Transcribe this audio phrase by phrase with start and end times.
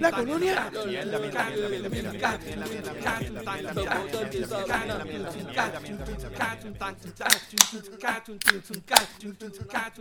[0.00, 0.70] La colonia.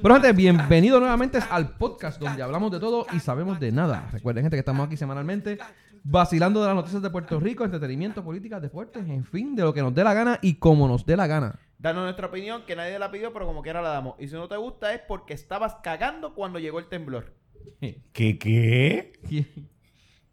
[0.01, 4.07] Bueno, gente, bienvenidos nuevamente al podcast donde hablamos de todo y sabemos de nada.
[4.13, 5.59] Recuerden, gente, que estamos aquí semanalmente
[6.03, 9.81] vacilando de las noticias de Puerto Rico, entretenimiento, políticas, deportes, en fin, de lo que
[9.81, 11.59] nos dé la gana y como nos dé la gana.
[11.81, 14.15] Danos nuestra opinión, que nadie la pidió, pero como quiera la damos.
[14.19, 17.33] Y si no te gusta es porque estabas cagando cuando llegó el temblor.
[18.13, 19.13] ¿Qué qué?
[19.27, 19.47] ¿Quién?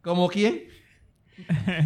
[0.03, 0.65] ¿Como quién?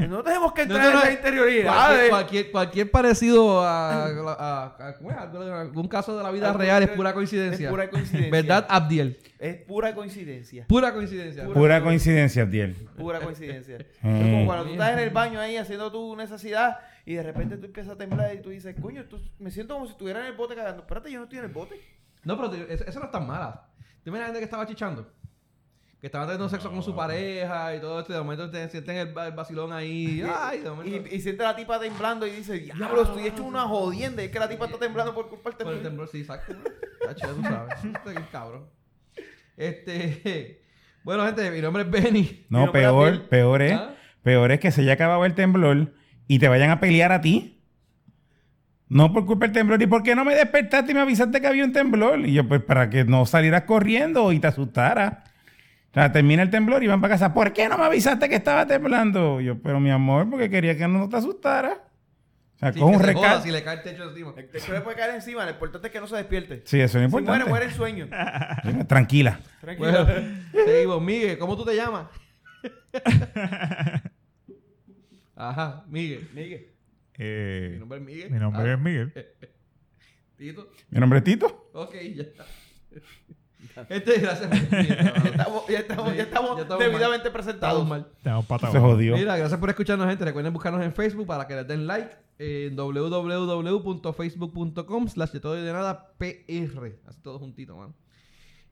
[0.09, 0.97] No tenemos que entrar no, no.
[0.97, 1.75] en esa interioridad.
[1.75, 5.17] Cualquier, cualquier, cualquier parecido a, a- ¿cómo es?
[5.19, 7.67] Algún caso de la vida real es pura coincidencia.
[7.67, 8.31] es pura coincidencia.
[8.33, 9.19] ¿Verdad, Abdiel?
[9.39, 10.65] Es pura coincidencia.
[10.67, 11.45] Pura coincidencia.
[11.45, 12.75] Pura coincidencia, Abdiel.
[12.97, 13.77] Pura coincidencia.
[13.77, 14.21] Es Mm.
[14.23, 17.67] como cuando tú estás en el baño ahí haciendo tu necesidad y de repente tú
[17.67, 19.05] empiezas a temblar y tú dices, coño,
[19.39, 20.83] me siento como si estuviera en el bote cagando.
[20.83, 21.81] Espérate, yo no estoy en el bote.
[22.25, 23.67] No, pero te- eso, eso no es tan mala.
[24.05, 25.11] ¿Tú la gente que estaba chichando?
[26.01, 28.97] Que estaba teniendo sexo con su pareja y todo esto, y de momento te sienten
[28.97, 30.23] el, el vacilón ahí.
[30.37, 31.09] Ay, de momento.
[31.09, 34.23] Y, y siente a la tipa temblando y dice, diablo, estoy hecho una jodienda.
[34.23, 36.09] Y es que la tipa está temblando por culpa del Por el temblor.
[36.09, 36.55] temblor, sí, exacto.
[37.05, 37.75] Tacho, ya tú sabes.
[37.85, 38.67] Este es el cabrón.
[39.57, 40.59] Este.
[41.05, 42.47] Bueno, gente, mi nombre es Benny.
[42.49, 43.93] No, peor, peor es, ¿Ah?
[44.23, 45.93] peor es que se haya acabado el temblor
[46.35, 47.59] y te vayan a pelear a ti.
[48.89, 49.81] No por culpa del temblor.
[49.83, 52.21] ¿Y por qué no me despertaste y me avisaste que había un temblor?
[52.27, 55.15] Y yo, pues, para que no salieras corriendo y te asustaras.
[55.91, 57.35] O sea, termina el temblor y van para casa.
[57.35, 59.41] ¿Por qué no me avisaste que estaba temblando?
[59.41, 61.85] Y yo, pero mi amor, porque quería que no te asustara.
[62.55, 64.33] O sea, Sí, con un se joda si le cae el techo encima.
[64.37, 66.63] El techo le puede caer encima, lo importante es que no se despierte.
[66.65, 67.31] Sí, eso es Si importante.
[67.31, 68.09] muere, muere en sueño.
[68.63, 69.39] Sí, Tranquila.
[69.61, 70.05] Tranquilo.
[70.05, 70.29] Bueno,
[70.65, 71.03] seguimos.
[71.03, 72.07] Miguel, ¿cómo tú te llamas?
[75.35, 76.29] Ajá, Miguel.
[76.35, 76.69] Miguel.
[77.19, 78.31] Eh, Mi nombre es Miguel.
[78.31, 79.13] mi nombre Ah, es Miguel.
[80.37, 80.71] Tito.
[80.91, 81.69] Mi nombre es Tito.
[81.75, 82.47] Ok, ya está.
[83.89, 84.51] Este, gracias.
[84.51, 84.59] Ya
[85.31, 87.87] estamos, ya estamos, ya estamos ya estamos debidamente Estamos presentados.
[87.89, 88.09] mal.
[88.19, 88.75] Estamos patados.
[88.75, 89.15] Se jodió.
[89.17, 90.25] Mira, gracias por escucharnos, gente.
[90.25, 95.63] Recuerden buscarnos en Facebook para que les den like en www.facebook.com slash de todo y
[95.63, 96.99] de nada PR.
[97.07, 97.95] Así todo juntito, man.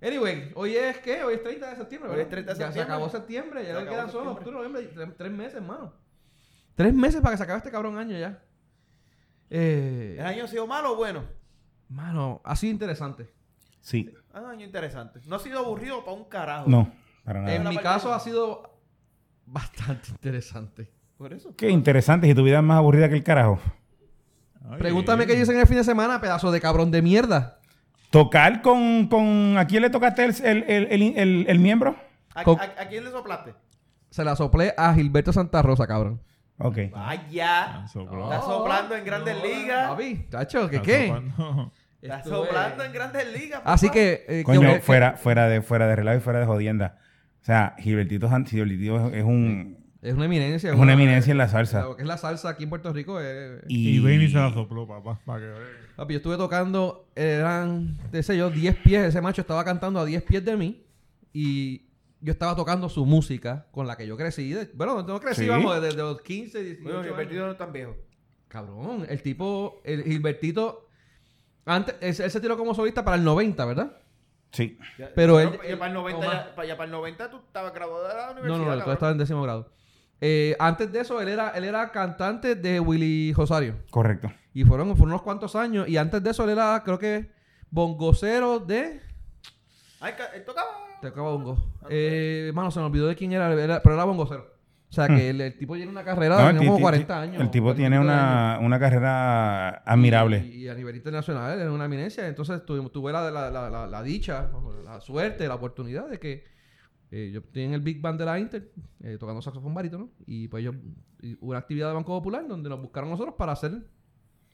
[0.02, 1.22] Anyway, hoy es ¿qué?
[1.22, 2.94] Hoy es 30 de septiembre, Hoy es 30 de Ya se septiembre.
[2.94, 4.56] acabó septiembre, Se ya le quedan solo septiembre.
[4.56, 5.92] octubre, noviembre, tres, tres meses, mano.
[6.80, 8.42] Tres meses para que se acabe este cabrón año ya.
[9.50, 11.24] Eh, ¿El año ha sido malo o bueno?
[11.90, 13.28] mano, ha sido interesante.
[13.82, 14.10] Sí.
[14.32, 15.20] Ah, un año interesante.
[15.26, 16.70] No ha sido aburrido para un carajo.
[16.70, 16.90] No,
[17.22, 17.54] para nada.
[17.54, 18.78] En mi caso de- ha sido
[19.44, 20.90] bastante interesante.
[21.18, 21.54] Por eso.
[21.54, 23.60] Qué interesante si tu vida es más aburrida que el carajo.
[24.70, 27.58] Ay, Pregúntame qué dicen el fin de semana, pedazo de cabrón de mierda.
[28.08, 29.58] Tocar con, con...
[29.58, 31.94] ¿A quién le tocaste el, el, el, el- el- el miembro?
[32.34, 33.54] ¿A, Con- a- a quién le soplaste?
[34.08, 36.22] Se la soplé a Gilberto Santa Rosa, cabrón.
[36.60, 36.78] Ok.
[36.92, 37.64] Vaya.
[37.82, 37.84] Ah.
[37.86, 39.88] Está soplando en Grandes Ligas.
[39.90, 41.06] Papi, tacho, ¿qué Está qué?
[41.08, 41.72] soplando.
[42.02, 43.62] Está soplando en Grandes Ligas.
[43.64, 43.94] Así papá.
[43.94, 44.24] que...
[44.28, 46.98] eh, Coño, que- fuera, fuera, de, fuera de relajo y fuera de jodienda.
[47.40, 49.78] O sea, Gilbertito, Gilbertito es, es un...
[50.02, 50.70] Es una eminencia.
[50.72, 51.82] Es una eminencia en la salsa.
[51.82, 53.18] Lo que es la salsa aquí en Puerto Rico.
[53.20, 55.20] eh, Y Benny se la sopló, papá.
[55.26, 55.52] Para que.
[55.96, 59.04] Papi, yo estuve tocando, eran, qué sé yo, 10 pies.
[59.08, 60.86] Ese macho estaba cantando a 10 pies de mí.
[61.34, 61.89] Y
[62.20, 64.52] yo estaba tocando su música con la que yo crecí.
[64.52, 65.48] De- bueno, no crecí, Sí.
[65.48, 67.10] vamos, desde los 15, 18 Bueno, años.
[67.12, 67.96] Gilbertito no es tan viejo.
[68.48, 70.88] Cabrón, el tipo, el Gilbertito,
[71.64, 73.96] antes, él, él se tiró como solista para el 90, ¿verdad?
[74.52, 74.76] Sí.
[74.98, 76.46] Ya- Pero él- ya para el 90, Omar.
[76.48, 78.48] ya, para, ya para el 90 tú estabas graduado de la No, universidad.
[78.48, 78.78] no, no, cabrón.
[78.80, 79.72] todavía estaba en décimo grado.
[80.22, 83.76] Eh, antes de eso, él era, él era cantante de Willy Rosario.
[83.90, 84.30] Correcto.
[84.52, 85.88] Y fueron, fueron unos cuantos años.
[85.88, 87.30] Y antes de eso, él era, creo que,
[87.70, 89.00] bongocero de...
[90.00, 90.68] Ay, él tocaba.
[91.00, 91.58] Te acabo bongo.
[91.88, 94.58] Eh, mano, se me olvidó de quién era, era- pero era bongocero.
[94.88, 96.54] O sea, que el, el tipo tiene una carrera Hmm.
[96.56, 97.40] No, de como ti- 40 ti- años.
[97.42, 100.38] El tipo 40 tiene una, una carrera admirable.
[100.44, 102.26] Y, y a nivel internacional es una eminencia.
[102.26, 104.50] Entonces tu- tuve la, la, la, la, la dicha,
[104.84, 106.44] la suerte, la oportunidad de que
[107.12, 108.72] eh, yo estoy en el Big Band de la Inter
[109.02, 110.10] eh, tocando saxofón barítono.
[110.26, 110.72] Y pues yo
[111.22, 113.72] y hubo una actividad de Banco Popular donde nos buscaron nosotros para hacer,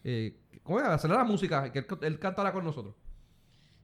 [0.05, 0.87] eh, ¿cómo es?
[0.87, 2.95] Hacerle la música, que él, él cantara con nosotros.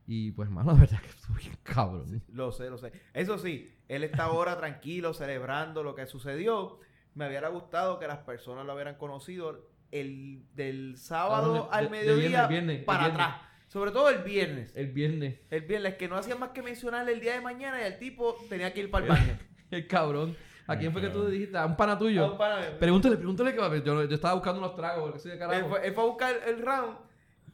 [0.06, 2.22] Y pues, mano, la verdad que estuvo bien cabrón.
[2.32, 2.92] Lo sé, lo sé.
[3.14, 6.80] Eso sí, él está ahora tranquilo, celebrando lo que sucedió.
[7.14, 11.84] Me hubiera gustado que las personas lo hubieran conocido el del sábado Cabrón, de- al
[11.90, 13.26] de- de mediodía viernes, viernes, para viernes.
[13.26, 13.42] atrás.
[13.68, 14.76] Sobre todo el viernes.
[14.76, 15.38] El viernes.
[15.50, 18.36] El viernes, que no hacía más que mencionarle el día de mañana y el tipo
[18.48, 19.38] tenía que ir para el baño.
[19.70, 20.36] El cabrón.
[20.66, 21.56] ¿A quién fue que tú dijiste?
[21.56, 22.32] A un pana A tuyo.
[22.32, 22.78] un pana.
[22.78, 25.68] Pregúntale, pregúntale que yo, yo estaba buscando unos tragos, porque soy de Él carajo.
[25.70, 26.96] fue, él fue a buscar el round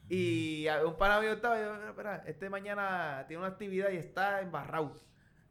[0.08, 3.96] y un pana mío estaba y yo, "Mira, espera, este mañana tiene una actividad y
[3.96, 5.00] está embarrado.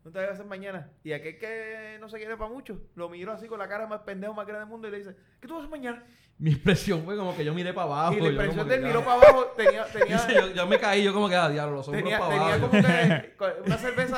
[0.03, 0.89] No te vayas a hacer mañana.
[1.03, 4.01] Y aquel que no se quiere para mucho, lo miró así con la cara más
[4.01, 6.03] pendejo, más grande del mundo y le dice, ¿qué tú vas a hacer mañana?
[6.39, 8.13] Mi expresión fue como que yo miré para abajo.
[8.13, 8.87] y la que, del ah.
[8.87, 11.75] miró para abajo tenía, tenía, Dice, yo, yo me caí, yo como que, ah, diablo,
[11.77, 12.69] los hombros tenía, para tenía abajo.
[12.69, 14.17] como que co- una cerveza.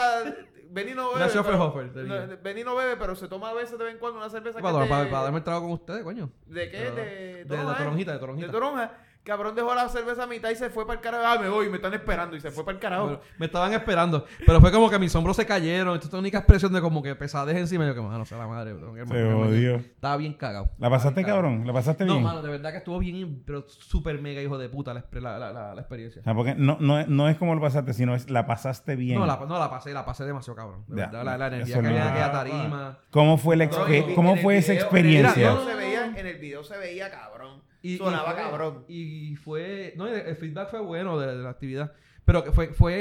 [0.72, 1.26] Benny no bebe.
[1.44, 2.26] Pero- tenía.
[2.28, 4.60] no, Benny no bebe, pero se toma a veces de vez en cuando una cerveza
[4.60, 6.30] para, que para, de- para darme el trago con ustedes, coño.
[6.46, 6.78] ¿De qué?
[6.78, 7.76] Pero- De, de, de ¿eh?
[7.78, 8.46] toronjita, de toronjita.
[8.48, 8.94] De toronja.
[9.30, 11.24] Cabrón dejó la cerveza a mitad y se fue para el carajo.
[11.26, 12.36] Ah, me voy, me están esperando.
[12.36, 13.22] Y se fue para el carajo.
[13.38, 14.26] Me estaban esperando.
[14.46, 15.94] Pero fue como que mis hombros se cayeron.
[15.96, 17.86] Esta es la única expresión de como que pesadez encima.
[17.86, 18.74] Y yo que, mano, sea la madre.
[18.74, 19.76] bro, Se odió.
[19.76, 20.70] Estaba bien cagado.
[20.80, 21.66] ¿La pasaste, cabrón?
[21.66, 22.24] ¿La pasaste No, bien?
[22.24, 25.52] mano, de verdad que estuvo bien, pero súper mega hijo de puta la, la, la,
[25.54, 26.22] la- la experiencia.
[26.22, 29.20] O sea, porque no, no, no es como lo pasaste, sino es la pasaste bien.
[29.20, 30.84] No la, no, la pasé, la pasé demasiado cabrón.
[30.88, 33.00] De Ya, verdad, la, la energía que había en no- aquella tarima.
[33.12, 35.30] ¿Cómo fue, la No, expe- en- ¿cómo fue esa experiencia?
[35.34, 35.78] En el, No, video no, se no.
[35.78, 37.62] veía, en el video se veía cabrón.
[37.82, 38.86] Y, Sonaba y fue, cabrón.
[38.88, 39.94] Y fue.
[39.96, 41.94] No, el, el feedback fue bueno de, de la actividad.
[42.26, 42.68] Pero que fue.
[42.74, 42.94] fue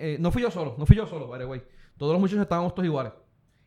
[0.00, 1.62] eh, no fui yo solo, no fui yo solo, by the way.
[1.96, 3.12] Todos los muchachos estábamos todos iguales.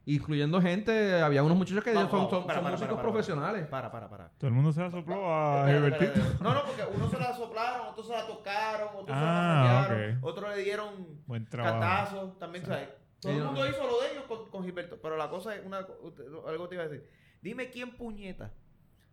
[0.06, 3.10] Incluyendo gente, había unos muchachos que Vamos, son, vamos, son, para, son para, músicos para,
[3.10, 3.68] profesionales.
[3.68, 4.30] Para, para, para.
[4.38, 6.22] Todo el mundo se la sopló a Gilbertito.
[6.42, 9.74] No, no, porque uno se la soplaron, otros se la tocaron, otros Ah, se la
[9.74, 10.24] masajearon, ok.
[10.24, 10.94] otros le dieron
[11.26, 11.80] Buen trabajo.
[11.80, 12.40] catazos.
[12.40, 12.88] También, ¿sabes?
[13.20, 13.70] Todo el Sí, mundo no.
[13.70, 14.98] hizo lo de ellos con, con Gilberto.
[15.02, 17.10] Pero la cosa es una, algo te iba a decir.
[17.42, 18.54] Dime quién puñeta,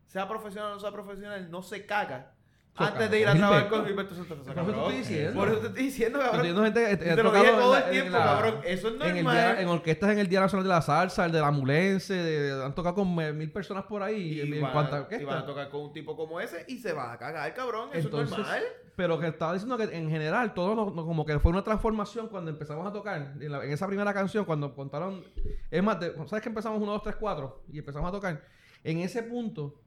[0.06, 2.32] sea profesional o no sea profesional, no se caga
[2.76, 4.52] Choca, antes de ir a trabajar con Gilberto Santa Rosa.
[4.52, 4.80] Por eso te cabrón.
[4.80, 5.38] estoy diciendo.
[5.38, 6.42] Por eso te estoy diciendo, Estoy cabrón.
[6.42, 8.54] viendo gente, Te he lo dije en todo el en tiempo, la- cabrón.
[8.64, 9.36] Eso es En, normal.
[9.36, 12.64] día- en orquestas en el Día Nacional de la Salsa, el de la Mulense, de-
[12.64, 14.20] han tocado con mil personas por ahí.
[14.32, 15.24] Y, en, en van, cuanto a y orquesta.
[15.24, 17.90] van a tocar con un tipo como ese y se va a cagar, cabrón.
[17.92, 18.62] Eso Entonces, es normal.
[18.96, 22.26] Pero que estaba diciendo que en general todo no- no- como que fue una transformación
[22.26, 23.34] cuando empezamos a tocar.
[23.40, 25.24] En, la- en esa primera canción, cuando contaron.
[25.70, 27.62] Es más, de- ¿sabes que empezamos 1, 2, 3, 4?
[27.72, 28.42] Y empezamos a tocar.
[28.82, 29.80] En ese punto.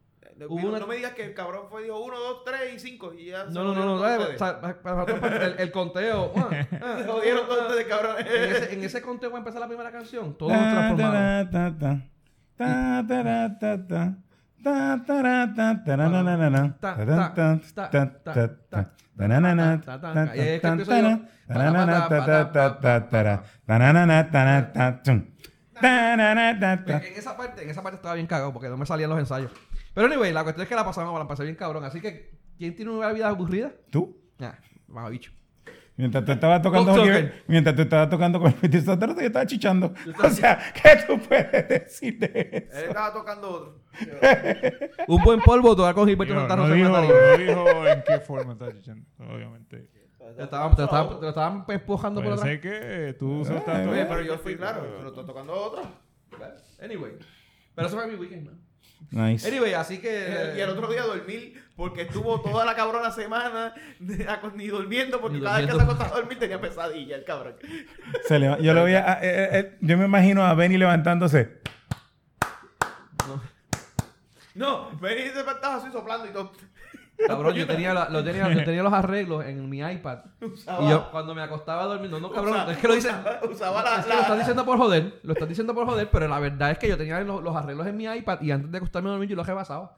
[0.48, 0.80] Hubo una...
[0.80, 3.46] No me digas que el cabrón fue dijo 1, 2, 3 y 5 y ya...
[3.46, 4.36] No, no, no, no, dale,
[5.46, 6.34] el, el, conteo.
[6.38, 6.50] Ah,
[6.82, 8.16] ah, se jodieron ah, todos ustedes, cabrón.
[8.20, 10.38] En ese, conteo va a empezar la primera canción.
[10.38, 11.52] Todos nos transformaron.
[11.52, 11.78] Ta,
[27.62, 29.52] en esa parte estaba bien cagado porque no me salían los ensayos.
[29.98, 31.84] Pero anyway, la cuestión es que la pasamos, la pasé bien cabrón.
[31.84, 33.72] Así que, ¿quién tiene una vida aburrida?
[33.90, 34.16] ¿Tú?
[34.40, 34.56] Ah,
[34.86, 35.32] vamos bicho.
[35.96, 36.94] Mientras tú estabas tocando
[37.48, 39.92] mientras tú estabas tocando con el Petit Sotero, yo estaba chichando.
[40.24, 42.28] O sea, ¿qué tú puedes decir de
[42.70, 42.78] eso?
[42.78, 43.82] Él estaba tocando otro.
[45.08, 48.54] Un buen polvo, tocar con Gilberto Digo, Santa no, dijo, no dijo en qué forma
[48.54, 49.90] está chichando, obviamente.
[50.36, 52.48] Te estaban, te estaban, te lo estaban empujando por atrás.
[52.48, 55.82] ser que tú otro pero yo fui claro, se lo está tocando otro.
[56.80, 57.14] Anyway.
[57.74, 58.67] Pero eso fue mi weekend, man.
[59.12, 59.48] Nice.
[59.48, 60.54] Anyway, así que...
[60.58, 65.22] Y el otro día dormir porque estuvo toda la cabrona semana de- a- ni durmiendo
[65.22, 67.56] porque Ni cada vez que se acostaba a dormir tenía pesadilla el cabrón.
[68.28, 71.62] Se leva- yo lo a, eh, eh, eh, yo me imagino a Benny levantándose.
[74.56, 76.52] No, vení y se estaba así soplando y todo.
[77.26, 80.20] Cabrón, yo tenía, la- lo tenía, yo tenía los arreglos en mi iPad.
[80.42, 82.94] Usaba, Y yo, cuando me acostaba a dormir, no, no, cabrón, usaba- es que lo
[82.96, 83.10] dice...
[83.10, 86.10] Usaba, usaba la, Es que lo estás diciendo por joder, lo estás diciendo por joder,
[86.12, 88.72] pero la verdad es que yo tenía los, los arreglos en mi iPad y antes
[88.72, 89.96] de acostarme a dormir yo los rebasaba.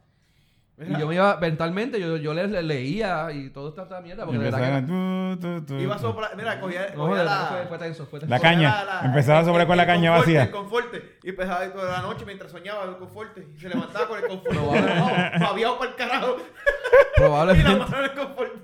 [0.82, 4.24] Y yo me iba, mentalmente, yo, yo le, le- leía y todo esta, esta mierda,
[4.24, 4.78] Y porque de verdad que...
[4.78, 6.38] empezaban, tu, tu, tu, Iba a soplar.
[6.38, 8.34] Mira, cogía, No, cogía la, fue, fue tenso, fue tenso.
[8.34, 9.02] La caña.
[9.04, 10.44] Empezaba a sobrar con la caña conforte, vacía.
[10.44, 11.18] El conforte.
[11.24, 13.46] Y empezaba toda la noche mientras soñaba el conforte.
[13.54, 14.58] Y se levantaba con el conforte.
[14.58, 14.96] Probable-
[15.40, 16.38] No, babiado para el carajo.
[17.18, 17.76] Y la Probablemente.
[17.76, 18.60] mano en el conforte.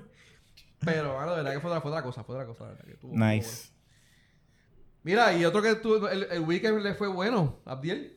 [0.86, 2.64] Pero, mano, de verdad que fue otra, fue otra cosa, fue otra cosa.
[2.64, 3.70] verdad que estuvo- Nice.
[5.02, 8.16] Mira, y otro que tú, el, el weekend le fue bueno, Abdiel,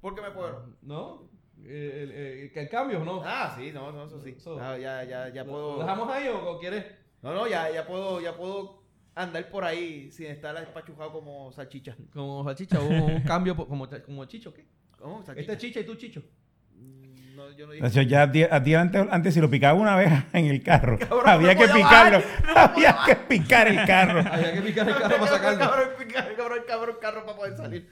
[0.00, 0.66] ¿Por qué me puedo?
[0.82, 1.28] ¿no?
[1.66, 3.22] Eh, El, el- que el cambio, ¿no?
[3.24, 4.34] Ah, sí, no, no, eso sí.
[4.36, 4.58] Eso.
[4.60, 5.72] Ah, ya, ya, ya ¿Lo- puedo.
[5.76, 6.84] ¿Lo dejamos ahí o, o quieres?
[7.22, 8.82] No, no, ya, ya puedo, ya puedo
[9.14, 11.96] andar por ahí sin estar espachujado como salchicha.
[12.12, 14.66] Como salchicha, hubo un cambio como, como chicho, ¿qué?
[14.98, 15.24] ¿Cómo?
[15.24, 15.52] Salchicha.
[15.52, 16.22] Este chicha y tú chicho.
[16.74, 17.90] Mm, No, yo no O dije.
[17.90, 21.22] sea, ya a ti- antes, antes si lo picaba una vez en el carro, Cabrón,
[21.28, 22.18] había no que picarlo.
[22.18, 24.20] bajar, había que picar el carro.
[24.30, 25.58] Había que picar el carro para Cabrón, sacarlo.
[25.60, 27.90] Cabrón, cabrón, cabrón, cabrón, carro para poder salir.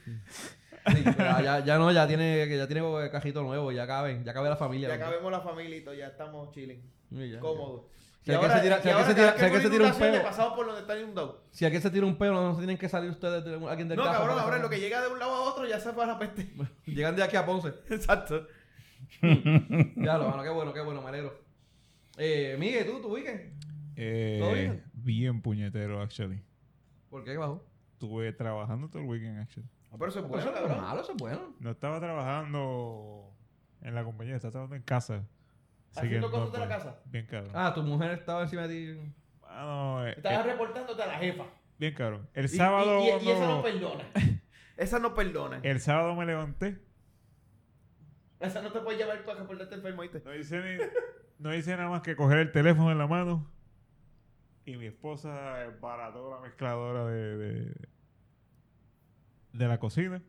[0.87, 4.33] Sí, pero ya, ya no, ya tiene, que ya tiene cajito nuevo, ya cabe, ya
[4.35, 4.89] cabe la familia.
[4.89, 5.05] Ya ¿no?
[5.05, 6.83] acabemos la familia y todo, ya estamos chilling.
[7.11, 7.39] Ya.
[7.41, 7.83] Cómodos.
[8.25, 9.77] Si alguien se tira- si alguien se ahora tira- cada si alguien vez se que
[9.77, 11.45] tira un peo- pasamos por donde está inundado.
[11.51, 13.97] Si alguien se tira un pelo, no se tienen que salir ustedes de alguien del
[13.99, 15.93] No, carro cabrón, para ahora lo que llega de un lado a otro ya se
[15.93, 16.49] fue a la peste.
[16.87, 17.69] Llegan de aquí a Ponce.
[17.91, 18.47] Exacto.
[19.23, 21.35] Ya lo, mano, qué bueno, qué bueno, me alegro.
[22.17, 23.41] Eh, Miguel, ¿tú, tu weekend?
[23.97, 24.83] Eh, ¿Todo bien?
[24.95, 26.41] bien puñetero, actually.
[27.11, 27.65] ¿Por qué bajó?
[27.95, 29.69] Estuve trabajando todo el weekend, actually.
[29.93, 30.81] No, pero eso es bueno, eso no es cabrón.
[30.85, 31.55] malo, eso es bueno.
[31.61, 33.31] No estaba trabajando
[33.83, 35.15] en la compañía, estaba trabajando en casa.
[35.95, 37.01] Así Haciendo no, cosas de la pues, casa.
[37.05, 37.53] Bien cabrón.
[37.55, 39.13] Ah, tu mujer estaba encima de ti.
[39.43, 41.45] Mano, eh, Estabas eh, reportándote a la jefa.
[41.79, 42.29] Bien cabrón.
[42.33, 42.99] El Y- sábado.
[43.01, 44.05] Y, y- y esa no perdona.
[44.79, 45.61] Esa no perdona.
[45.63, 46.79] el sábado me levanté.
[48.41, 50.23] Esa no te puede llevar para que ponerte enfermo, ¿viste?
[50.25, 50.83] No hice, ni-
[51.39, 53.47] no hice nada más que coger el teléfono en la mano.
[54.65, 57.75] Y mi esposa barató la mezcladora de, de,
[59.53, 60.23] de la cocina.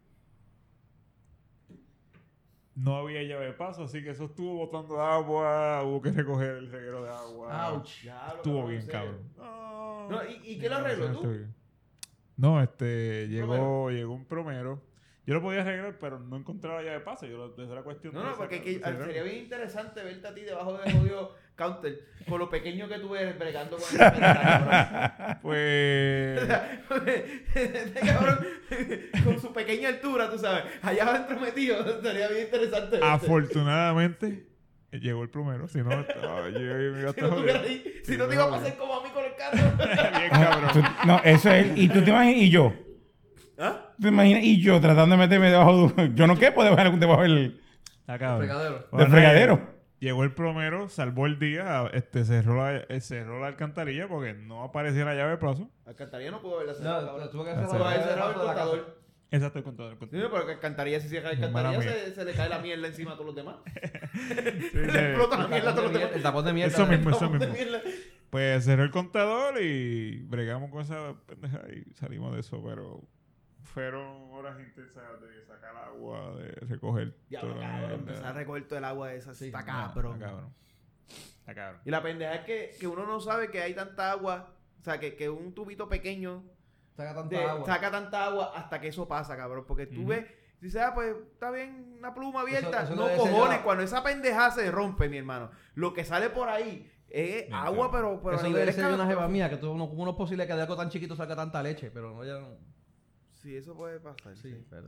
[2.75, 5.83] No había llave de paso, así que eso estuvo botando agua.
[5.83, 7.69] Hubo que recoger el reguero de agua.
[7.73, 8.05] Ouch.
[8.35, 9.19] Estuvo bien, cabrón.
[9.37, 11.33] No, No, ¿y- y qué lo arregló, tú?
[12.35, 14.81] No, este, llegó, llegó un promero.
[15.25, 17.25] Yo lo podía arreglar, pero no encontraba la llave de paso.
[17.25, 20.27] Yo lo, esa era cuestión No, de no, porque que- de sería bien interesante verte
[20.27, 24.11] a ti debajo del jodido counter por lo pequeño que tú eres bregando con esa
[24.11, 26.41] pendeja, Pues.
[27.55, 28.39] Este cabrón,
[29.23, 33.05] con su pequeña altura, tú sabes, allá adentro metido, sería bien interesante verte.
[33.05, 34.47] Afortunadamente,
[34.91, 35.67] llegó el plomero.
[35.67, 37.59] Si no, yo Si no, tuviera jodiendo.
[37.67, 39.57] ahí- si no te iba a pasar como a mí con el carro.
[40.17, 40.83] Bien, cabrón.
[41.05, 41.77] No, eso es.
[41.77, 42.73] Y tú te imaginas, y yo.
[43.57, 43.92] ¿Ah?
[44.03, 44.43] ¿Te imaginas?
[44.43, 46.11] Y yo tratando de meterme debajo de.
[46.15, 47.59] Yo no quepo debajo, debajo del.
[48.05, 48.87] Fregadero.
[48.91, 49.73] del fregadero.
[49.99, 54.61] Llegó el plomero, salvó el día, este, cerró, la, eh, cerró la alcantarilla porque no
[54.65, 55.69] aparecía la llave de plazo.
[55.85, 57.31] Alcantarilla no pudo haberla cerrado, No, cabrón.
[57.31, 57.55] tuvo que sí.
[57.57, 59.03] Haber la- cerrado el la- la- contador.
[59.31, 59.91] Exacto, el contador.
[59.93, 60.31] el Sí, contador.
[60.31, 63.27] pero que alcantarilla, si cierra alcantarilla, se, se le cae la mierda encima a todos
[63.27, 63.55] los demás.
[64.13, 64.97] Sí, le sí.
[64.97, 66.15] explota la mierda a todos los demás.
[66.17, 66.73] El tapón de mierda.
[66.73, 67.53] Eso mismo, eso mismo.
[68.29, 73.01] Pues cerró el contador y bregamos con esa pendeja y salimos de eso, pero
[73.63, 77.95] fueron horas intensas de sacar agua, de recoger Ya, toda la cabrón, mierda.
[77.95, 79.33] empezar a recoger todo el agua de esa.
[79.33, 80.13] Sí, está cabrón.
[80.15, 80.53] Está cabrón.
[81.39, 81.81] Está cabrón.
[81.85, 84.53] Y la pendeja es que, que uno no sabe que hay tanta agua.
[84.79, 86.43] O sea, que, que un tubito pequeño
[86.95, 87.65] Saca tanta de- agua.
[87.65, 89.65] saca tanta agua hasta que eso pasa, cabrón.
[89.67, 90.09] Porque tú Ujú.
[90.09, 90.25] ves,
[90.61, 92.83] dices, ah, pues está bien, una pluma abierta.
[92.83, 96.49] Eso- eso no cojones, cuando esa pendeja se rompe, mi hermano, lo que sale por
[96.49, 99.75] ahí es Bien, agua, pero, pero a Eso debe ser una jeva mía, que tú,
[99.77, 101.89] no, ¿cómo no es posible que de algo tan chiquito salga tanta leche?
[101.91, 102.57] Pero no, ya no.
[103.43, 104.35] Sí, eso puede pasar.
[104.37, 104.65] Sí, Sí.
[104.69, 104.87] pero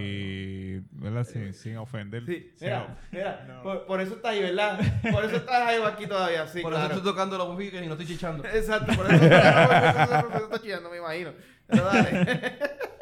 [0.00, 1.24] Eh, ¿verdad?
[1.24, 2.24] Sin, sin ofender.
[2.24, 3.62] Sí, sin mira, of- mira, No.
[3.64, 4.78] por, por eso está ahí, ¿verdad?
[5.10, 6.86] Por eso está Jaiba aquí todavía, sí, Por claro.
[6.86, 8.44] eso estoy tocando los bufiques y no estoy chichando.
[8.46, 11.32] Exacto, por eso, por eso- por eso está chillando, me imagino.
[11.66, 12.58] Pero dale.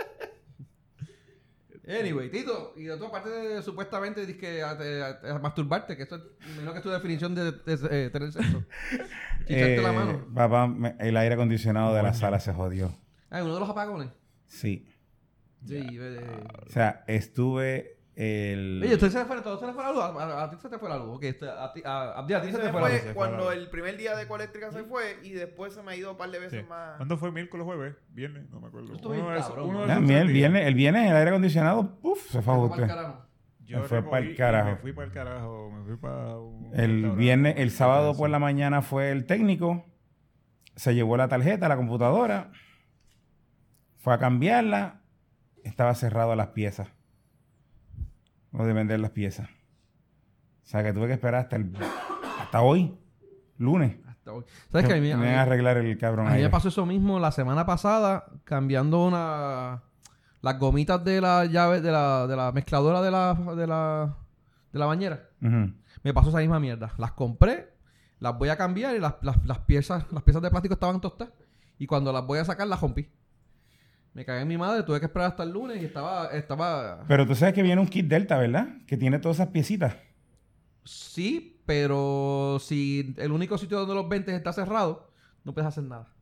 [1.87, 6.04] Anyway, Tito, y de tu aparte de supuestamente dices que a, a- a masturbarte, que
[6.04, 8.62] esto es menos que es tu definición de, de- eh, tener sexo.
[9.46, 10.26] Chicharte la Eh, mano.
[10.32, 12.94] Papá, me- el aire acondicionado de la sala se jodió.
[13.28, 14.08] Ah, uno de los apagones.
[14.50, 14.87] Sí.
[15.64, 15.99] Sí,
[16.66, 18.80] O sea, estuve el.
[18.83, 20.00] Oye, ¿usted se le fue, todo se le fue la luz?
[20.02, 21.16] ¿A, a- a ti se te fue la luz?
[21.16, 23.00] Ok, este, a ti, a, Abdi, a ti se Se te fue la luz.
[23.14, 26.16] cuando el primer día de Ecoeléctrica se fue y después se me ha ido un
[26.16, 26.66] par de veces Sí.
[26.69, 26.97] más.
[26.97, 27.95] ¿Cuándo fue miércoles jueves?
[28.11, 28.92] Viernes, no me acuerdo.
[29.02, 32.30] Uno de esos- cabrón, uno de También el viernes, el viernes el aire acondicionado, uf,
[32.30, 32.88] se fue a usted.
[33.61, 34.71] Yo Me fue pa'l y carajo.
[34.71, 35.71] Me fui para el carajo.
[35.71, 39.87] Me fui para un El viernes, el sábado por la mañana fue el técnico,
[40.75, 42.50] se llevó la tarjeta, la computadora,
[44.00, 45.02] fue a cambiarla,
[45.62, 46.88] estaba cerrado a las piezas.
[48.50, 49.49] No de vender las piezas.
[49.49, 51.73] O sea que tuve que esperar hasta el,
[52.40, 52.99] hasta hoy,
[53.59, 53.97] lunes.
[54.07, 54.45] Hasta hoy.
[54.73, 54.95] ¿Sabes qué?
[54.95, 57.21] A mí, que me van a arreglar el cabrón a mí me pasó eso mismo
[57.21, 59.83] la semana pasada, cambiando una
[60.40, 64.16] las gomitas de la llave, de la, de la mezcladora de la, de la,
[64.73, 65.28] de la bañera.
[66.02, 66.95] Me pasó esa misma mierda.
[66.97, 67.75] Las compré,
[68.19, 71.35] las voy a cambiar y las, las, las piezas, las piezas de plástico estaban tostadas.
[71.78, 73.11] Y cuando las voy a sacar, las rompí.
[74.12, 77.05] Me cagué en mi madre, tuve que esperar hasta el lunes y estaba, estaba...
[77.07, 78.69] Pero tú sabes que viene un kit Delta, ¿verdad?
[78.87, 79.95] Que tiene todas esas piecitas.
[80.85, 85.12] Sí, pero si el único sitio donde los vendes está cerrado,
[85.45, 86.12] no puedes hacer nada.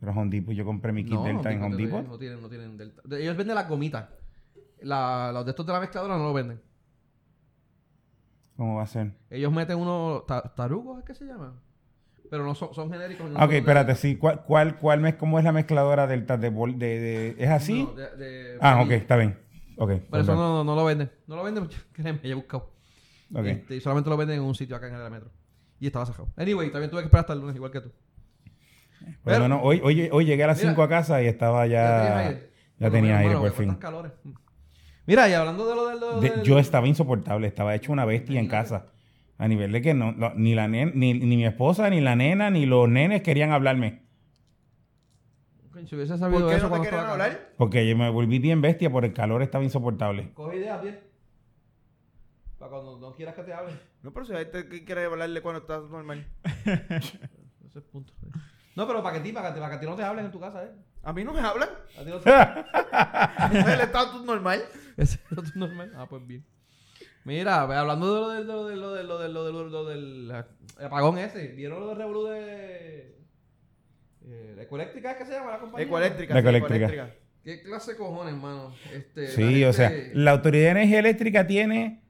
[0.00, 2.06] Pero Home Depot, yo compré mi kit No, Delta en Home Depot.
[2.06, 3.00] No tienen, no tienen Delta.
[3.04, 4.08] De- Ellos venden las gomitas.
[4.82, 6.60] La- los de estos de la mezcladora no lo venden.
[8.56, 9.14] ¿Cómo va a ser?
[9.30, 11.54] Ellos meten unos ta- tarugos, ¿es que se llaman?
[12.32, 13.28] Pero no son, son genéricos.
[13.28, 14.16] no Ok, son- espérate, sí.
[14.16, 17.82] ¿Cuál, cuál, cuál mez- ¿Cómo es la mezcladora Delta de, de, de- ¿Es así?
[17.82, 19.38] No, de- de- ah, ok, está bien.
[19.76, 19.88] Ok.
[20.10, 20.36] Pero eso perdón.
[20.38, 21.12] no, no lo venden.
[21.26, 22.72] No lo venden, créeme, ya he buscado.
[23.34, 23.44] Ok.
[23.44, 25.30] Este, y solamente lo venden en un sitio acá en el metro.
[25.78, 26.30] Y estaba cerrado.
[26.38, 27.92] Anyway, también tuve que esperar hasta el lunes, igual que tú.
[29.00, 31.66] Bueno, Pero- no, hoy, hoy, hoy llegué a las Mira, 5 a casa y estaba
[31.66, 32.18] ya.
[32.18, 32.50] aire.
[32.78, 33.74] Ya tenía aire por fin.
[33.74, 34.12] calores.
[35.06, 36.20] Mira, y hablando de lo del...
[36.22, 38.86] De- del- yo estaba insoportable, estaba hecho una bestia en casa.
[39.42, 42.14] A nivel de que no, no- ni, la nen- ni, ni mi esposa, ni la
[42.14, 44.02] nena, ni los nenes querían hablarme.
[45.84, 47.12] Si hubiese sabido ¿Por qué eso no te querían acá.
[47.14, 47.52] hablar?
[47.58, 50.32] Porque yo me volví bien bestia por el calor, estaba insoportable.
[50.32, 51.00] Coge ideas, bien.
[52.56, 53.76] Para cuando no quieras que te hablen.
[54.04, 56.24] No, pero si hay gente que quiere hablarle cuando estás normal.
[56.64, 57.18] Ese
[57.66, 58.12] es el punto.
[58.76, 60.30] No, pero para que ti, para que, para que a ti no te hablen en
[60.30, 60.70] tu casa, ¿eh?
[61.02, 61.68] A mí no me hablan.
[61.98, 62.30] A ti no te...
[63.58, 64.62] Ese es el estatus normal.
[64.96, 65.90] Ese es otro normal.
[65.96, 66.44] Ah, pues bien.
[67.24, 70.22] Mira, hablando de lo del, lo del, lo del, lo del, lo del, lo del,
[70.26, 70.44] lo del
[70.84, 73.16] apagón ese, ¿vieron lo del revolú de,
[74.26, 75.86] Eh, ¿La ecoeléctrica es que se llama la compañía?
[75.86, 76.34] Ecoeléctrica.
[76.34, 77.10] La sí, ecoeléctrica.
[77.44, 78.72] ¿Qué clase de cojones, hermano?
[78.92, 82.02] Este, Sí, o sea, la Autoridad de Energía Eléctrica tiene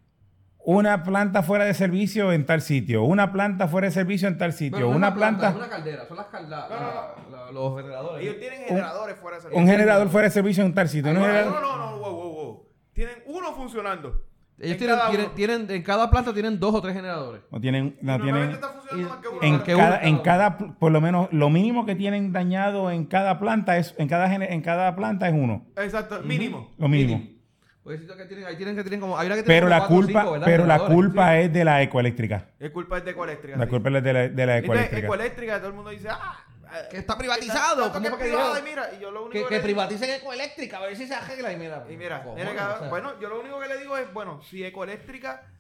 [0.64, 4.52] una planta fuera de servicio en tal sitio, una planta fuera de servicio en tal
[4.52, 6.71] sitio, Bueno, no es una planta, Es una caldera, son las calderas.
[6.71, 8.23] No, no, los generadores.
[8.23, 11.11] Ellos tienen generadores fuera de un generador fuera de servicio en tal sitio.
[11.11, 12.69] un No, no, no, no, wow, wow, wow.
[12.92, 14.32] Tienen uno funcionando.
[14.62, 17.42] Ellos En tienen, cada tienen, en cada planta tienen dos o tres generadores.
[17.50, 18.50] No tienen, no tienen.
[18.50, 19.38] está funcionando y- más que uno.
[19.42, 23.40] En cada, uno en cada por lo menos, lo mínimo que tienen dañado en cada
[23.40, 25.66] planta es, en cada, gene- en cada planta es uno.
[25.76, 26.71] Exacto, mínimo.
[26.78, 27.23] Lo mínimo.
[27.83, 29.19] Pues sí, que tienen, ahí tienen que tienen como.
[29.19, 31.38] Hay una que Pero como la o culpa, pero la culpa sí.
[31.40, 32.47] es de la ecoeléctrica.
[32.61, 33.57] Es culpa de Ecoeléctrica.
[33.57, 33.71] La sí.
[33.71, 35.07] culpa es de la, de la ecoeléctrica.
[35.07, 36.37] Ecoeléctrica, todo el mundo dice, ah,
[36.91, 38.67] Que está privatizado, Está, ¿cómo está fue que privada, dijo?
[38.67, 41.07] y mira, y yo lo único Que, que, que le- privaticen ecoeléctrica, a ver si
[41.07, 41.85] se arregla y mira.
[41.91, 44.64] Y mira, cojones, o sea, bueno, yo lo único que le digo es, bueno, si
[44.64, 45.50] Ecoeléctrica,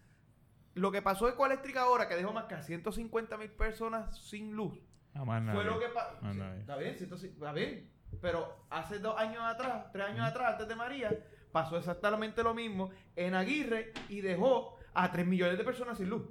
[0.74, 4.78] lo que pasó Ecoeléctrica ahora, que dejó más que a 150 mil personas sin luz,
[5.14, 5.64] A más fue nadie.
[5.64, 6.16] lo que pasó.
[6.58, 7.90] Está bien, 150, está bien,
[8.20, 11.10] pero hace dos años atrás, tres años atrás, antes de María,
[11.52, 16.22] pasó exactamente lo mismo en Aguirre y dejó a 3 millones de personas sin luz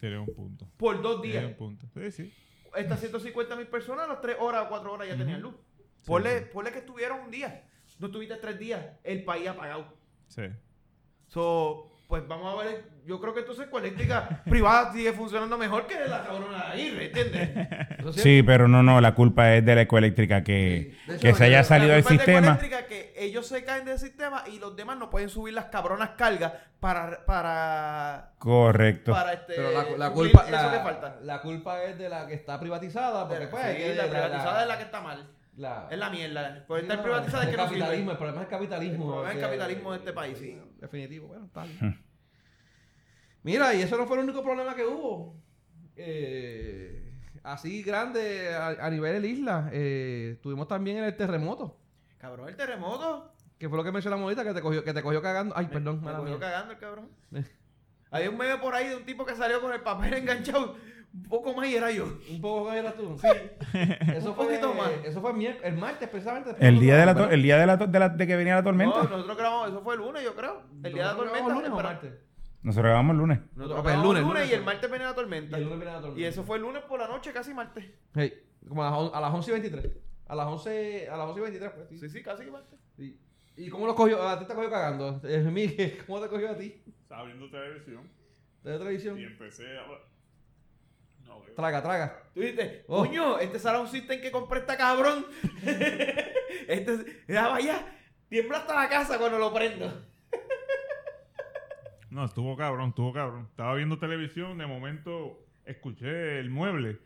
[0.00, 0.66] Tiene un punto.
[0.76, 1.50] por dos Tiene días.
[1.52, 1.86] un punto.
[1.94, 2.34] Sí, sí.
[2.74, 5.54] Estas 150 mil personas a las 3 horas o 4 horas ya tenían luz.
[6.06, 7.64] Ponle, ponle que estuvieron un día,
[7.98, 9.86] no tuviste tres días, el país apagado.
[10.26, 10.42] Sí.
[11.28, 12.84] So, pues vamos a ver.
[13.06, 17.50] Yo creo que entonces Ecoeléctrica privada sigue funcionando mejor que la cabrona de Aguirre, ¿entiendes?
[17.98, 21.10] ¿eso es Sí, pero no, no, la culpa es de la ecoeléctrica que, Sí.
[21.12, 22.52] Hecho, que se haya la salido La del culpa es de sistema.
[22.52, 26.10] Ecoeléctrica que ellos se caen del sistema y los demás no pueden subir las cabronas
[26.10, 29.10] cargas para para Correcto.
[29.12, 31.16] para este Pero la, la culpa, eso la, que falta.
[31.22, 34.62] la culpa es de la que está privatizada, porque Sí, pues es que la privatizada
[34.62, 35.30] es la que está mal.
[35.56, 36.64] La- Es la mierda.
[36.66, 38.12] Sí, estar no, privatizada es el que no capitalismo, sirve.
[38.12, 39.04] el problema es el capitalismo.
[39.04, 40.60] El problema es el capitalismo de este país, sí.
[40.80, 42.04] Definitivo, bueno, está bien.
[43.42, 45.36] Mira, y eso no fue el único problema que hubo.
[45.96, 49.68] Eh, así grande a, a nivel de la isla.
[49.72, 51.76] Eh, tuvimos también el terremoto.
[52.18, 53.32] Cabrón, el terremoto.
[53.58, 55.54] Que fue lo que mencionamos ahorita, que te cogió, que te cogió cagando.
[55.56, 56.38] Ay, perdón, Me cogió mía.
[56.40, 57.08] cagando el cabrón.
[58.10, 60.76] Hay un meme por ahí de un tipo que salió con el papel enganchado.
[61.14, 62.06] Un poco más y era yo.
[62.30, 63.18] Un poco que eras tú.
[63.20, 63.28] Sí.
[64.16, 64.90] Eso Un fue, poquito más.
[65.04, 66.54] Eso fue el martes, precisamente.
[66.58, 68.96] El día de la, el día de, la de, la- de que venía la tormenta.
[69.02, 70.62] No, nosotros grabamos, eso fue el lunes, yo creo.
[70.82, 71.38] El día de la ¿Nosotros tormenta.
[71.48, 72.12] grabamos lunes o martes?
[72.62, 73.38] Nosotros grabamos el lunes.
[73.56, 74.50] Nosotros el lunes, el lunes lunes.
[74.50, 75.58] y el martes venía la tormenta.
[75.58, 76.20] Y el lunes viene la tormenta.
[76.20, 77.84] Y eso fue el lunes por la noche, casi martes.
[78.14, 78.32] Hey,
[78.68, 79.92] como a las, on- a las 11 y 23.
[80.28, 81.98] A las 11, a las 11 y 23, pues, sí.
[81.98, 82.78] Sí, sí, casi martes.
[82.96, 83.20] Sí.
[83.56, 84.26] ¿Y cómo lo cogió?
[84.26, 85.20] A ti te cogió cagando.
[85.24, 86.82] Eh, Miguel, ¿cómo te cogió a ti?
[87.02, 88.08] Estaba viendo televisión
[88.62, 89.18] De televisión.
[89.18, 89.82] y empecé a...
[91.32, 91.54] No, veo.
[91.54, 92.22] Traga, traga.
[92.34, 93.04] Tú dices, Oh.
[93.04, 95.26] coño, este sound system que compré esta cabrón.
[96.68, 97.86] este, ya vaya,
[98.28, 100.06] tiembla hasta la casa cuando lo prendo.
[102.10, 103.46] No, estuvo cabrón, estuvo cabrón.
[103.50, 106.98] Estaba viendo televisión, de momento escuché el mueble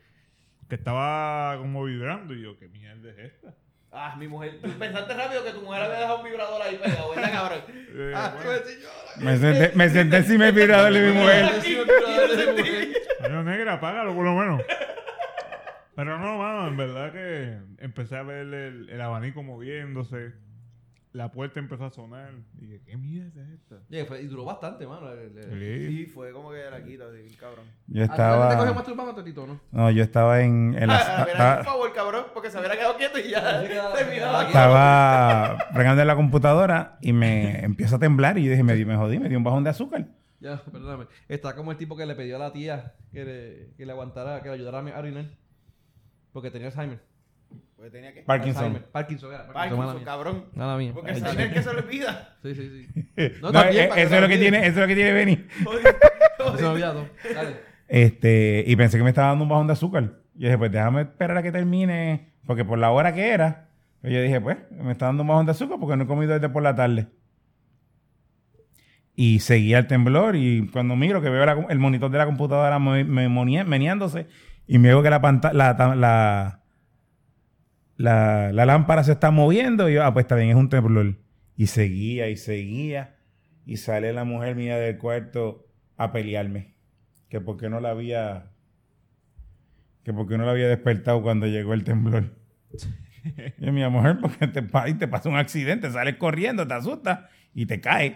[0.69, 3.55] que estaba como vibrando y yo, ¿qué mierda es esta?
[3.99, 7.33] Ah, mi mujer, pensaste rápido que tu mujer había dejado un vibrador ahí pegado, ¿verdad,
[7.33, 7.61] cabrón?
[7.99, 8.61] Eh, Ah, bueno.
[9.21, 11.47] Me senté, me senté encima del vibrador de mi mujer.
[13.23, 14.63] Coño, negra, apágalo por lo menos.
[15.95, 20.33] Pero no, mano, en verdad que empecé a ver el, el abanico moviéndose.
[21.13, 22.31] La puerta empezó a sonar.
[22.59, 23.77] Y dije, ¿qué mierda es esta?
[24.07, 25.11] Fue- y duró bastante, mano.
[25.13, 25.97] El- el- Sí.
[25.97, 27.65] Sí, fue como que la quita, así, cabrón.
[27.87, 28.75] Yo ¿A ti también te cogió estaba.
[28.75, 29.61] masturbando, Tito, no?
[29.73, 30.97] No, yo estaba en, en la.
[31.07, 33.63] Ah, estaba- por favor, cabrón, porque se hubiera quedado quieto y ya
[33.95, 34.43] terminaba.
[34.47, 38.85] estaba fregando en la computadora y me empiezo a temblar y yo dije, me, di-
[38.85, 40.07] me jodí, me dio un bajón de azúcar.
[40.41, 41.07] Ya, perdóname.
[41.29, 44.43] Está como el tipo que le pidió a la tía que le, que le aguantara,
[44.43, 45.25] que le ayudara a orinar.
[46.33, 47.01] Porque tenía Alzheimer.
[47.77, 48.23] Porque tenía que...
[48.23, 48.65] Parkinson.
[48.65, 48.91] Alzheimer.
[48.91, 49.47] Parkinson, era.
[49.53, 50.05] Parkinson, mala Parkinson, mía.
[50.07, 50.45] cabrón.
[50.55, 50.93] Mala mía.
[50.95, 51.27] Porque chico.
[51.55, 52.37] que se le olvida.
[52.43, 53.33] Sí, sí, sí.
[53.43, 55.37] No, también, eh, eso es lo que tiene, eso es lo que tiene Benny.
[55.37, 57.07] Se me olvidó todo.
[57.35, 57.57] Dale.
[57.89, 60.13] Este, y pensé que me estaba dando un bajón de azúcar.
[60.35, 63.69] Y dije, pues déjame esperar a que termine, porque por la hora que era,
[64.01, 66.33] pues yo dije, pues, me está dando un bajón de azúcar porque no he comido
[66.33, 67.09] desde por la tarde.
[69.15, 72.79] Y seguía el temblor y cuando miro que veo la- el monitor de la computadora
[72.79, 73.29] me, me
[73.65, 74.27] meneándose
[74.67, 76.61] y me veo que la, panta- la, la,
[77.97, 81.17] la, la lámpara se está moviendo y yo, ah, pues está bien, es un temblor.
[81.57, 83.17] Y seguía y seguía
[83.65, 86.77] y sale la mujer mía del cuarto a pelearme
[87.29, 88.53] que por qué no la había
[90.05, 92.33] que por qué no la había despertado cuando llegó el temblor.
[93.59, 97.81] y mi mujer, porque te, te pasa un accidente, sales corriendo, te asustas y te
[97.81, 98.15] caes.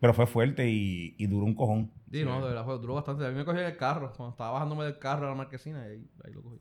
[0.00, 1.92] Pero fue fuerte y, y duró un cojón.
[2.10, 3.26] Sí, no, de verdad, fue, duró bastante.
[3.26, 5.90] A mí me cogí el carro, cuando estaba bajándome del carro a la marquesina, y
[5.90, 6.58] ahí, ahí lo cogí.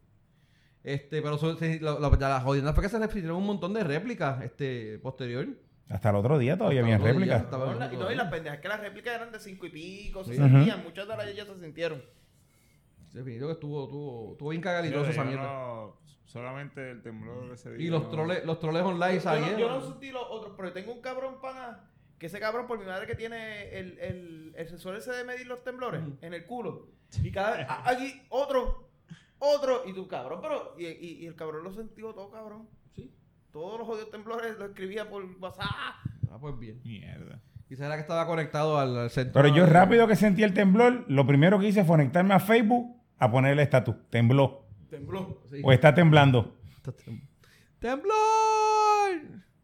[0.84, 4.42] Este, pero so- lo- ya la jodienda fue que se repitieron un montón de réplicas
[4.44, 5.48] este, posterior.
[5.90, 7.52] Hasta el otro día todavía había día réplicas.
[7.52, 10.24] No, la- y no, y las pendejas que las réplicas eran de cinco y pico,
[10.24, 10.38] se Sí.
[10.38, 12.02] sentían, muchas de las ellas se sintieron.
[13.12, 15.96] Definitivo que estuvo, estuvo, estuvo bien cagalidoso Yo esa no- mierda.
[16.26, 17.88] solamente el temblor ese día.
[17.88, 19.60] Y los no- troles, los troles online no, salieron.
[19.60, 21.90] yo no sentí los otros, pero tengo un cabrón pana.
[22.20, 25.48] Que ese cabrón, por mi madre, que tiene el, el, el sensor ese de medir
[25.48, 26.90] los temblores en el culo.
[27.24, 28.89] Y cada vez, aquí, otro,
[29.40, 29.84] otro.
[29.86, 30.76] Y tú, cabrón, pero.
[30.78, 32.68] Y, y, y el cabrón lo sintió todo, cabrón.
[32.96, 33.12] Sí.
[33.52, 35.66] Todos los jodidos temblores lo escribía por WhatsApp.
[36.30, 36.80] Ah, pues bien.
[36.84, 37.42] Mierda.
[37.68, 39.34] Quizás era que estaba conectado al, al centro.
[39.42, 42.96] Pero yo rápido que sentí el temblor, lo primero que hice fue conectarme a Facebook
[43.18, 43.96] a poner el estatus.
[44.10, 44.66] Tembló.
[44.90, 45.42] Tembló.
[45.50, 45.62] Sí.
[45.64, 46.58] O está temblando.
[47.80, 48.14] ¡Temblor!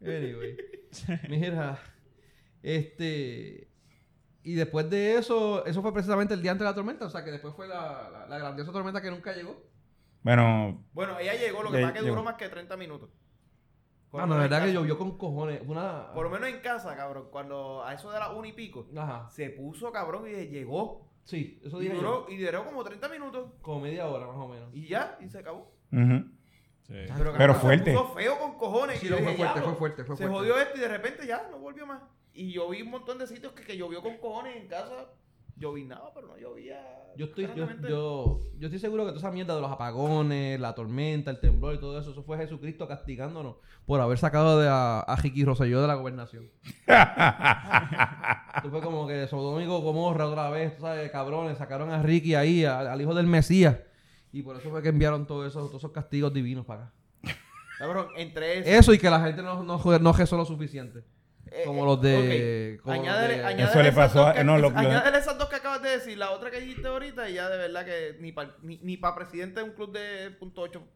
[0.02, 0.56] Anyway.
[1.28, 1.78] Mira.
[2.62, 3.68] Este.
[4.46, 7.04] Y después de eso, eso fue precisamente el día antes de la tormenta.
[7.06, 9.60] O sea que después fue la, la, la grandiosa tormenta que nunca llegó.
[10.22, 12.24] Bueno, Bueno, ella llegó, lo que pasa es que duró llegó.
[12.24, 13.10] más que 30 minutos.
[14.10, 15.60] Por Ah, no, la verdad que llovió con cojones.
[15.66, 16.12] Una.
[16.14, 17.28] Por lo menos en casa, cabrón.
[17.30, 19.28] Cuando a eso de las 1 y pico, Ajá.
[19.30, 21.10] se puso, cabrón, y llegó.
[21.24, 22.32] Sí, eso Y dije duró, yo.
[22.32, 23.50] y duró como 30 minutos.
[23.62, 24.68] Como media hora más o menos.
[24.72, 25.72] Y ya, y se acabó.
[25.90, 26.94] Sí.
[27.16, 27.90] Pero cabrón, fuerte.
[27.92, 29.00] Se puso feo con cojones.
[29.00, 30.38] Sí, Y no, yo fue fuerte, fue fuerte, fue Se fuerte.
[30.38, 32.00] jodió esto y de repente ya no volvió más.
[32.36, 35.06] Y yo vi un montón de sitios que, que llovió con cojones en casa.
[35.58, 36.78] Llovinaba, pero no llovía.
[37.16, 40.74] Yo estoy, yo, yo, yo estoy seguro que toda esa mierda de los apagones, la
[40.74, 45.00] tormenta, el temblor y todo eso, eso fue Jesucristo castigándonos por haber sacado de a,
[45.00, 46.50] a Ricky Rosselló de la gobernación.
[48.56, 52.64] Esto fue como que Sodoma y Gomorra otra vez, sabes, cabrones, sacaron a Ricky ahí,
[52.66, 53.78] a- al hijo del Mesías.
[54.32, 56.92] Y por eso fue que enviaron todos esos, todos esos castigos divinos para acá.
[57.78, 58.68] Cabrón, entre eso.
[58.70, 61.04] Eso y que la gente no, no, no lo suficiente.
[61.56, 62.74] Eh, Como eh, los de...
[62.78, 62.82] ok.
[62.82, 65.38] como los Añádele, de- añádele Eso le pasó dos a- que- no, lo- añádele esas
[65.38, 66.16] dos que acabas de decir.
[66.18, 69.14] La otra que dijiste ahorita y ya de verdad que ni para ni, ni pa
[69.14, 70.86] presidente de un club de punto ocho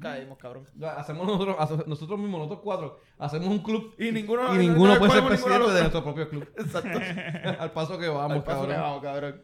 [0.00, 0.66] caemos, cabrón.
[0.96, 4.98] Hacemos nosotros, hace- nosotros mismos, nosotros cuatro, hacemos un club Y ninguno, y ninguno no
[5.00, 6.48] puede ser presidente de nuestro propio club.
[6.58, 6.98] Exacto.
[7.58, 8.82] Al paso que vamos, Al paso que cabrón.
[8.82, 9.42] vamos, cabrón.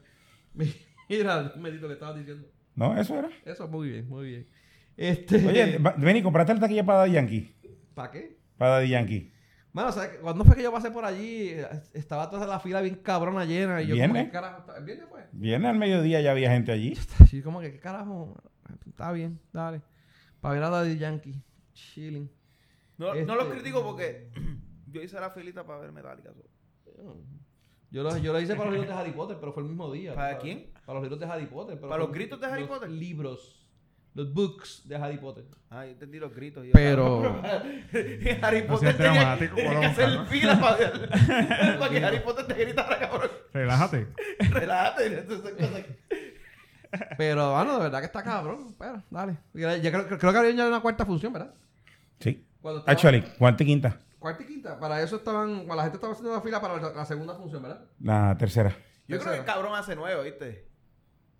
[1.09, 2.49] Mira, medito que estabas diciendo.
[2.75, 3.29] no, eso era.
[3.45, 4.49] Eso, muy bien, muy bien.
[4.97, 5.37] Este.
[5.47, 7.55] Oye, ven y comprate el taquilla para Daddy Yankee.
[7.95, 8.39] ¿Para qué?
[8.57, 9.33] Para Daddy Yankee.
[9.77, 10.17] Bueno, ¿sabes qué?
[10.21, 13.83] cuando fue que yo pasé por allí, eh, estaba toda la fila bien cabrona llena.
[13.83, 14.09] Y yo, como, ¿eh?
[14.09, 14.25] ¿Viernes?
[14.25, 14.61] ¿qué carajo?
[14.61, 15.27] está- ¿El viernes fue?
[15.33, 16.95] Viene al mediodía, ya había gente allí.
[17.29, 18.35] Sí, como que, ¿qué carajo?
[18.87, 19.83] Está bien, dale.
[20.41, 21.43] Para ver a Daddy Yankee.
[21.75, 22.31] Chilling.
[22.97, 24.31] No, Este- no lo critico porque
[24.87, 26.31] yo hice la filita para ver Metallica.
[26.83, 27.23] so.
[27.91, 29.93] Yo lo, yo lo hice para los libros de Harry Potter, pero fue el mismo
[29.93, 30.15] día.
[30.15, 30.73] ¿Para quién?
[30.87, 31.77] Para los libros de Harry Potter.
[31.77, 32.91] pero ¿Para los gritos de Harry los Potter?
[32.91, 33.66] libros.
[34.17, 35.45] Los books de Harry Potter.
[35.69, 36.65] Ah, yo entendí los gritos.
[36.65, 37.43] yo, Pero-
[38.43, 43.31] Harry Potter tenía, tenía que hacer fila para, para que Harry Potter te gritara, cabrón.
[43.53, 44.07] Relájate.
[44.39, 45.27] Relájate.
[47.19, 48.75] Pero, bueno, de verdad que está cabrón.
[48.79, 49.37] Pero, dale.
[49.55, 51.53] Ya creo, creo que había ya una cuarta función, ¿verdad?
[52.19, 52.43] Sí.
[52.57, 53.99] Estaba- Actually, cuarta y quinta.
[54.19, 54.81] Cuarta y quinta.
[54.81, 55.67] Para eso estaban.
[55.69, 57.83] La gente estaba haciendo la fila para la, la segunda función, ¿verdad?
[58.01, 58.75] La tercera.
[59.09, 60.67] Yo creo que el cabrón hace nueve, ¿viste?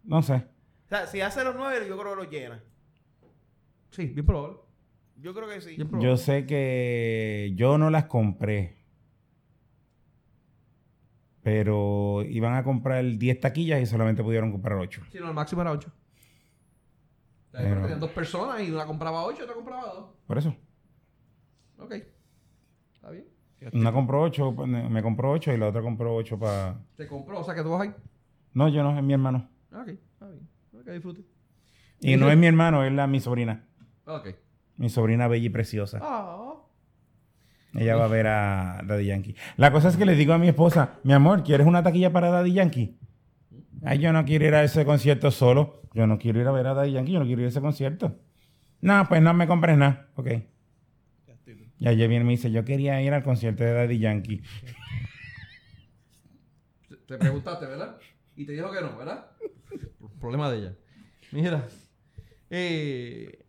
[0.05, 0.45] No sé.
[0.87, 2.63] O sea, si hace los nueve, yo creo que los llena.
[3.91, 4.59] Sí, bien probable.
[5.17, 5.77] Yo creo que sí.
[6.01, 8.77] Yo sé que yo no las compré.
[11.43, 15.03] Pero iban a comprar 10 taquillas y solamente pudieron comprar 8.
[15.11, 15.93] Sí, no, el máximo era 8.
[17.53, 20.07] Pero- Tenían dos personas y una compraba 8 y otra compraba 2.
[20.27, 20.55] Por eso.
[21.79, 21.93] Ok.
[22.95, 23.27] Está bien.
[23.73, 26.79] Una compró 8, me compró 8 y la otra compró 8 para...
[26.97, 27.95] Te compró, o sea que tú vas ahí.
[28.53, 29.49] No, yo no, es mi hermano.
[29.73, 29.91] Ok,
[30.93, 31.23] disfrute.
[32.01, 33.65] Y no es mi hermano, es la mi sobrina.
[34.05, 34.29] Ok.
[34.77, 35.99] Mi sobrina bella y preciosa.
[36.03, 36.55] Ah.
[37.75, 39.37] Ella va a ver a Daddy Yankee.
[39.57, 42.31] La cosa es que le digo a mi esposa, mi amor, ¿quieres una taquilla para
[42.31, 42.99] Daddy Yankee?
[43.85, 45.83] Ay, yo no quiero ir a ese concierto solo.
[45.93, 47.61] Yo no quiero ir a ver a Daddy Yankee, yo no quiero ir a ese
[47.61, 48.19] concierto.
[48.81, 50.09] No, pues no me compres nada.
[50.17, 50.29] Ok.
[51.79, 54.43] Y ayer viene y me dice, yo quería ir al concierto de Daddy Yankee.
[57.07, 57.99] Te preguntaste, ¿verdad?
[58.35, 59.27] Y te dijo que no, ¿verdad?
[60.21, 60.75] Problema de ella.
[61.33, 61.65] Mira.
[62.51, 63.45] Eh,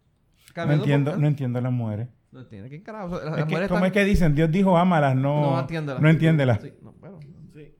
[0.56, 2.08] No entiendo, por- no entiendo a las mujeres.
[2.32, 2.70] No entiende.
[2.70, 3.16] ¿Quién carajo?
[3.16, 4.36] O sea, las Es que, mujeres ¿Cómo están- es que dicen?
[4.36, 6.02] Dios dijo, ámalas, no, No entiéndelas.
[6.02, 6.62] no entiéndelas.
[6.62, 7.20] Sí, no, bueno,
[7.54, 7.74] Sí.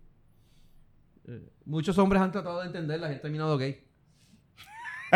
[1.28, 3.84] eh, muchos hombres han tratado de entenderlas y han terminado gay.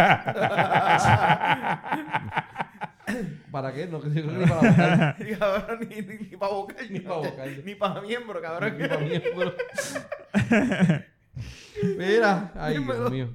[3.52, 3.88] ¿Para qué?
[3.88, 5.16] No, que yo creo que ni para buscar.
[5.20, 6.88] Y cabrón, ni, ni, ni para vocal.
[6.90, 7.62] Ni pa' vocal.
[7.66, 8.78] Ni para miembro, cabrón.
[8.78, 9.54] Ni pa' miembro.
[11.98, 12.78] Mira, ay.
[12.78, 13.30] Dios mío.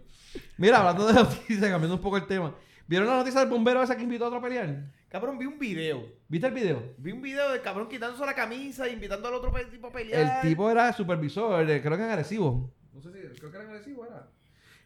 [0.58, 2.54] Mira, hablando de noticias, cambiando un poco el tema.
[2.86, 4.84] ¿Vieron la noticia del bombero ese que invitó a otro a pelear?
[5.08, 6.04] Cabrón, vi un video.
[6.28, 6.94] ¿Viste el video?
[6.98, 9.92] Vi un video del cabrón quitándose la camisa e invitando al otro pe- tipo a
[9.92, 10.42] pelear.
[10.44, 12.72] El tipo era supervisor, eh, creo que en agresivo.
[12.92, 14.28] No sé si, creo que era en agresivo, era.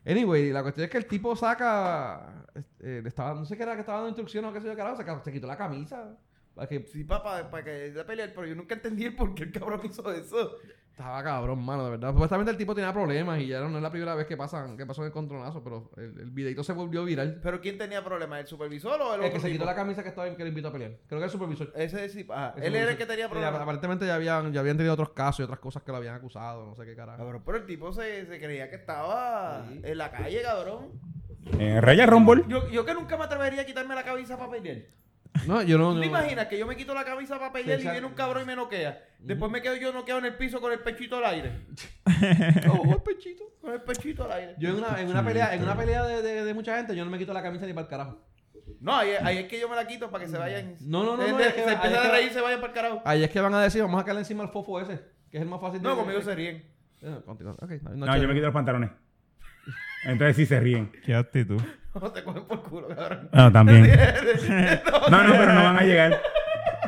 [0.06, 2.46] Anyway, la cuestión es que el tipo saca,
[2.80, 4.76] eh, le estaba, no sé qué era que estaba dando instrucciones o qué sé yo,
[4.76, 6.16] carajo, se, se quitó la camisa.
[6.54, 9.44] Para que, Sí, papá, para que de pelear, pero yo nunca entendí el por qué
[9.44, 10.56] el cabrón hizo eso.
[11.00, 12.12] Estaba cabrón, mano, de verdad.
[12.12, 14.84] Supuestamente el tipo tenía problemas y ya no es la primera vez que pasan, que
[14.84, 17.40] pasó en el controlazo, pero el, el videito se volvió viral.
[17.42, 18.40] ¿Pero quién tenía problemas?
[18.40, 20.50] ¿El supervisor o el, El otro que se quitó la camisa que estaba que le
[20.50, 20.92] invitó a pelear.
[21.08, 21.72] Creo que el supervisor.
[21.74, 23.60] Ese sí, ah, El él era el que tenía Y problemas.
[23.62, 26.66] aparentemente ya habían, ya habían tenido otros casos y otras cosas que lo habían acusado,
[26.66, 27.16] no sé qué carajo.
[27.16, 29.80] Cabrón, pero el tipo se, se creía que estaba Sí.
[29.82, 30.88] en la calle, cabrón.
[31.58, 32.44] En Raya Rumble.
[32.46, 34.82] Yo, yo que nunca me atrevería a quitarme la camisa para pelear.
[35.46, 35.94] No, yo no.
[35.94, 38.06] ¿Tú te no- imaginas que yo me quito la camisa para pelear Sí, y viene
[38.06, 39.02] un cabrón y me noquea?
[39.20, 41.52] Después me quedo yo noqueado en el piso con el pechito al aire.
[42.70, 43.44] Oh, el pechito.
[43.60, 44.54] Con el pechito al aire.
[44.58, 47.04] Yo en una, en una pelea, en una pelea de, de, de mucha gente, yo
[47.04, 48.18] no me quito la camisa ni para el carajo.
[48.80, 50.76] No, ahí, ahí es que yo me la quito para que se vayan.
[50.80, 52.34] No, no, no, Se- no, es que- se ahí empiezan es a que- reír y
[52.34, 53.02] se vayan para el carajo.
[53.04, 55.42] Ahí es que van a decir, vamos a caerle encima al fofo ese, que es
[55.42, 56.64] el más fácil de No, conmigo se ríen.
[57.02, 57.54] Eh, continúa.
[57.60, 58.90] Ok, no, No, yo me quito los pantalones.
[60.04, 60.90] Entonces sí se ríen.
[61.04, 61.60] Qué actitud.
[61.92, 63.28] No te cogen por culo, cabrón.
[63.32, 63.82] No, también.
[65.10, 66.22] No, no, pero no van a llegar.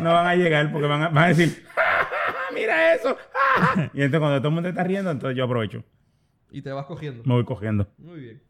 [0.01, 2.07] No van a llegar porque van a, van a decir, "Ah,
[2.55, 3.17] mira eso.
[3.35, 3.91] ah".
[3.93, 5.83] Y entonces cuando todo el mundo está riendo, entonces yo aprovecho.
[6.53, 7.25] Y te vas cogiendo.
[7.25, 7.89] Me voy cogiendo.
[7.99, 8.43] Muy bien.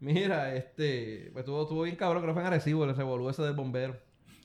[0.00, 3.42] Mira, este, pues estuvo, estuvo bien cabrón, creo que fue en Arecibo, el revolú ese
[3.42, 3.96] del bombero.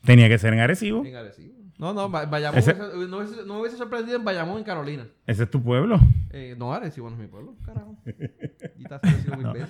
[0.05, 1.05] Tenía que ser en agresivo.
[1.05, 1.55] En Arecibo.
[1.77, 4.63] No, no, Ba- Bayamón, Ese- hubiese- no, hubiese, no me hubiese sorprendido en Bayamón, en
[4.63, 5.07] Carolina.
[5.25, 5.99] Ese es tu pueblo.
[6.31, 7.95] Eh, no, Arecibo no es mi pueblo, carajo.
[8.77, 9.69] Y te has Arecibo mil veces.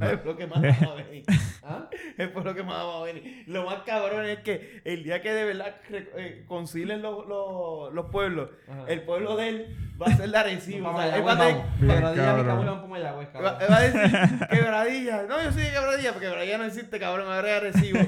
[0.00, 1.24] Es por lo que más vamos a venir.
[1.62, 1.88] ¿Ah?
[2.18, 3.44] Es por lo que más vamos a venir.
[3.46, 8.06] Lo más cabrón es que el día que de verdad eh, concilien los, los, los
[8.10, 8.84] pueblos, Ajá.
[8.88, 10.92] el pueblo de él va a ser la Arecibo.
[10.92, 11.80] Para O sea, él Mayagüez, va a tener- vamos.
[11.80, 12.90] Bien, Quebradilla, mi cabrón.
[12.90, 13.54] Mayagüez, Va, cabrón.
[13.70, 15.22] va a decir quebradilla.
[15.24, 17.28] No, yo soy de quebradilla, porque quebradilla no existe, cabrón.
[17.28, 17.98] Me voy a recibo.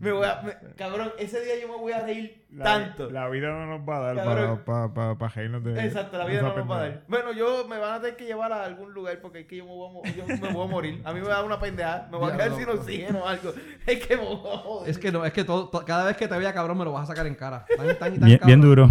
[0.00, 3.10] Me voy a, me- cabrón, ese día yo me voy a reír La, tanto.
[3.10, 4.62] La vida no nos va a dar Cabrón.
[4.64, 7.02] para pa, pa, pa reírnos de Exacto, la vida no nos va a dar.
[7.08, 9.64] Bueno, yo me van a tener que llevar a algún lugar porque es que yo
[9.64, 11.02] me voy a, mo- yo me voy a morir.
[11.04, 12.08] A mí me va a dar una pendejada.
[12.12, 13.52] Me voy a quedar sin oxígeno o algo.
[13.86, 14.90] Es que me voy a joder.
[14.90, 16.92] Es que no, es que todo, to- cada vez que te vea cabrón me lo
[16.92, 17.66] vas a sacar en cara.
[17.76, 18.88] Tan, tan, y tan Bien, duro.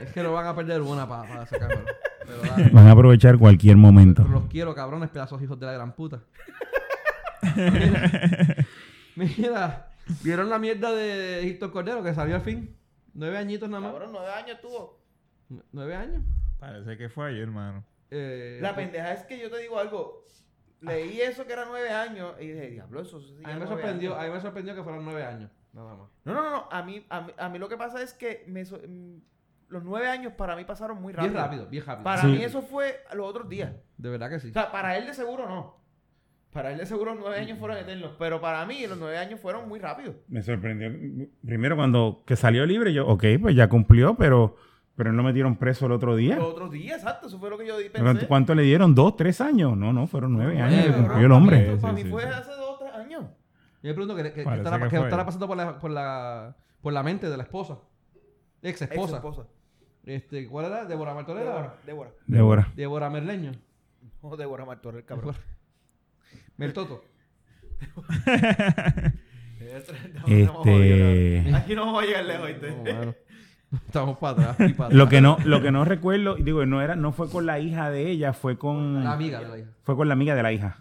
[0.00, 1.84] Es que no van a perder una para, para sacármelo.
[2.72, 4.22] Van a aprovechar cualquier momento.
[4.24, 6.18] Pero los quiero, cabrones, pedazos hijos de la gran puta.
[9.16, 9.86] Mira, mira,
[10.22, 12.76] ¿vieron la mierda de Egipto Cordero que salió al fin?
[13.14, 13.92] Nueve añitos nada más.
[13.92, 15.00] Cabrón, nueve años tuvo.
[15.50, 16.22] Nue- ¿Nueve años?
[16.58, 17.84] Parece que fue ayer, hermano.
[18.10, 20.26] Eh, La pendeja es que yo te digo algo.
[20.80, 24.12] Leí eso que era nueve años y dije, diablo, eso sí A mí me sorprendió,
[24.14, 24.24] años".
[24.24, 26.08] a mí me sorprendió que fueran nueve años, nada más.
[26.24, 26.68] No, no, no, no.
[26.70, 29.18] A mí, a mí, a mí lo que pasa es que me so- mm,
[29.68, 31.32] los nueve años para mí pasaron muy rápido.
[31.32, 32.04] Bien rápido, bien rápido.
[32.04, 32.26] Para Sí.
[32.26, 33.72] mí eso fue los otros días.
[33.96, 34.50] De verdad que sí.
[34.50, 35.76] O sea, para él de seguro no.
[36.52, 38.12] Para él de seguro nueve años fueron eternos.
[38.18, 40.16] Pero para mí los nueve años fueron muy rápidos.
[40.28, 40.90] Me sorprendió.
[41.44, 44.56] Primero cuando que salió libre, yo, ok, pues ya cumplió, pero,
[44.94, 46.36] pero no metieron preso el otro día.
[46.36, 47.28] Los otros días, exacto.
[47.28, 48.26] Eso fue lo que yo di- ¿Cuánto, pensé.
[48.26, 48.94] cuánto le dieron?
[48.94, 49.76] ¿Dos, tres años?
[49.78, 51.68] No, no, fueron nueve años que cumplió el Para mí, hombre.
[51.72, 52.28] esto- para Sí, mí sí, fue sí.
[52.28, 53.22] hace dos o tres años.
[53.82, 57.30] Yo me pregunto Parece estará, que estará pasando por la, por la por la mente
[57.30, 57.78] de la esposa.
[58.60, 59.16] Ex esposa.
[59.16, 59.46] Ex-esposa.
[60.04, 60.84] Este, ¿cuál era?
[60.84, 61.44] Débora Martorell.
[61.46, 61.74] Débora.
[61.86, 62.10] Débora.
[62.26, 62.72] Débora.
[62.76, 63.52] Débora Merleño.
[64.22, 65.34] No, Débora Martorell, cabrón.
[66.62, 67.04] Mertoto.
[69.60, 69.92] Este,
[71.54, 72.70] Aquí no vamos a llegar lejos, ¿viste?
[72.70, 73.14] No, mano.
[73.86, 74.68] Estamos para atrás.
[74.70, 74.92] y para atrás.
[74.98, 77.90] lo que no, lo que no recuerdo, digo, no era, no fue con la hija
[77.90, 79.68] de ella, fue con, La amiga de la hija.
[79.82, 80.76] fue con la amiga de la hija.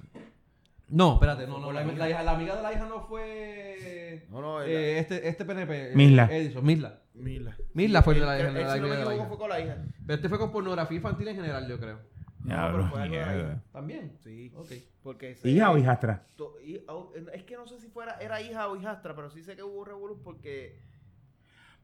[0.90, 1.72] No, espérate, no, no.
[1.72, 4.26] La, la hija- la amiga de la hija no fue.
[4.30, 5.94] No, no, eh, este, este PNP.
[5.94, 6.28] eh, Misla.
[6.30, 7.00] Edison, Misla.
[7.14, 7.56] Mila.
[7.74, 9.28] Misla fue Él- la, él, la, la si no me amiga de la equivoco, hija.
[9.30, 9.78] fue con la hija.
[10.06, 12.00] Pero este fue con pornografía infantil en general, yo creo.
[12.46, 12.72] La
[13.08, 13.36] Mierda.
[13.36, 13.64] hija.
[13.72, 14.18] También.
[14.24, 14.52] Sí.
[14.56, 14.72] Ok.
[15.04, 16.26] Porque ¿Hija o hijastra?
[16.36, 19.44] to- y- au- Es que no sé si fuera era hija o hijastra, pero sí
[19.44, 20.82] sé que hubo revolú porque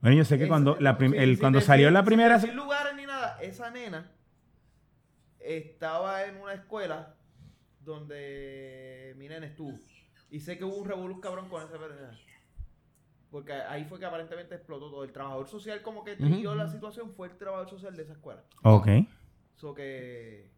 [0.01, 2.35] Bueno, yo sé que cuando, la prim- sí, el, sin cuando salió la sin primera...
[2.35, 4.11] decir lugares ni nada, esa nena
[5.39, 7.15] estaba en una escuela
[7.81, 9.77] donde mi nena estuvo.
[10.29, 12.11] Y sé que hubo un revolú cabrón con esa nena.
[13.31, 15.03] Porque ahí fue que aparentemente explotó todo.
[15.03, 18.43] El trabajador social como que trilló la situación fue el trabajador social de esa escuela.
[18.63, 18.87] Ok.
[19.57, 20.49] So que,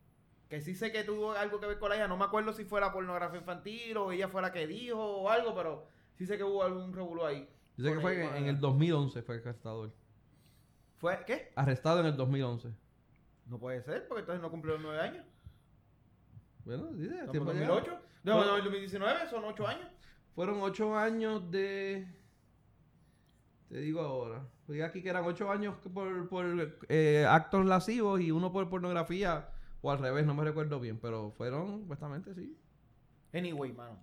[0.50, 2.08] que sí sé que tuvo algo que ver con la hija.
[2.08, 5.30] No me acuerdo si fue la pornografía infantil o ella fue la que dijo o
[5.30, 7.50] algo, pero sí sé que hubo algún revolú ahí.
[7.78, 9.92] Yo sé que fue en, en el 2011 fue arrestado él.
[10.98, 11.52] ¿Fue qué?
[11.56, 12.70] Arrestado en el 2011.
[13.46, 15.26] No puede ser, porque entonces no cumplió los nueve años.
[16.66, 17.46] Bueno, dice, en llegado.
[17.46, 18.00] 2008.
[18.24, 19.88] No, no, en 2019 son ocho años.
[20.36, 22.06] Fueron ocho años de.
[23.70, 24.46] Te digo ahora.
[24.74, 26.46] Diga aquí que eran ocho años por, por
[26.90, 29.50] eh, actos lascivos y uno por pornografía.
[29.82, 31.00] O al revés, no me recuerdo bien.
[31.00, 32.58] Pero fueron, supuestamente, sí.
[33.34, 33.98] Anyway, mano.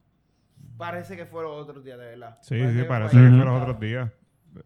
[0.78, 2.38] Parece que fueron otros días, de verdad.
[2.42, 3.28] Sí, sí, que parece que ahí.
[3.36, 4.10] fue los otros días.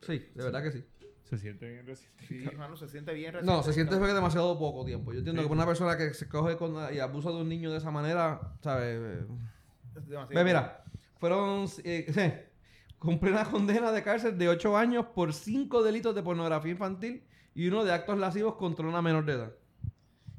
[0.03, 0.85] Sí, de verdad que sí.
[1.25, 2.27] Se siente bien reciente.
[2.27, 3.33] Sí, hermano, se siente bien.
[3.35, 3.63] No, reciente.
[3.65, 5.13] se siente fue que demasiado poco tiempo.
[5.13, 5.49] Yo entiendo Sí.
[5.49, 8.41] que una persona que se coge con, y abusa de un niño de esa manera,
[8.63, 9.01] ¿sabes?
[9.01, 10.29] Es demasiado.
[10.29, 10.85] Ve, mira,
[11.19, 11.67] fueron.
[11.85, 12.47] eh,
[13.01, 17.25] sí, cumple una condena de cárcel de 8 años por 5 delitos de pornografía infantil
[17.55, 19.53] y uno de actos lascivos contra una menor de edad.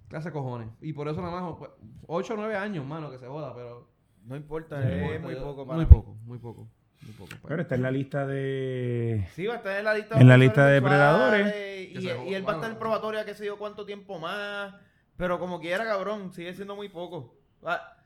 [0.07, 0.69] Clase de cojones.
[0.81, 1.69] Y por eso nada más
[2.07, 3.89] 8 o 9 años, mano, que se joda, pero...
[4.25, 5.91] No importa, es importa, muy poco para Muy mí.
[5.91, 6.67] poco, muy poco.
[7.01, 7.29] Muy poco.
[7.29, 7.41] pues.
[7.47, 9.27] Pero está en la lista de...
[9.33, 12.47] Sí, va a estar en la lista En la de lista de Que Y, él
[12.47, 14.75] va a estar en probatoria, qué sé yo, cuánto tiempo más.
[15.17, 17.35] Pero como quiera, cabrón, sigue siendo muy poco.
[17.63, 17.97] Ah,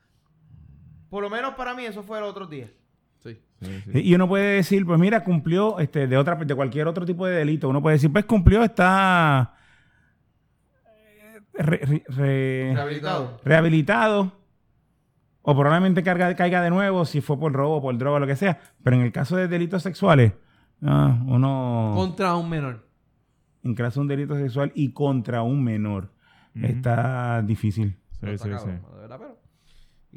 [1.10, 2.70] Por lo menos para mí eso fue el otro día.
[3.62, 3.66] Sí.
[3.84, 4.00] Sí, sí.
[4.02, 7.36] Y uno puede decir, pues mira, cumplió este, de otra, de cualquier otro tipo de
[7.36, 7.68] delito.
[7.68, 9.54] Uno puede decir, pues cumplió, está
[10.86, 13.40] eh, re- re- re- Rehabilitado.
[13.44, 14.32] rehabilitado.
[15.42, 18.58] O probablemente carga- caiga de nuevo si fue por robo, por droga, lo que sea.
[18.82, 20.32] Pero en el caso de delitos sexuales,
[20.82, 22.86] ah, uno Contra un menor.
[23.62, 26.10] en caso de un delito sexual y contra un menor,
[26.56, 26.66] Ujú.
[26.66, 27.96] está difícil.
[28.20, 28.70] Sí, sí, sí.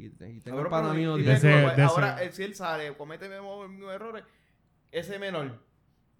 [0.06, 1.16] Y, y tengo el pana mío...
[1.16, 4.24] de ese- pues, de ahora, ese- eh, si él sale, comete mismos errores,
[4.92, 5.58] ese menor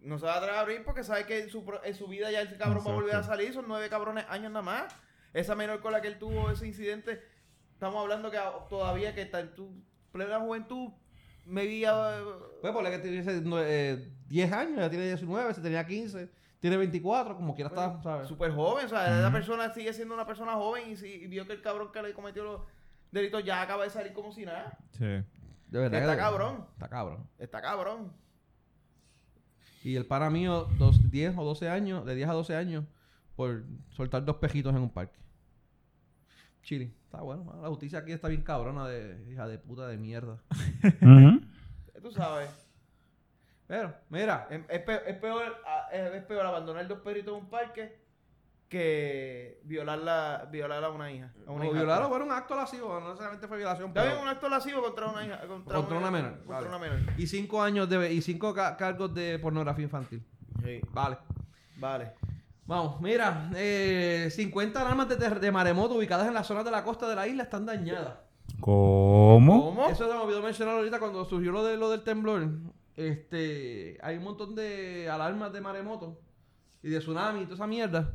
[0.01, 2.07] no se va a atrever a abrir porque sabe que en su, pro- en su
[2.09, 3.53] vida ya ese cabrón va a volver a salir.
[3.53, 4.95] Son nueve cabrones años nada más.
[5.33, 7.23] Esa menor con la que él tuvo ese incidente,
[7.75, 8.39] estamos hablando que
[8.69, 9.73] todavía que está en tu
[10.11, 10.91] plena juventud,
[11.45, 11.85] me vi
[12.61, 16.29] Pues por que tuviese eh, 10 años, ya tiene 19, se tenía 15,
[16.61, 18.27] tiene 24, como quiera está, ¿sabes?
[18.29, 18.87] súper joven.
[18.87, 21.63] O sea, esa persona sigue siendo una persona joven y, si, y vio que el
[21.63, 22.61] cabrón que le cometió los
[23.13, 24.79] delitos ya acaba de salir como si nada.
[24.93, 25.05] Sí.
[25.05, 25.25] De
[25.79, 26.01] verdad.
[26.01, 26.67] Está que- cabrón.
[26.73, 27.27] Está cabrón.
[27.39, 28.13] Está cabrón.
[29.83, 32.85] Y el pana mío, dos, 10 o 12 años, de 10 a 12 años,
[33.37, 35.19] por soltar dos pejitos en un parque.
[36.63, 36.93] Chile.
[37.05, 37.59] Está bueno.
[37.63, 40.39] La justicia aquí está bien cabrona de hija de puta de mierda.
[41.03, 41.41] Ujú.
[42.03, 42.51] Tú sabes.
[43.67, 47.49] Pero, mira, Es, es peor, es, peor, ah, es peor abandonar dos perritos en un
[47.51, 47.99] parque
[48.71, 51.33] que violarla, violar a una hija.
[51.47, 51.75] A una o hija.
[51.75, 53.93] violar o fue un acto lascivo, no necesariamente fue violación.
[53.93, 55.41] Pero, un acto lascivo contra una hija.
[55.47, 56.69] Contra, Contra una menor, Contra vale.
[56.69, 56.99] una menor.
[57.19, 60.25] y cinco años de y cinco ca- cargos de pornografía infantil.
[60.65, 61.19] Sí, Vale.
[61.77, 62.13] vale.
[62.67, 67.09] Vamos, mira, eh, 50 alarmas de, de maremoto ubicadas en las zonas de la costa
[67.09, 68.15] de la isla están dañadas.
[68.61, 69.65] ¿Cómo?
[69.75, 69.89] ¿Cómo?
[69.89, 72.49] Eso se me olvidó mencionar ahorita cuando surgió lo, de, lo del temblor.
[72.97, 76.21] Este, hay un montón de alarmas de maremoto
[76.83, 78.15] y de tsunami y toda esa mierda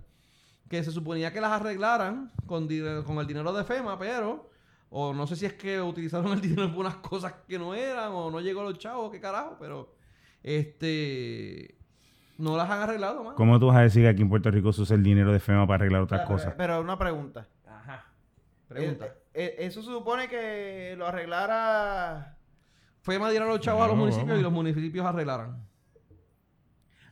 [0.70, 2.68] que se suponía que las arreglaran con,
[3.04, 4.50] con el dinero de FEMA, pero
[4.90, 8.12] o no sé si es que utilizaron el dinero en unas cosas que no eran
[8.14, 9.94] o no llegó a los chavos, qué carajo, pero
[10.44, 11.76] este
[12.38, 13.36] no las han arreglado, mano.
[13.36, 15.40] ¿Cómo tú vas a decir que aquí en Puerto Rico se usa el dinero de
[15.40, 16.54] FEMA para arreglar otras Pero- cosas?
[16.58, 17.48] Pero una pregunta.
[17.66, 18.06] Ajá.
[18.68, 19.06] Pregunta.
[19.06, 22.38] Eh, eh, eso se supone que lo arreglara.
[23.02, 24.40] FEMA diera a los chavos a los municipios vamos.
[24.40, 25.65] y los municipios arreglaran.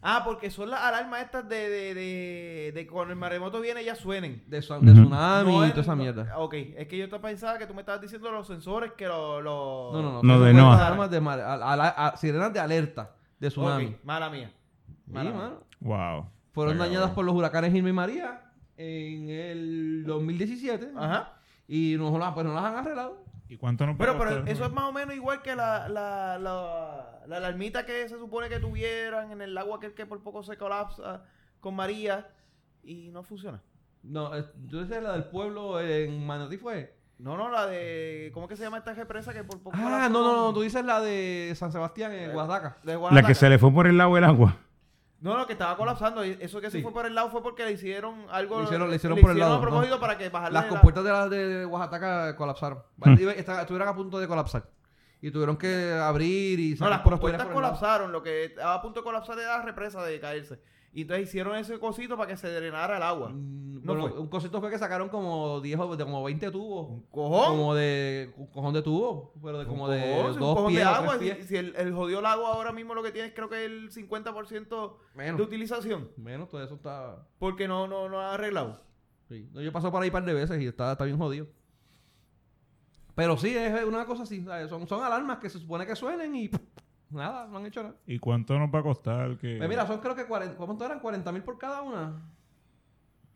[0.06, 3.96] Ah, porque son las alarmas estas de, de, de, de cuando el maremoto viene ya
[3.96, 4.44] suenen.
[4.48, 5.02] De, su- de Ujú.
[5.02, 6.38] tsunami No y toda esa no- mierda.
[6.38, 9.42] Ok, es que yo te pensaba que tú me estabas diciendo los sensores que los...
[9.42, 9.94] Los...
[9.94, 10.24] No, no, no.
[10.24, 10.76] No, de NOAA.
[10.88, 13.96] alarmas de mar- a- a- a- a- sirenas de alerta de tsunami.
[14.04, 14.52] Mala mía.
[14.86, 15.39] Sí, Mala mía.
[15.39, 15.63] mano.
[15.80, 16.30] Wow.
[16.52, 18.42] Fueron dañadas por los huracanes Irma y María
[18.78, 20.92] en el 2017.
[20.98, 21.34] Ajá.
[21.68, 23.23] Y no, las- pues no las han arreglado.
[23.54, 26.39] ¿Y cuánto nos puede Pero, pero eso es más o menos igual que la, la,
[26.39, 30.42] la, la alarmita que se supone que tuvieran en el agua que, que por poco
[30.44, 31.24] se colapsa
[31.60, 32.28] con María
[32.84, 33.62] y no funciona.
[34.02, 36.98] No, es- tú dices la del pueblo en Manatí fue.
[37.20, 38.32] No, no, la de...
[38.34, 40.54] ¿Cómo que se llama esta represa que por poco Ah, no, no, no.
[40.54, 42.34] Tú dices la de San Sebastián en Eh,
[42.84, 44.58] de La que se le fue por el lado del agua.
[45.24, 46.22] No, no, que estaba colapsando.
[46.22, 46.84] Eso que se Sí.
[46.84, 48.60] fue por el lado fue porque le hicieron algo...
[48.60, 50.02] Le hicieron- le hicieron por el lado, a propósito ¿no?
[50.02, 52.84] para que Las la- compuertas de, la, de Oaxaca colapsaron.
[53.08, 54.70] Estuvieron a punto de colapsar.
[55.22, 58.12] Y tuvieron que abrir y No, las compuertas colapsaron.
[58.12, 60.60] Lo que estaba a punto de colapsar era la represa de caerse.
[60.96, 63.30] Y entonces hicieron ese cosito para que se drenara el agua.
[63.30, 64.20] Mm, No bueno, fue.
[64.20, 66.88] un cosito fue que sacaron como 10 o de como 20 tubos.
[66.90, 67.48] Un cojón.
[67.58, 70.80] Como de un cojón de tubo, pero de como de sí, un dos cojón pies
[70.84, 71.18] de agua.
[71.18, 73.90] Si, si el, el jodido lago ahora mismo lo que tiene es creo que el
[73.92, 75.38] 50% Menos.
[75.38, 76.12] de utilización.
[76.16, 77.28] Menos, todo eso está...
[77.40, 78.82] Porque no, no, no ha arreglado.
[79.30, 79.50] Sí.
[79.54, 81.48] Yo paso por ahí un par de veces y está, está bien jodido.
[83.16, 84.44] Pero sí, es una cosa así.
[84.70, 86.50] Son, son alarmas que se supone que suenen y
[87.13, 87.95] nada, no han hecho nada.
[88.08, 89.38] ¿Y cuánto nos va a costar?
[89.38, 89.58] Que...
[89.58, 90.99] Pues mira, son creo que 40, ¿cuánto eran?
[90.99, 92.13] 40 mil por cada una.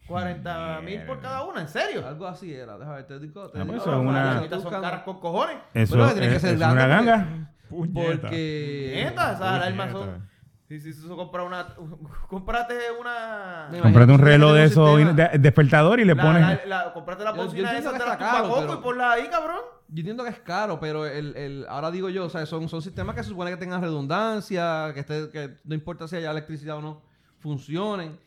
[0.07, 2.07] 40 mil por cada una, ¿en serio?
[2.07, 2.77] Algo así era.
[2.77, 3.49] Déjame ver, te digo.
[3.49, 5.57] te Ah, pues digo, es no, una- son caras con cojones.
[5.73, 7.51] Eso Bueno, tiene que es, ser es una porque- ganga.
[7.69, 8.21] Puñeta.
[8.21, 9.01] Porque...
[9.03, 10.11] Neta, esas alarmas Puñeta.
[10.13, 10.29] son...
[10.67, 11.65] Sí, sí, eso compra una...
[12.27, 13.69] Comprate una...
[13.82, 16.41] Comprate un reloj de esos de- despertador y le La, pones.
[16.41, 19.12] la, la- comprate la Yo- yo bocina entiendo esa de la caro, pero- y ponla
[19.13, 19.60] ahí, cabrón.
[19.88, 22.82] Yo entiendo que es caro, pero el, el, ahora digo yo, o sea, son, son
[22.82, 26.76] sistemas que se supone que tengan redundancia, que, esté, que no importa si haya electricidad
[26.78, 27.01] o no,
[27.39, 28.20] funcionen,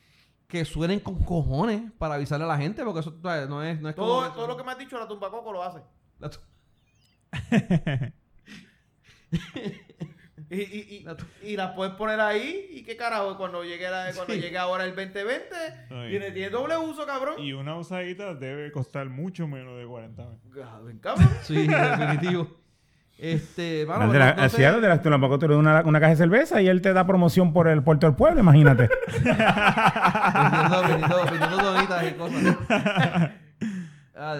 [0.48, 3.94] que suenen con cojones para avisarle a la gente, porque eso no es, no es
[3.94, 5.80] Todo, como- todo lo que me has dicho, la tumbacoco lo hace.
[10.50, 11.06] Y, y,
[11.44, 12.66] y, y las puedes poner ahí.
[12.72, 13.36] ¿Y qué carajo?
[13.36, 14.40] Cuando llegue, la- cuando Sí.
[14.40, 15.54] llegue ahora el 2020,
[15.90, 16.10] Ay.
[16.10, 17.38] tiene, tiene doble uso, cabrón.
[17.38, 21.00] Y una usadita debe costar mucho menos de 40 mil.
[21.00, 21.28] Cabrón.
[21.44, 22.56] Sí, definitivo.
[23.16, 24.66] Este, mano, Al de la- no- no así sé.
[24.66, 27.06] a los de la Tulambaco te una, una caja de cerveza y él te da
[27.06, 28.88] promoción por el puerto del pueblo, imagínate.
[29.22, 32.56] vendiendo, vendiendo, vendiendo donitas y cosas.
[34.22, 34.36] Ah,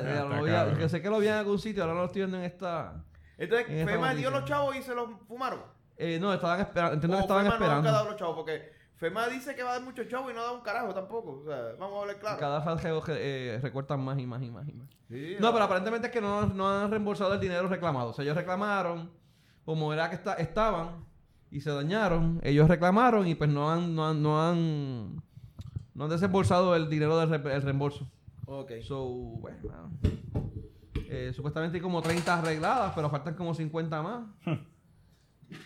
[0.91, 3.03] sé que lo vi en algún sitio, ahora no lo estoy viendo en esta.
[3.39, 5.61] Entonces, En esta FEMA dio los chavos y se los fumaron.
[6.03, 7.93] Eh, no, estaban esperando, entiendo que estaban FEMA no nunca ha esperando.
[7.99, 10.53] dado los chavos porque FEMA dice que va a dar muchos chavos y no da
[10.53, 11.41] un carajo tampoco.
[11.41, 12.39] O sea, vamos a hablar claro.
[12.39, 14.89] Cada vez eh, recortan más y más y más y más.
[15.09, 18.11] Sí, No, pero aparentemente es que no, no han reembolsado el dinero reclamado.
[18.11, 19.11] O sea, ellos reclamaron,
[19.65, 21.05] como era que esta- estaban
[21.51, 25.17] y se dañaron, ellos reclamaron y pues no han, no han, no han,
[25.95, 28.07] no han desembolsado el dinero del re- el reembolso.
[28.47, 28.73] Ok.
[28.83, 29.91] So, bueno.
[31.13, 34.25] Eh, supuestamente hay como 30 arregladas, pero faltan como 50 más.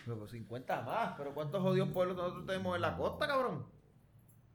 [0.05, 1.13] Pero 50 más.
[1.17, 3.65] Pero ¿cuántos jodidos pueblos nosotros tenemos en la costa, cabrón?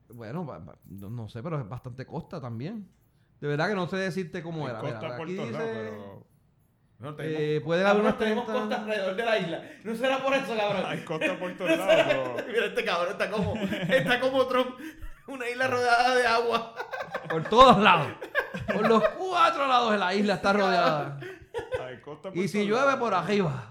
[0.09, 0.43] Bueno,
[0.85, 2.87] no, no sé, pero es bastante costa también.
[3.39, 4.81] De verdad que no sé decirte cómo era.
[4.81, 6.27] Mira, Costa por aquí todos lados, dice- pero...
[6.99, 8.61] No, Eh, puede haber unas tenemos 30.
[8.69, 9.63] costa alrededor de la isla.
[9.83, 10.83] No será por eso, cabrón.
[10.85, 12.35] Hay costa por todos lados, pero...
[12.47, 14.79] Mira, este cabrón está como, está como Trump.
[15.27, 16.75] Una isla rodeada de agua.
[17.29, 18.07] Por todos lados.
[18.71, 21.19] Por los cuatro lados de la isla está rodeada.
[21.83, 22.99] Hay costa por Y si llueve lados.
[22.99, 23.70] por arriba.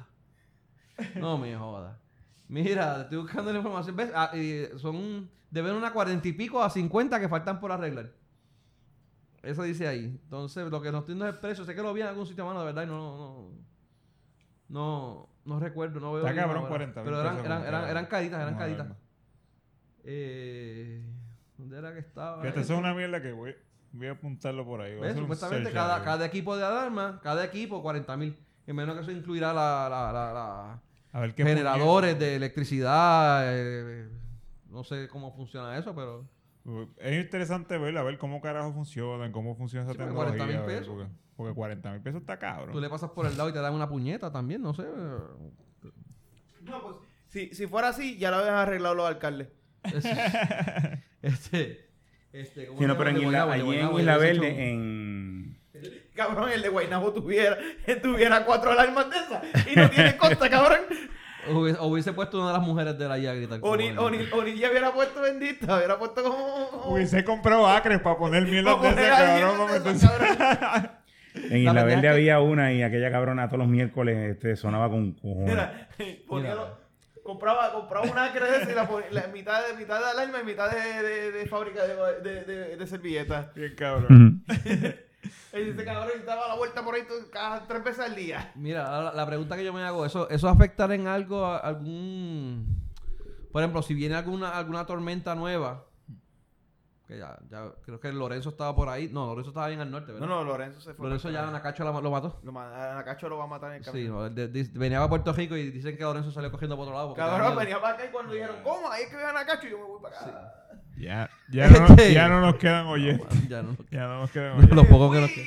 [1.16, 1.96] No me jodas.
[2.48, 3.94] Mira, estoy buscando la información.
[3.96, 4.10] ¿Ves?
[4.14, 5.30] Ah, y son.
[5.50, 8.12] Deben una cuarenta y pico a 50 que faltan por arreglar.
[9.42, 10.18] Eso dice ahí.
[10.24, 11.64] Entonces, lo que no estoy viendo es el precio.
[11.64, 13.00] Sé que lo vi en algún sitio mano, de verdad, y no.
[13.16, 13.50] No,
[14.68, 16.26] no, no recuerdo, no veo.
[16.26, 16.68] Está cabrón, ahora.
[16.68, 18.88] 40 Pero eran, eran, eran, eran caritas, eran caritas.
[20.04, 21.02] Eh,
[21.56, 22.40] ¿Dónde era que estaba?
[22.42, 23.54] Fíjate, eso es una mierda que voy,
[23.92, 24.94] voy a apuntarlo por ahí.
[25.14, 28.36] Supuestamente cada, cada equipo de alarma, cada equipo 40 mil.
[28.66, 30.80] En menos que eso incluirá la, la, la, la-
[31.12, 33.42] A ver qué generadores de electricidad.
[33.46, 34.08] eh,
[34.68, 36.28] no sé cómo funciona eso, pero
[36.64, 36.88] puñeta.
[36.98, 40.38] Es interesante ver, a ver cómo carajo funcionan, cómo funciona esa Sí, porque tecnología.
[40.38, 40.94] 40 mil pesos.
[40.94, 42.72] Porque, porque 40 mil pesos está cabrón.
[42.72, 44.84] tú le pasas por el lado y te dan una puñeta también, no sé.
[46.62, 46.96] No, pues,
[47.28, 49.48] si, si fuera así, ya lo habían arreglado los alcaldes.
[51.22, 51.90] Este,
[52.32, 53.16] este, ¿cómo Sí, no, pero en?
[53.18, 55.09] Isla, allí en Isla Verde, en...
[56.26, 57.56] Cabrón, el de Guaynabo tuviera,
[58.02, 59.42] tuviera cuatro alarmas de esas
[59.72, 60.80] y no tiene costa, cabrón.
[61.50, 63.60] Hubiese, o hubiese puesto una de las mujeres de la IA a gritar.
[63.60, 66.66] como O ni, o, ni, o ni ya hubiera puesto bendita, hubiera puesto como.
[66.92, 70.90] Hubiese comprado acres para poner de poner ese cabrón.
[71.34, 75.12] En La Isla Verde había una y aquella cabrona todos los miércoles este, sonaba con
[75.12, 75.48] cojones.
[75.48, 75.88] Mira,
[76.28, 76.76] ponía lo-
[77.22, 80.40] compraba, compraba una acre de esa y la ponía la mitad de mitad de alarma
[80.42, 83.54] y mitad de, de, de fábrica de, de, de, de servilletas.
[83.54, 84.44] Bien cabrón.
[85.52, 88.52] Dice cabrón y daba la vuelta por ahí cada tres veces al día.
[88.54, 92.88] Mira, la, la pregunta que yo me hago, ¿eso, eso afectará en algo a algún...
[93.52, 95.84] Por ejemplo, si viene alguna, alguna tormenta nueva,
[97.08, 99.08] que ya, ya creo que Lorenzo estaba por ahí.
[99.12, 100.28] No, Lorenzo estaba bien al norte, No, ¿verdad?
[100.28, 101.06] no, Lorenzo se fue.
[101.06, 102.38] Lorenzo ya Anacacho la- lo mató.
[102.44, 104.14] Lo Anacacho lo va a matar en el Sí, camino.
[104.20, 106.94] no, de- de- venía a Puerto Rico y dicen que Lorenzo salió cogiendo por otro
[106.96, 107.12] lado.
[107.14, 108.88] Cabrón, venía para acá y cuando dijeron, ¿cómo?
[108.88, 110.59] Ahí es que vean Anacacho y yo me voy para acá.
[111.00, 113.48] Ya, ya, no, nos- Este- ya no nos quedan oyentes.
[113.48, 113.76] Ya no.
[113.90, 114.76] Ya no nos quedan oyentes.
[114.76, 115.46] Lo poco que nos queda.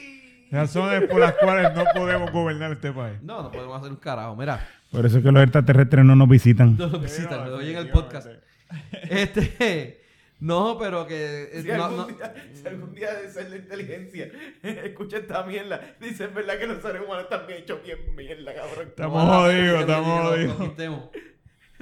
[0.52, 3.18] Razones por las cuales no podemos gobernar este país.
[3.22, 4.36] No, no podemos hacer un carajo.
[4.36, 6.78] Mira, Por eso es que los extraterrestres no nos visitan.
[6.78, 8.28] no lo visitan, lo oyen en el podcast.
[9.10, 10.02] Este,
[10.40, 13.56] no, pero que eh, Si, no, algún no- Día, si algún día de ser la
[13.58, 14.30] inteligencia,
[14.64, 18.88] escucha esta mierda, dicen verdad que los seres humanos están bien hechos bien mierda, cabrón.
[18.90, 21.10] Estamos jodidos, estamos nos jodidos.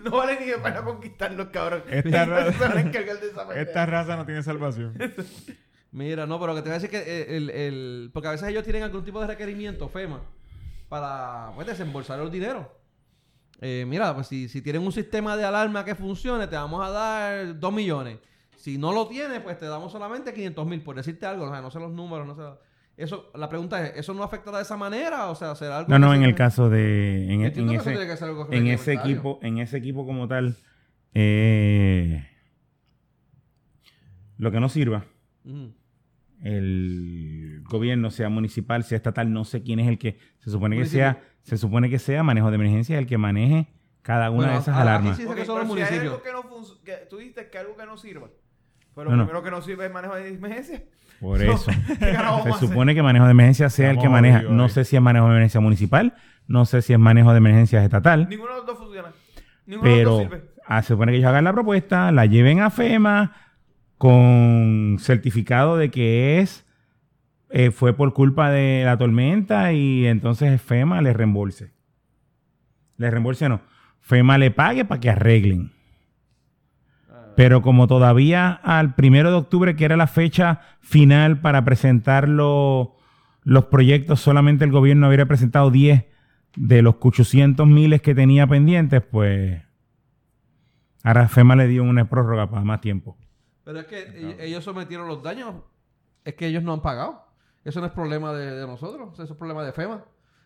[0.12, 1.84] No vale ni para conquistarlos, cabrón.
[1.90, 2.44] Esta Ellos se van a
[2.74, 3.62] raza, encargar de esa pendeja.
[3.62, 4.94] esta raza no tiene salvación.
[5.92, 8.48] Mira, no, pero que te voy a decir que eh, el, el- porque a veces
[8.48, 10.22] ellos tienen algún tipo de requerimiento, FEMA,
[10.90, 12.72] para pues, desembolsar el dinero.
[13.60, 16.90] Eh, mira, pues si, si tienen un sistema de alarma que funcione, te vamos a
[16.92, 18.18] dar 2 millones.
[18.56, 21.46] Si no lo tienes, pues te damos solamente 500 mil, por decirte algo.
[21.46, 22.42] O sea, no sé los números, no sé.
[22.98, 25.30] Eso, la pregunta es, ¿eso no afectará de esa manera?
[25.30, 27.26] O sea, ¿será algo No, no, se- en el caso de...
[27.34, 30.56] En, en que eso ese, en ese equipo, en ese equipo como tal,
[31.14, 32.28] eh,
[34.38, 35.06] lo que no sirva,
[35.46, 35.74] Ujú.
[36.44, 40.82] el gobierno, sea municipal, sea estatal, no sé quién es el que se supone que
[40.82, 41.00] Municipio.
[41.06, 43.68] sea, se supone que sea manejo de emergencia el que maneje
[44.02, 45.16] cada una Bueno, de esas alarmas.
[45.16, 46.42] sí dice Ok, que son los pero si hay algo que no
[46.84, 48.30] que tú dices que algo que no sirva.
[48.96, 49.26] Pero No, lo no.
[49.26, 50.84] primero que no sirve es manejo de emergencia.
[51.22, 51.72] Por eso.
[51.88, 54.42] ¿Qué carajo Se supone que manejo de emergencia sea el que maneja.
[54.42, 56.16] No sé si es manejo de emergencia municipal,
[56.48, 59.10] no sé si es manejo de emergencia estatal, Ninguno de los dos funciona.
[59.68, 60.44] Ninguno de los pero dos sirve.
[60.66, 63.36] ah, se supone que ellos hagan la propuesta, la lleven a FEMA
[64.00, 66.66] con certificado de que es
[67.52, 71.72] eh, fue por culpa de la tormenta y entonces FEMA le reembolse.
[72.98, 73.62] Le reembolse no.
[74.00, 75.72] FEMA le pague para que arreglen.
[77.36, 82.96] Pero como todavía al primero de octubre, que era la fecha final para presentar lo-
[83.44, 86.06] los proyectos, solamente el gobierno había presentado 10
[86.56, 89.62] de los 800 miles que tenía pendientes, pues
[91.04, 93.18] ahora FEMA le dio una prórroga para más tiempo.
[93.64, 95.56] Pero es que ellos- ellos sometieron los daños.
[96.26, 97.24] Es que ellos no han pagado.
[97.64, 99.14] Eso no es problema de, de nosotros.
[99.14, 100.04] Eso es problema de FEMA.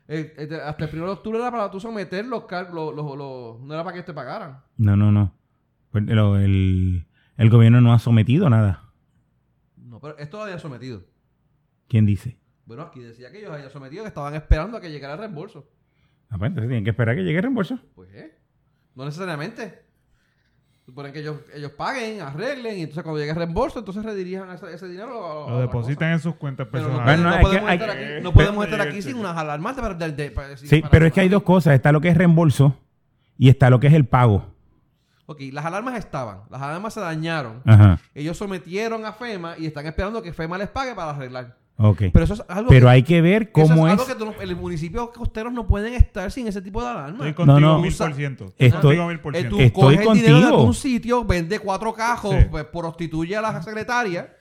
[0.08, 2.74] Eh, eh, hasta el 1 de octubre era para tú someter los cargos.
[2.76, 4.60] Los, los- los- no era para que te pagaran.
[4.78, 5.34] No, no, no.
[6.04, 7.06] Pues el,
[7.38, 8.84] el gobierno no ha sometido nada.
[9.78, 11.04] No, pero esto lo habían sometido.
[11.88, 12.38] ¿Quién dice?
[12.66, 15.70] Bueno, aquí decía que ellos habían sometido, que estaban esperando a que llegara el reembolso.
[16.30, 17.80] Ah, pues entonces tienen que esperar que llegue el reembolso.
[17.94, 18.36] Pues, ¿eh?
[18.96, 19.84] No necesariamente.
[20.86, 24.74] Suponen que ellos, ellos paguen, arreglen, y entonces cuando llegue el reembolso, entonces redirijan ese,
[24.74, 27.20] ese dinero a, a Lo depositan en sus cuentas Pero no, personales.
[27.24, 29.38] Bueno, no hay podemos que- hay estar que- aquí, no podemos estar aquí sin unas
[29.38, 31.74] alarmantes para, de- de- para decir- Sí, para- pero es que hay dos cosas.
[31.74, 32.78] Está lo que es reembolso
[33.38, 34.55] y está lo que es el pago.
[35.28, 37.62] Ok, las alarmas estaban, las alarmas se dañaron.
[37.66, 38.00] Ajá.
[38.14, 41.58] Ellos sometieron a FEMA y están esperando que FEMA les pague para arreglar.
[41.78, 42.04] Ok.
[42.14, 44.00] Pero eso es algo Pero que, hay que ver eso cómo es es.
[44.00, 47.28] algo que tú no- el municipio costeros no pueden estar sin ese tipo de alarma.
[47.28, 47.80] Estoy contigo no.
[47.80, 48.46] mil por ciento.
[48.58, 50.60] Estoy- contigo mil por Eh, tú Estoy coges el dinero de contigo.
[50.60, 52.46] algún sitio, vende cuatro cajos, Sí.
[52.50, 54.35] pues prostituye a la secretaria,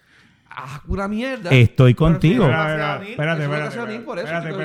[0.56, 1.50] haz una mierda.
[1.50, 2.44] Estoy contigo.
[2.44, 3.94] Espérate, espérate, espérate, estoy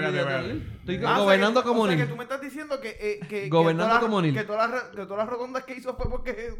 [0.05, 0.51] espérate.
[0.79, 3.95] Estoy Ah, gobernando como o sea que tú me estás diciendo que, eh, que, Gobernando
[3.95, 4.33] que como Anil.
[4.33, 6.53] Que todas, las, que todas las rotondas que hizo fue porque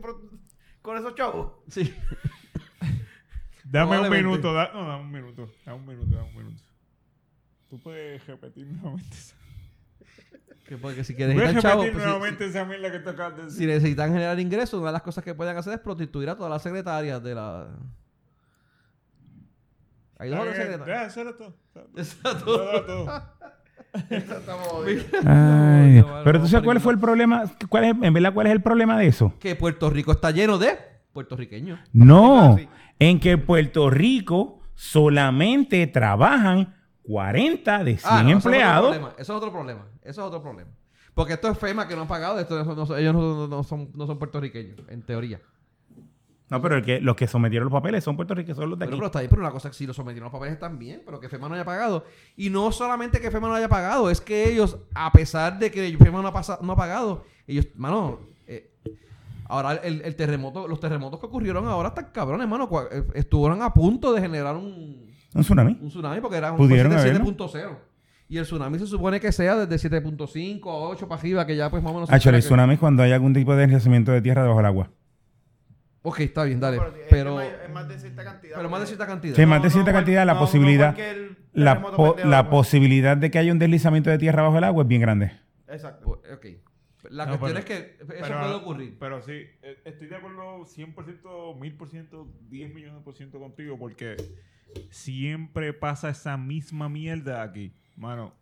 [0.82, 1.53] con esos chavos.
[1.67, 1.93] Sí.
[3.63, 6.63] Dame un minuto, da, no, dame un minuto, dame un minuto, dame un minuto.
[7.69, 9.36] Tú puedes repetir nuevamente esa.
[10.67, 13.41] Que porque si necesitan repetir chavos, pues, si- nuevamente esa mierda que te acabas de
[13.41, 13.57] si, decir.
[13.59, 16.51] si necesitan generar ingresos, una de las cosas que pueden hacer es prostituir a todas
[16.51, 17.67] las secretarias de la...
[20.20, 21.55] Hay dos o tres Eso era todo.
[21.95, 23.24] Eso era todo.
[25.26, 27.43] Ay, pero tú sabes cuál fue el problema.
[27.70, 29.34] ¿Cuál es, en verdad, cuál es el problema de eso?
[29.39, 30.78] Que Puerto Rico está lleno de
[31.13, 31.80] puertorriqueños.
[31.93, 32.57] No,
[32.99, 38.95] en que Puerto Rico solamente trabajan 40 de 100 Ah, no, empleados.
[38.95, 39.13] Eso es, otro problema.
[39.17, 39.86] eso es otro problema.
[40.03, 40.70] Eso es otro problema.
[41.15, 42.39] Porque esto es FEMA que no han pagado.
[42.39, 45.41] Esto, no- no- ellos no, no son, no son puertorriqueños, en teoría.
[46.50, 48.95] No, pero el que, los que sometieron los papeles son puertorriqueños, son los de Pero,
[48.95, 49.00] aquí.
[49.00, 51.02] pero está ahí, pero una cosa es que si lo sometieron los papeles están bien,
[51.06, 52.06] pero que FEMA no haya pagado.
[52.36, 55.95] Y no solamente que FEMA no haya pagado, es que ellos, a pesar de que
[55.97, 58.72] FEMA no ha, pasa- no ha pagado, ellos, mano, eh,
[59.45, 62.68] ahora el, el terremoto, los terremotos que ocurrieron ahora están cabrones, mano.
[62.91, 65.78] eh, Estuvieron a punto de generar un, Un tsunami.
[65.82, 67.26] un tsunami porque era un Pudieron fue haberlo.
[67.26, 67.78] 7.0.
[68.32, 71.70] Y el tsunami se supone que sea desde 7.5 a 8 para arriba, que ya
[71.72, 72.10] pues más o menos...
[72.12, 74.66] Ah, el que- tsunami es cuando hay algún tipo de deslizamiento de tierra debajo del
[74.68, 74.91] agua.
[76.02, 76.78] Ok, está bien, dale.
[76.78, 78.56] No, pero, es, más, es más de cierta cantidad.
[78.56, 79.36] pero más de cierta cantidad.
[79.36, 80.95] Sí, más de cierta no, cantidad, la posibilidad,
[81.54, 84.88] la, po- la posibilidad de que haya un deslizamiento de tierra bajo el agua es
[84.88, 85.32] bien grande.
[85.68, 86.06] Exacto.
[86.06, 86.45] Pues, Ok.
[87.12, 88.97] La No, cuestión pero- es que eso pero- puede ocurrir.
[89.00, 89.32] Pero sí,
[89.62, 94.18] eh, estoy de acuerdo 100%, 1000%, 10 millones por ciento contigo porque
[94.89, 97.74] siempre pasa esa misma mierda aquí.
[97.95, 98.34] Mano,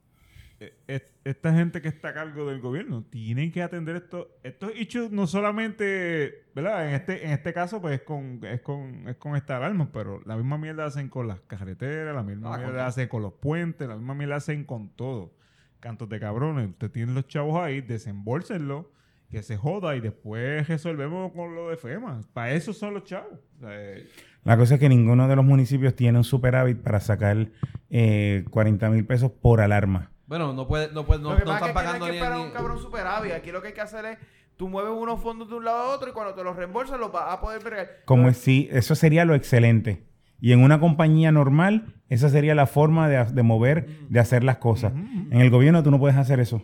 [1.24, 5.28] esta gente que está a cargo del gobierno tienen que atender esto, estos hechos no
[5.28, 6.90] solamente, ¿verdad?
[6.90, 10.22] En este, en este caso pues es con, es con, es con esta alarma, pero
[10.26, 13.88] la misma mierda hacen con las carreteras, la misma Ah, mierda hacen con los puentes,
[13.88, 15.36] la misma mierda hacen con todo.
[15.80, 18.92] Cantos de cabrones, usted tiene los chavos ahí, desembolsenlo,
[19.30, 22.22] que se joda y después resolvemos con lo de FEMA.
[22.34, 23.38] Para eso son los chavos.
[23.58, 24.08] O sea, eh,
[24.44, 27.50] La cosa es que ninguno de los municipios tiene un superávit para sacar
[27.92, 30.10] eh, 40 mil pesos por alarma.
[30.28, 32.06] Bueno, no puede, no puede, no, lo que no pasa están es que pagando no
[32.06, 33.32] hay ni, que esperar ni- un cabrón superávit.
[33.34, 34.18] Aquí lo que hay que hacer es,
[34.58, 37.12] tú mueves unos fondos de un lado a otro y cuando te los reembolsan los
[37.12, 37.88] vas a poder bregar.
[38.06, 40.06] Como Lo- es si, eso sería lo excelente.
[40.40, 44.58] Y en una compañía normal, esa sería la forma de, de mover, de hacer las
[44.58, 44.94] cosas.
[44.94, 46.62] En el gobierno tú no puedes hacer eso.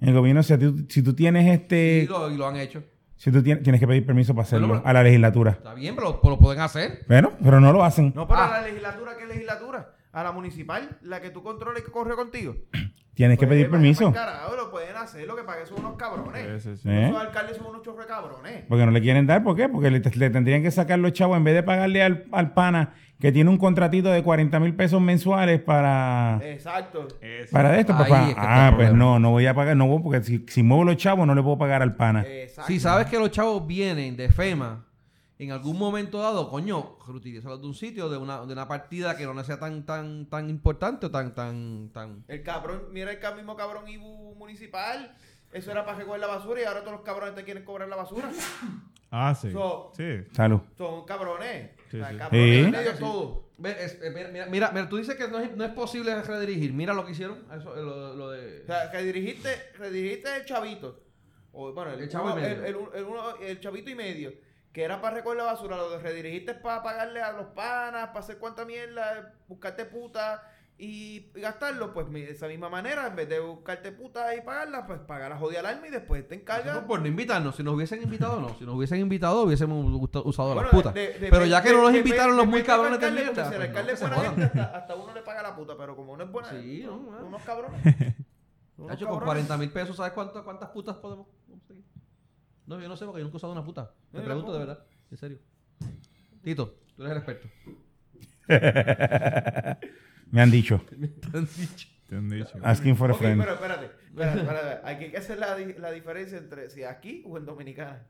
[0.00, 2.02] En el gobierno, si tú, si tú tienes este...
[2.04, 2.82] y lo, y lo han hecho.
[3.16, 5.52] Si tú tienes, tienes que pedir permiso para hacerlo pero- a la legislatura.
[5.52, 7.04] Está bien, pero lo, lo pueden hacer.
[7.08, 8.12] Bueno, pero no lo hacen.
[8.14, 8.46] No, pero Ah.
[8.56, 9.94] a la legislatura, ¿qué legislatura?
[10.18, 12.54] A la municipal, la que tú controlas y que corre contigo.
[13.14, 14.04] Tienes que Pues, pedir vaya permiso.
[14.12, 16.62] pa'l Carajo, lo pueden hacer, lo que paguen son unos cabrones.
[16.62, 16.88] sí, sí, sí.
[16.88, 17.08] ¿Eh?
[17.08, 18.64] Esos alcaldes son unos chorros de cabrones.
[18.68, 19.68] Porque no le quieren dar, ¿por qué?
[19.68, 22.94] Porque le, le tendrían que sacar los chavos en vez de pagarle al, al pana
[23.18, 27.08] que tiene un contratito de 40 mil pesos mensuales para, Exacto.
[27.50, 27.96] Para esto.
[27.96, 29.04] pues, Ahí para- es que está ah, pues problema.
[29.04, 31.42] no, no voy a pagar, no voy, porque si, si muevo los chavos no le
[31.42, 32.24] puedo pagar al pana.
[32.24, 32.68] Exacto.
[32.72, 34.84] Si sabes que los chavos vienen de FEMA,
[35.38, 39.24] en algún momento dado, coño, reutilízalos de un sitio, de una, de una partida que
[39.24, 42.24] no sea tan, tan, tan importante o tan, tan, tan...
[42.28, 45.16] El cabrón, mira el mismo cabrón Ibu municipal.
[45.52, 47.96] Eso era para recoger la basura y ahora todos los cabrones te quieren cobrar la
[47.96, 48.28] basura.
[49.10, 49.50] Ah, sí.
[49.50, 50.18] So- sí.
[50.32, 50.60] Salud.
[50.76, 51.70] Son cabrones.
[51.90, 52.16] Sí, O sea, sí.
[52.18, 52.70] cabrones Sí.
[52.70, 53.48] medio todo.
[53.64, 56.72] Eh, mira, mira, mira, tú dices que no es, no es posible redirigir.
[56.74, 57.38] Mira lo que hicieron.
[57.56, 58.62] Eso, eh, lo, lo de...
[58.64, 61.00] O sea, redirigiste, redirigiste el chavito.
[61.52, 62.56] o bueno, el, El chavo y uno- medio.
[62.56, 64.32] el- el- el uno- el chavito y medio,
[64.72, 68.38] que era para recoger la basura, lo redirigiste para pagarle a los panas, para hacer
[68.38, 70.42] cuanta mierda, buscarte puta
[70.80, 75.00] y, gastarlo, pues de esa misma manera, en vez de buscarte puta y pagarla, pues
[75.00, 76.66] pagar la jodida alarma y después te encargas.
[76.66, 77.56] Nosotros por no invitarnos.
[77.56, 78.50] Si nos hubiesen invitado, no.
[78.56, 79.84] Si nos hubiesen invitado, hubiésemos
[80.24, 80.94] usado Bueno, las putas.
[80.94, 83.48] de- de- pero ya que no nos invitaron los muy cabrones de mierda.
[83.48, 85.74] Si el pues no, alcalde es buena gente, hasta, hasta uno le paga la puta,
[85.76, 87.80] pero como uno es buena, Sí, son no, unos cabrones.
[88.78, 89.46] Unos Tacho, con cabrones.
[89.48, 91.26] 40 mil pesos, ¿sabes cuánto- cuántas putas podemos?
[92.68, 93.92] No, yo no sé porque yo nunca he usado una puta.
[94.12, 94.78] Te pregunto de verdad.
[95.10, 95.38] En serio.
[96.42, 97.48] Tito, tú eres el experto.
[100.30, 100.84] Me han dicho.
[100.96, 101.08] Me
[101.38, 101.88] han dicho.
[102.08, 102.58] Te han dicho.
[102.62, 103.40] Asking for a friend.
[103.40, 104.80] pero espérate, espérate, espérate.
[104.86, 108.06] Hay que hacer la, di- la diferencia entre si aquí o en Dominicana.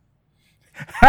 [1.01, 1.09] Wow.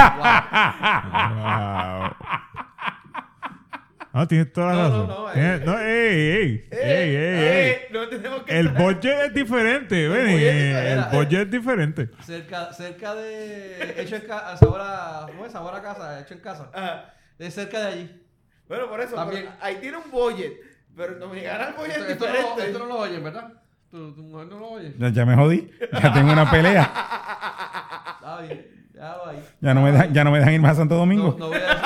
[4.20, 5.08] No, tienes toda la No, razón.
[5.08, 7.70] no, no, eh, no, ey, ey, ey, ey, ey.
[7.72, 11.16] Eh, No tenemos que El estar- budget es diferente, es El diferente.
[11.18, 12.10] budget es diferente.
[12.26, 13.94] Cerca, cerca de.
[14.02, 14.58] Hecho en casa.
[14.58, 15.26] Sabor a.
[15.28, 15.52] ¿Cómo es?
[15.54, 16.20] Sabor a casa.
[16.20, 16.70] Hecho en casa.
[16.74, 17.14] Ajá.
[17.38, 18.22] Es cerca de allí.
[18.68, 19.50] Bueno, por eso, También.
[19.62, 20.52] ahí tiene un budget.
[20.98, 22.66] Pero en Dominicana el budget Esto, es esto no, diferente.
[22.66, 23.54] esto no lo oyen, ¿verdad?
[23.90, 24.94] Tu, tu mujer no lo oye.
[25.00, 25.72] Ya, ya me jodí.
[25.94, 26.84] Ya tengo una pelea.
[28.20, 28.68] Está bien.
[29.02, 29.42] Ahí.
[29.62, 31.34] Ya no me, dejan- ya no me dejan ir más a Santo No, Domingo.
[31.40, 31.78] no voy a decir,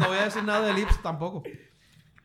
[0.00, 1.42] no, voy a decir nada de Lips tampoco.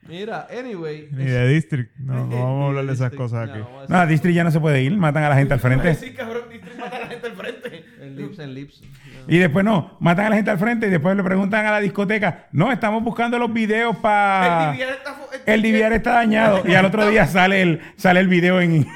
[0.08, 1.08] Mira, anyway.
[1.10, 1.96] Ni de District.
[1.96, 3.64] No, no vamos a hablar de esas cosas no, aquí.
[3.88, 4.96] No, a Distri ya no se puede ir.
[4.96, 5.94] Matan a la gente al frente.
[5.96, 7.84] Sí, cabrón, District mata a la gente al frente.
[8.00, 8.82] En Lips, en Lips.
[9.26, 11.80] Y después no, matan a la gente al frente y después le preguntan a la
[11.80, 14.70] discoteca, no, estamos buscando los videos para...
[14.70, 15.14] El DVR está...
[15.14, 18.86] fu- El DVR está dañado y al otro día sale el, sale el video en,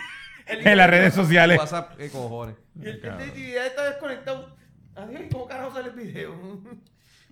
[0.47, 1.59] en las redes sociales.
[1.59, 2.55] WhatsApp, qué cojones.
[2.81, 4.57] Y el, el DVR está desconectado.
[4.95, 6.37] Adiós, ¿cómo carajo sale el video?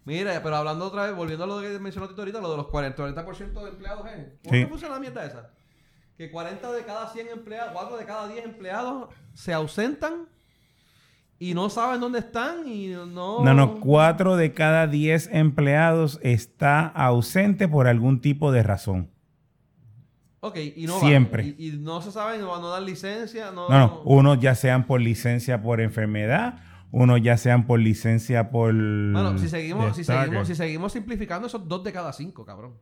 [0.09, 2.69] Mira, pero hablando otra vez, volviendo a lo que mencionó Tito ahorita, lo de los
[2.69, 4.39] 40, 40% de empleados, ¿eh?
[4.43, 4.65] ¿Cómo Sí.
[4.67, 5.51] funciona la mierda esa?
[6.17, 10.27] Que 40 de cada 100 empleados, 4 de cada 10 empleados se ausentan
[11.39, 13.45] y no saben dónde están y no...
[13.45, 19.11] No, no, cuatro de cada diez empleados está ausente por algún tipo de razón.
[20.41, 20.99] Ok, y no.
[21.01, 21.55] Siempre.
[21.59, 23.69] Y, y no se saben, no, no dan licencia, no...
[23.69, 26.59] No, no, unos ya sean por licencia por enfermedad,
[26.91, 28.73] unos ya sean por licencia por...
[28.73, 32.79] Bueno, si seguimos, si seguimos, si seguimos simplificando, esos 2 de cada 5, cabrón.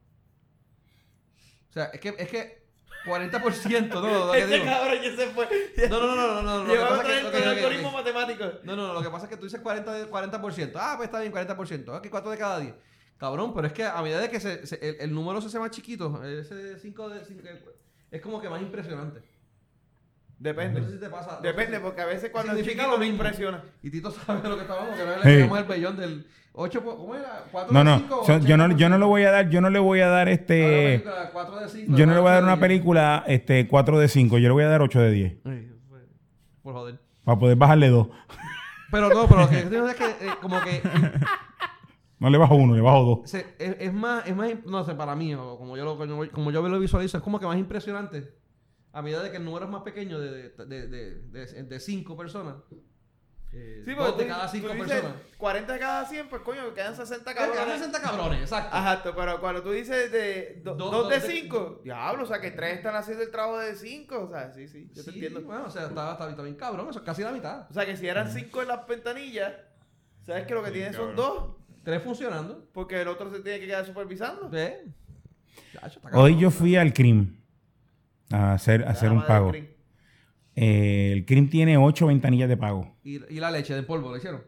[1.70, 2.66] O sea, es que, es que
[3.04, 4.64] 40%, no, no, Este digo.
[4.64, 5.48] cabrón ya se fue.
[5.90, 7.46] No, no, no, no, no, no, Llevaba el ok, ok, ok.
[7.46, 8.44] algoritmo matemático.
[8.64, 10.72] No, no, no, lo que pasa es que tú dices 40, de- 40%.
[10.76, 11.96] Ah, pues está bien, 40%.
[11.96, 12.74] Aquí 4 de cada 10.
[13.18, 15.59] Cabrón, pero es que a medida de que se, se- el, el número se hace
[15.59, 17.42] más chiquito, ese 5 de 5
[18.11, 19.20] es como que más impresionante.
[20.39, 20.80] Depende.
[20.80, 21.37] No sé si te pasa.
[21.37, 23.62] no Depende, sé si- porque a veces cuando es Significa chiquito lo me impresiona.
[23.82, 26.82] Y Tito sabe lo que está hablando, que no le llamamos el bellón del 8,
[26.84, 27.45] po- ¿cómo era?
[27.51, 28.22] 4 No, de no, 5.
[28.26, 30.28] so- yo no, yo no le voy a dar, yo no le voy a dar
[30.28, 31.03] este...
[31.32, 31.97] 4 de 5.
[31.97, 34.64] Yo no le voy a dar una película este 4 de 5, yo le voy
[34.64, 35.34] a dar 8 de 10.
[36.62, 36.99] Por joder.
[37.24, 38.09] Para poder bajarle 2.
[38.91, 40.80] Pero no, pero lo que yo digo es que eh, como que
[42.18, 43.30] No le bajo 1, le bajo 2.
[43.30, 46.51] se- es, es más, es más, no sé, para mí, como yo lo, como, como
[46.51, 48.32] yo lo visualizo, es como que más impresionante
[48.97, 51.80] a medida de que el número es más pequeño de, de, de, de, de- de
[51.80, 52.55] cinco personas.
[53.53, 55.16] Eh, Sí, dos porque de tú- cada tú cinco dices personas.
[55.38, 57.78] 40 de cada 100, pues coño, quedan 60 Quedan cabrones.
[57.78, 58.76] 60 cabrones, exacto.
[58.76, 62.40] Ajá, pero cuando tú dices de 2 Dos- de dos de- 5, diablo, o sea
[62.40, 65.16] que 3 están haciendo el trabajo de 5, o sea, sí, sí, yo te Sí,
[65.18, 65.42] entiendo.
[65.42, 67.66] bueno, o sea, está, está, está bien cabrón, eso es casi la mitad.
[67.70, 69.53] O sea que si eran 5 en las ventanillas,
[70.22, 71.16] ¿sabes que lo que Sí, tienen son cabrón.
[71.16, 71.57] 2?
[71.84, 72.68] Tres funcionando.
[72.72, 74.49] Porque el otro se tiene que quedar supervisando.
[74.51, 74.80] ¿Ves?
[76.12, 77.36] Hoy yo fui al CRIM
[78.30, 79.52] a hacer, a hacer La un pago.
[80.54, 82.96] Eh, el CRIM tiene 8 ventanillas de pago.
[83.04, 84.42] ¿Y, y la leche de polvo, ¿lo hicieron?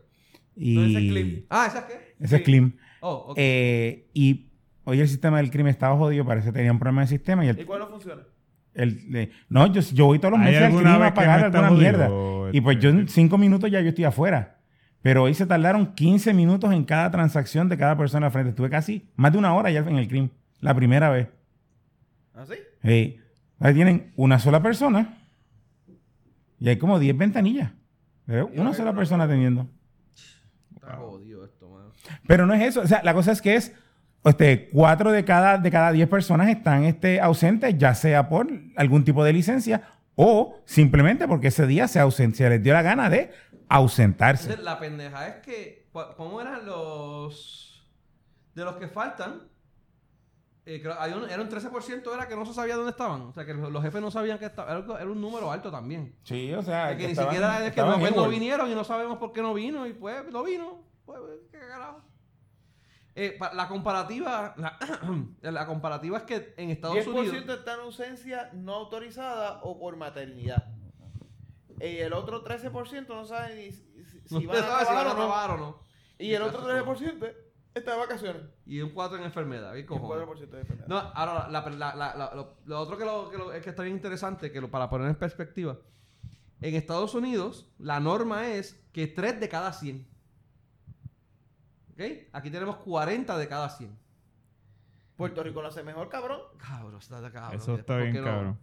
[0.56, 1.44] Y No, ese es CRIM.
[1.50, 2.14] Ah, ¿esa es qué?
[2.20, 2.44] Ese es Sí.
[2.44, 2.72] CRIM.
[3.00, 3.34] Oh.
[3.36, 4.50] Eh, y
[4.84, 7.44] hoy el sistema del CRIM estaba jodido, parece que tenía un problema de sistema.
[7.44, 8.22] Y el, ¿Y cuál no funciona?
[8.74, 11.14] el- eh, no, yo, yo voy todos los ¿Hay meses al alguna CRIM vez a
[11.14, 12.10] pagar alguna jodido, mierda.
[12.56, 13.12] Y pues yo en este?
[13.12, 14.54] 5 minutos ya yo estoy afuera.
[15.02, 18.50] Pero hoy se tardaron 15 minutos en cada transacción de cada persona al frente.
[18.50, 20.30] Estuve casi más de una hora ya en el CRIM.
[20.60, 21.28] La primera vez.
[22.34, 22.54] ¿Ah, sí?
[22.82, 23.20] Sí.
[23.60, 25.18] Ahí tienen una sola persona
[26.60, 27.72] y hay como 10 ventanillas.
[28.26, 29.66] Pero una sola persona atendiendo.
[30.74, 31.92] Está jodido esto, mano.
[32.26, 32.82] Pero no es eso.
[32.82, 33.74] O sea, la cosa es que es
[34.24, 39.04] este, cuatro de cada, de cada 10 personas están este, ausentes, ya sea por algún
[39.04, 39.82] tipo de licencia
[40.14, 43.30] o simplemente porque ese día se, ausen- se les dio la gana de
[43.68, 44.56] ausentarse.
[44.58, 45.86] La pendeja es que,
[46.16, 47.88] ¿cómo eran los.
[48.54, 49.42] de los que faltan?
[50.70, 53.22] Eh, creo- hay un- era un 13% era que no se sabía dónde estaban.
[53.22, 54.84] O sea, que los, los jefes no sabían que estaban.
[54.84, 56.14] Era, un número alto también.
[56.24, 59.16] Sí, o sea, que ni siquiera es que no, pues, no vinieron y no sabemos
[59.16, 59.86] por qué no vino.
[59.86, 60.82] Y pues, no vino.
[61.06, 62.02] Pues, qué carajo.
[63.14, 64.54] Eh, pa- la comparativa.
[64.58, 64.76] La,
[65.50, 67.58] la comparativa es que en Estados 10% Unidos.
[67.58, 70.66] está en ausencia no autorizada o por maternidad.
[71.80, 74.80] y el otro 13% no sabe ni si, si- si No van a se sabe
[74.80, 75.16] si trabajar van a o no.
[75.16, 75.80] trabajar o no.
[76.18, 77.32] Y el otro 13%
[77.74, 78.42] está de vacaciones.
[78.66, 79.72] Y un 4 en enfermedad.
[79.72, 80.26] ¿qué Y un cojones?
[80.26, 80.88] 4% de enfermedad.
[80.88, 83.70] No, ahora, la, la- la- la- lo, lo otro que, lo, que lo- es que
[83.70, 85.78] está bien interesante, que lo- para poner en perspectiva,
[86.60, 90.06] en Estados Unidos la norma es que 3 de cada 100.
[91.92, 92.00] ¿Ok?
[92.32, 93.96] Aquí tenemos 40 de cada 100.
[95.16, 96.40] Puerto Rico lo hace mejor, cabrón.
[96.58, 97.56] Cabrón, está de cabrón.
[97.60, 98.58] Eso está ¿Por bien no- cabrón.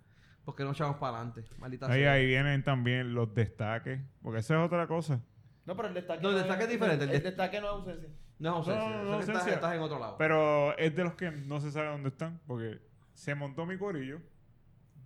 [0.45, 1.43] ¿Por qué no echamos para adelante?
[1.57, 2.13] Maldita Ahí, sea.
[2.13, 3.99] ahí vienen también los destaques.
[4.21, 5.19] Porque esa es otra cosa.
[5.65, 7.73] No, pero el destaque No, el destaque es diferente, el El, dest- destaque no es
[7.73, 8.09] ausencia.
[8.39, 8.89] No es ausencia.
[8.89, 10.15] No, no, no, estás, en otro lado.
[10.17, 12.39] Pero es de los que no se sabe dónde están.
[12.47, 12.79] Porque
[13.13, 14.19] se montó mi corillo.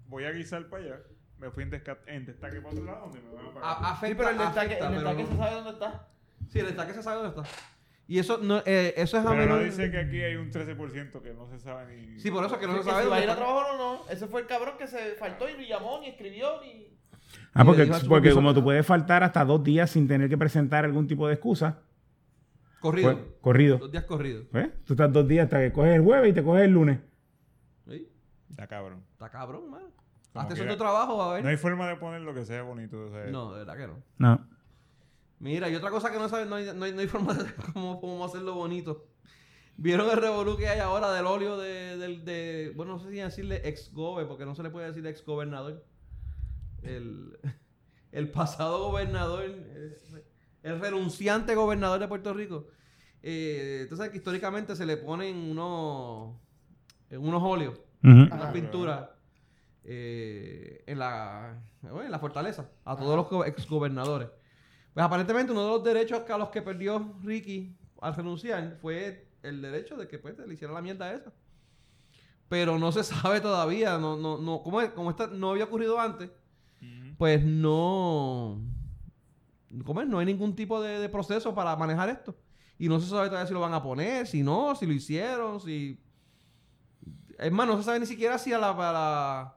[0.08, 0.96] Voy a guisar para allá.
[1.38, 3.70] Me fui en, desca- en destaque para otro lado donde me van a pagar.
[3.70, 6.08] A- afecta, Sí, pero el destaque, afecta, el pero destaque no- se sabe dónde está.
[6.50, 7.58] Sí, el destaque se sabe dónde está.
[8.08, 9.64] Y eso, no, eh, eso es a Pero no menor...
[9.64, 12.20] dice que aquí hay un 13% que no se sabe ni...
[12.20, 13.76] Sí, por eso que no Sí, se que sabe si va a ir a trabajar
[13.76, 14.10] o no.
[14.10, 16.88] Ese fue el cabrón que se faltó y ni llamó, ni escribió, ni...
[17.54, 21.08] Ah, porque, porque como tú puedes faltar hasta dos días sin tener que presentar algún
[21.08, 21.78] tipo de excusa,
[22.80, 23.14] Corrido.
[23.14, 23.78] pues, corrido.
[23.78, 24.46] Dos días corridos.
[24.52, 24.70] ¿Ves?
[24.86, 27.00] Tú estás dos días hasta que coges el jueves y te coges el lunes.
[27.88, 28.10] ¿Sí?
[28.50, 29.04] Está cabrón.
[29.12, 29.82] Está cabrón, man.
[30.34, 31.44] Como Hazte eso tu trabajo, a ver.
[31.44, 33.06] No hay forma de poner lo que sea bonito.
[33.06, 34.04] o sea, No, de verdad que no.
[34.18, 34.48] No.
[35.40, 37.46] Mira, y otra cosa que no saben, no hay, no hay, no hay forma de
[37.74, 39.08] cómo, cómo hacerlo bonito.
[39.78, 43.16] ¿Vieron el revolú que hay ahora del óleo de, del de, bueno, no sé si
[43.16, 45.86] decirle ex gobe, porque no se le puede decir ex gobernador.
[46.84, 47.40] El,
[48.12, 49.98] el pasado gobernador, eh,
[50.64, 52.68] el renunciante gobernador de Puerto Rico.
[53.22, 56.36] Eh, tú sabes que históricamente se le ponen unos,
[57.12, 58.12] unos óleos Ujú.
[58.34, 59.10] unas pinturas
[59.84, 64.30] eh, en, la, bueno, en la fortaleza a todos los go- exgobernadores.
[64.93, 69.28] Pues aparentemente uno de los derechos que a los que perdió Ricky al renunciar fue
[69.43, 71.32] el derecho de que pues, le hiciera la mierda esa.
[72.47, 76.30] Pero no se sabe todavía, no, no, no, como, como esta no había ocurrido antes,
[77.18, 78.62] pues no,
[79.86, 80.08] ¿cómo es?
[80.08, 82.36] no hay ningún tipo de, de proceso para manejar esto.
[82.78, 85.60] Y no se sabe todavía si lo van a poner, si no, si lo hicieron,
[85.60, 86.00] si...
[87.38, 89.56] Es más, no se sabe ni siquiera si a la, a la,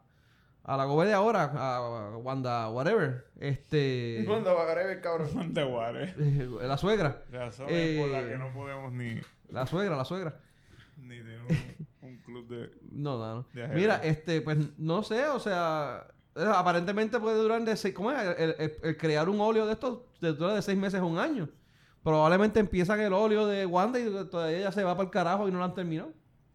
[0.65, 4.25] a la gobe de ahora, a Wanda, whatever, este...
[4.27, 5.53] ¿Dónde va a agarrar el cabrón?
[5.55, 6.15] De Guare.
[6.19, 10.41] eh, la suegra, Razón Eh, por la que no podemos ni, la suegra, la suegra.
[10.97, 12.71] ni tener un, un club de...
[12.91, 13.47] No, no, no.
[13.53, 18.11] De Mira, este, pues no sé, o sea, eh, aparentemente puede durar de seis, ¿cómo
[18.13, 18.19] es?
[18.39, 21.49] El, el- el crear un óleo de estos dura de seis meses a un año.
[22.03, 25.53] Probablemente empiezan el óleo de Wanda y todavía ella se va para el carajo y
[25.53, 26.11] no lo han terminado.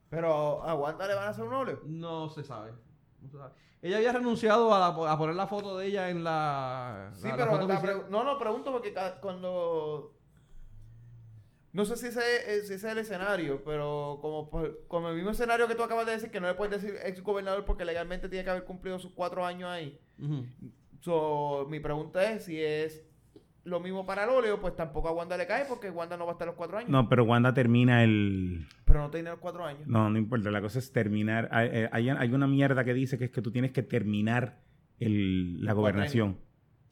[0.09, 1.81] Pero a Wanda le van a hacer un óleo.
[1.85, 2.71] No se sabe.
[3.21, 3.53] No se sabe.
[3.81, 7.11] Ella había renunciado a, la- a poner la foto de ella en la.
[7.13, 10.13] Sí, la- la pero foto la pre- no, no, pregunto porque cuando...
[11.73, 14.49] No sé si ese, es- si ese es el escenario, pero como,
[14.87, 17.21] como el mismo escenario que tú acabas de decir, que no le puedes decir ex
[17.21, 19.99] gobernador porque legalmente tiene que haber cumplido sus cuatro años ahí.
[21.01, 23.03] So, mi pregunta es si es
[23.63, 26.31] lo mismo para el óleo, pues tampoco a Wanda le cae porque Wanda no va
[26.31, 26.89] a estar los cuatro años.
[26.89, 28.65] No, pero Wanda termina el...
[28.85, 29.85] Pero no tiene los cuatro años.
[29.87, 30.49] No, no importa.
[30.51, 31.49] La cosa es terminar.
[31.51, 34.61] Hay, eh, hay, hay una mierda que dice que es que tú tienes que terminar
[34.99, 36.37] el- la gobernación.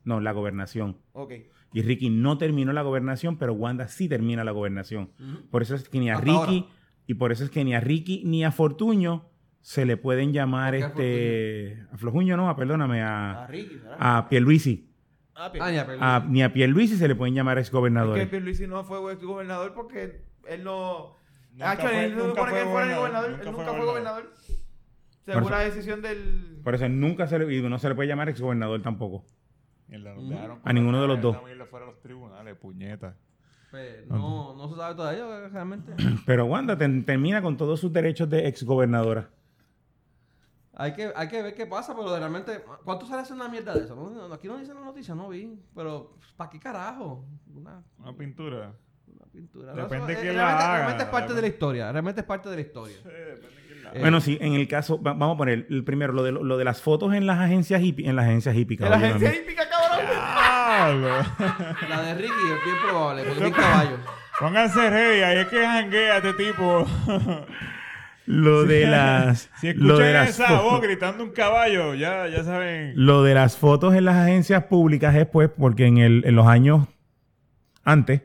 [0.03, 0.97] No, la gobernación.
[1.13, 1.33] Ok.
[1.75, 5.09] Y Ricky no terminó la gobernación, pero Wanda sí termina la gobernación.
[5.51, 6.75] Por eso es que ni a Hasta Ricky, ahora.
[7.05, 9.25] y por eso es que ni a Ricky ni a Fortuño
[9.59, 11.87] se le pueden llamar ¿Por qué a este.
[11.91, 13.97] A Flojuño no, perdóname, A a, Ricky, ¿verdad?
[13.99, 14.89] a Pierluisi.
[15.35, 15.51] Ah.
[15.59, 16.15] Ah.
[16.15, 18.25] A- ni a Pierluisi se le pueden llamar Es que.
[18.27, 21.17] Pierluisi no fue ex gobernador porque él no...
[21.51, 23.31] Nunca fue- él no nunca supone que fue él fuera ni gobernador, gobernador.
[23.31, 24.23] nunca Él fue nunca fue gobernador.
[24.23, 24.55] gobernador.
[25.25, 26.61] Según la decisión del...
[26.63, 29.25] Por eso nunca se le, y no se le puede llamar exgobernador tampoco.
[29.97, 30.33] Mierda, nos Ujú.
[30.33, 31.43] dejaron A ninguno de los dos.
[31.43, 33.15] mierda fuera de los tribunales, puñeta.
[33.71, 35.93] Pues, no, no se sabe todavía realmente.
[36.25, 39.29] Pero Wanda ten- termina con todos sus derechos de exgobernadora.
[40.77, 43.85] Hay que, hay que ver qué pasa, pero realmente, ¿cuánto sale hacer una mierda de
[43.85, 43.95] eso?
[43.95, 45.57] No, no, aquí no dice la noticia, no vi.
[45.73, 47.25] Pero, ¿para qué carajo?
[47.55, 48.73] Una, Una pintura.
[49.07, 49.73] una pintura.
[49.73, 50.75] Depende Eso, quién eh, la realmente, haga.
[50.75, 51.91] realmente es parte de la historia.
[51.93, 52.95] Realmente es parte de la historia.
[52.97, 55.65] Sí, depende de quién la Eh, Bueno, sí, en el caso, va- vamos a poner
[55.69, 58.53] el primero, lo de, lo de las fotos en las agencias hippie, en las agencias
[58.53, 59.39] hippie, En la caballo, agencia mami.
[59.43, 59.63] hípica, cabrón.
[59.63, 59.64] Diablo.
[61.89, 63.97] La de Ricky es bien probable, porque es bien caballo.
[64.39, 66.85] Pónganse ready, ahí es que janguea este tipo.
[68.25, 72.43] Lo de las, Si lo de escuchan las esa voz gritando un caballo, ya, ya
[72.43, 72.93] saben.
[72.95, 76.47] Lo de las fotos en las agencias públicas es pues porque en, el, en los
[76.47, 76.87] años
[77.83, 78.23] antes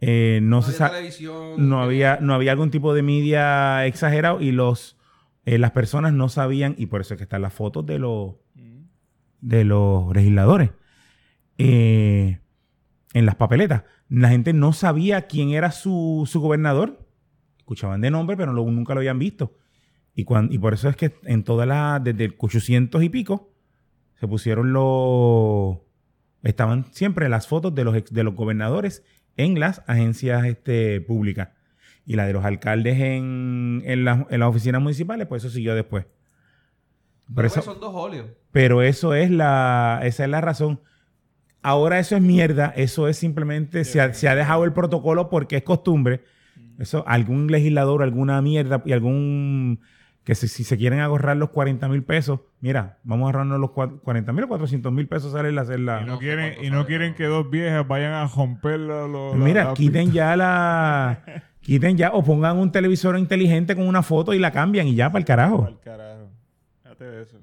[0.00, 1.68] eh, no, se había televisión.
[1.68, 4.96] no había no había algún tipo de media exagerado y los
[5.44, 8.34] eh, las personas no sabían y por eso es que están las fotos de los
[9.40, 10.70] de los legisladores
[11.58, 12.38] eh,
[13.14, 13.84] en las papeletas.
[14.08, 17.06] La gente no sabía quién era su, su gobernador.
[17.58, 19.54] Escuchaban de nombre, pero nunca lo habían visto.
[20.14, 23.52] Y, cuan- y por eso es que en todas las, desde el 800 y pico,
[24.18, 25.78] se pusieron los...
[26.42, 29.04] Estaban siempre las fotos de los, ex- de los gobernadores
[29.36, 31.50] en las agencias este, públicas.
[32.06, 35.74] Y la de los alcaldes en, en, las- en las oficinas municipales, pues eso siguió
[35.74, 36.06] después.
[37.28, 38.26] Por Pero, eso, son dos óleos.
[38.52, 40.80] pero eso es la, esa es la razón.
[41.62, 45.56] Ahora eso es mierda, eso es simplemente, se ha, se ha dejado el protocolo porque
[45.56, 46.22] es costumbre.
[46.78, 49.80] Eso, algún legislador, alguna mierda y algún,
[50.24, 53.70] que si, si se quieren ahorrar los 40 mil pesos, mira, vamos a ahorrarnos los
[53.70, 56.02] cua- 40 mil o 400 mil pesos sale la hacer la...
[56.02, 59.44] Y no, quieren, y no quieren que dos viejas vayan a romper la- lo- la-
[59.44, 61.42] Mira, la quiten ya la...
[61.60, 65.10] Quiten ya, o pongan un televisor inteligente con una foto y la cambian y ya
[65.10, 65.64] para el carajo.
[65.64, 66.27] Pa'l carajo.
[66.98, 67.38] De eso.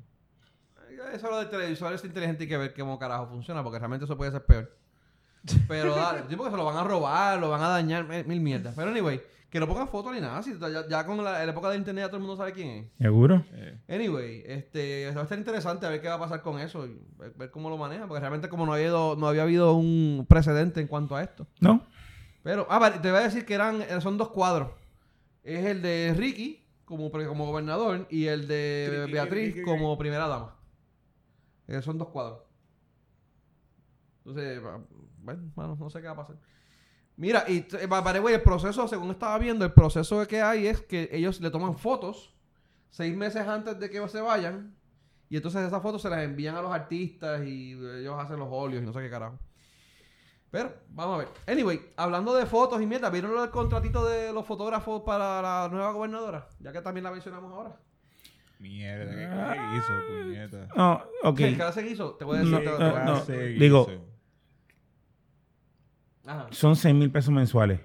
[1.14, 4.16] Eso lo del televisor es inteligente y que ver cómo carajo funciona, porque realmente eso
[4.16, 4.76] puede ser peor.
[5.68, 8.40] Pero dale, tipo que se lo van a robar, lo van a dañar, mil, mil
[8.40, 8.74] mierdas.
[8.76, 10.42] Pero anyway, que no pongan fotos ni nada.
[10.44, 12.70] Si ya, ya con la, la época de internet ya todo el mundo sabe quién
[12.70, 12.86] es.
[12.98, 13.44] ¿Seguro?
[13.54, 16.86] Eh, Anyway, este, va a estar interesante a ver qué va a pasar con eso
[16.86, 19.74] y ver, ver cómo lo manejan, porque realmente como no había, habido, no había habido
[19.74, 21.48] un precedente en cuanto a esto.
[21.60, 21.86] ¿No?
[22.44, 24.70] Pero, ah, vale, te voy a decir que eran, eh, son dos cuadros.
[25.44, 30.56] Es el de Ricky como, como gobernador y el de Beatriz como primera dama.
[31.68, 32.42] Eh, son dos cuadros.
[34.20, 36.38] Entonces, bueno, mano, no sé qué va a pasar.
[37.18, 41.10] Mira, y the way, el proceso, según estaba viendo, el proceso que hay es que
[41.12, 42.36] ellos le toman fotos
[42.90, 44.76] seis meses antes de que se vayan.
[45.30, 48.84] Y entonces esas fotos se las envían a los artistas y ellos hacen los óleos
[48.84, 49.40] y no sé qué carajo.
[50.52, 51.28] Pero, vamos a ver.
[51.48, 55.92] Anyway, hablando de fotos y mierda, ¿vieron del contratito de los fotógrafos para la nueva
[55.92, 56.48] gobernadora?
[56.60, 57.78] Ya que también la mencionamos ahora.
[58.60, 59.12] mierda,
[59.54, 60.68] ¿qué qué hizo, puñeta?
[60.76, 61.38] No, ok.
[61.38, 62.12] ¿Qué clase que hizo?
[62.16, 62.54] Te voy a decir.
[62.54, 63.26] No, te- te no, voy a no.
[63.26, 63.88] Digo-.
[66.26, 66.48] Ajá.
[66.52, 67.82] Son 6 mil pesos mensuales.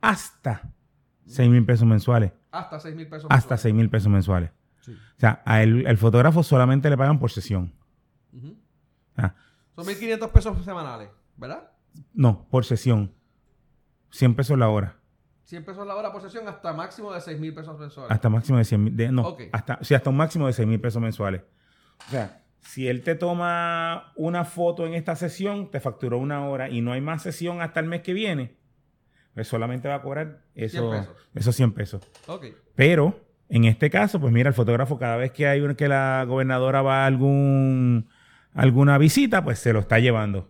[0.00, 0.62] Hasta
[1.26, 2.32] 6 mil pesos mensuales.
[2.50, 3.26] Hasta 6 mil pesos.
[3.30, 3.60] Hasta mensuales.
[3.62, 4.50] 6 mil pesos mensuales.
[4.80, 4.92] Sí.
[4.92, 7.72] O sea, a el, el fotógrafo solamente le pagan por sesión.
[8.32, 8.56] Ujú.
[9.16, 9.34] Ah,
[9.76, 11.70] Son 1.500 pesos semanales, ¿verdad?
[12.14, 13.12] No, por sesión.
[14.10, 14.96] 100 pesos la hora.
[15.44, 18.10] 100 pesos la hora por sesión hasta máximo de 6 mil pesos mensuales.
[18.12, 19.14] Hasta máximo de 100 mil.
[19.14, 21.42] No, hasta, sí, hasta un máximo de 6 mil pesos mensuales.
[22.06, 26.68] O sea, si él te toma una foto en esta sesión, te facturó una hora
[26.70, 28.56] y no hay más sesión hasta el mes que viene,
[29.34, 31.16] pues solamente va a cobrar eso, 100 pesos.
[31.34, 32.02] esos 100 pesos.
[32.26, 32.46] Ok.
[32.74, 33.18] Pero
[33.48, 36.82] en este caso, pues mira, el fotógrafo cada vez que hay un- que la gobernadora
[36.82, 38.08] va a algún
[38.54, 40.48] alguna visita, pues se lo está llevando.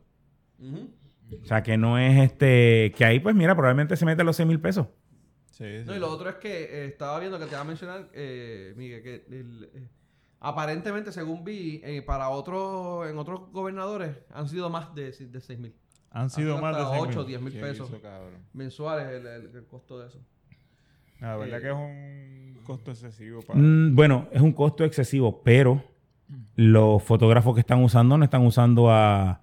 [1.43, 4.47] O sea, que no es este que ahí pues mira, probablemente se mete los 6
[4.49, 4.87] mil pesos.
[5.51, 5.85] Sí, sí.
[5.87, 8.73] No, y lo otro es que eh, estaba viendo que te iba a mencionar, eh,
[8.77, 9.89] Miguel, que el- eh,
[10.41, 15.59] aparentemente, según vi, eh, para otros, en otros gobernadores han sido más de, de 6
[15.59, 15.75] mil
[16.13, 17.89] Han sido más de 6 8 o 10 mil ¿Qué pesos.
[17.91, 18.01] hizo,
[18.55, 20.19] mensuales el, el- el costo de eso.
[21.21, 23.59] La verdad Eh, que es un costo excesivo para...
[23.61, 25.85] Mm, bueno, es un costo excesivo, pero
[26.57, 29.43] los fotógrafos que están usando no están usando a,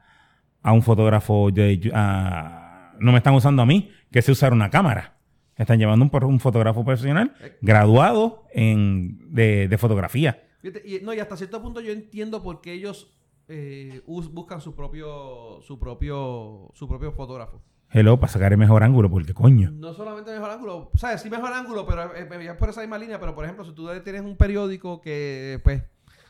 [0.67, 4.69] a un fotógrafo de a- no me están usando a mí, que sé usar una
[4.69, 5.17] cámara.
[5.55, 10.43] Están llevando un, fotógrafo profesional graduado en, de, de fotografía.
[10.83, 13.15] Y, no, y hasta cierto punto yo entiendo por qué ellos
[13.47, 17.61] eh, us- buscan su propio, su propio, su propio fotógrafo.
[17.89, 19.71] Hello, para sacar el mejor ángulo, porque coño.
[19.71, 22.81] No solamente mejor ángulo, o sea, sí mejor ángulo, pero eh, eh, es por esa
[22.81, 23.21] misma línea.
[23.21, 25.81] Pero por ejemplo, si tú tienes un periódico que pues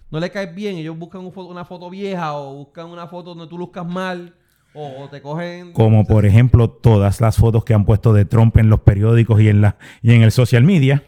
[0.10, 3.48] no le caes bien, ellos buscan un una foto vieja o buscan una foto donde
[3.48, 4.36] tú luzcas mal
[4.74, 5.74] o, o te cogen.
[5.74, 9.50] Como por ejemplo todas las fotos que han puesto de Trump en los periódicos y
[9.50, 11.04] en, la, y en el social media.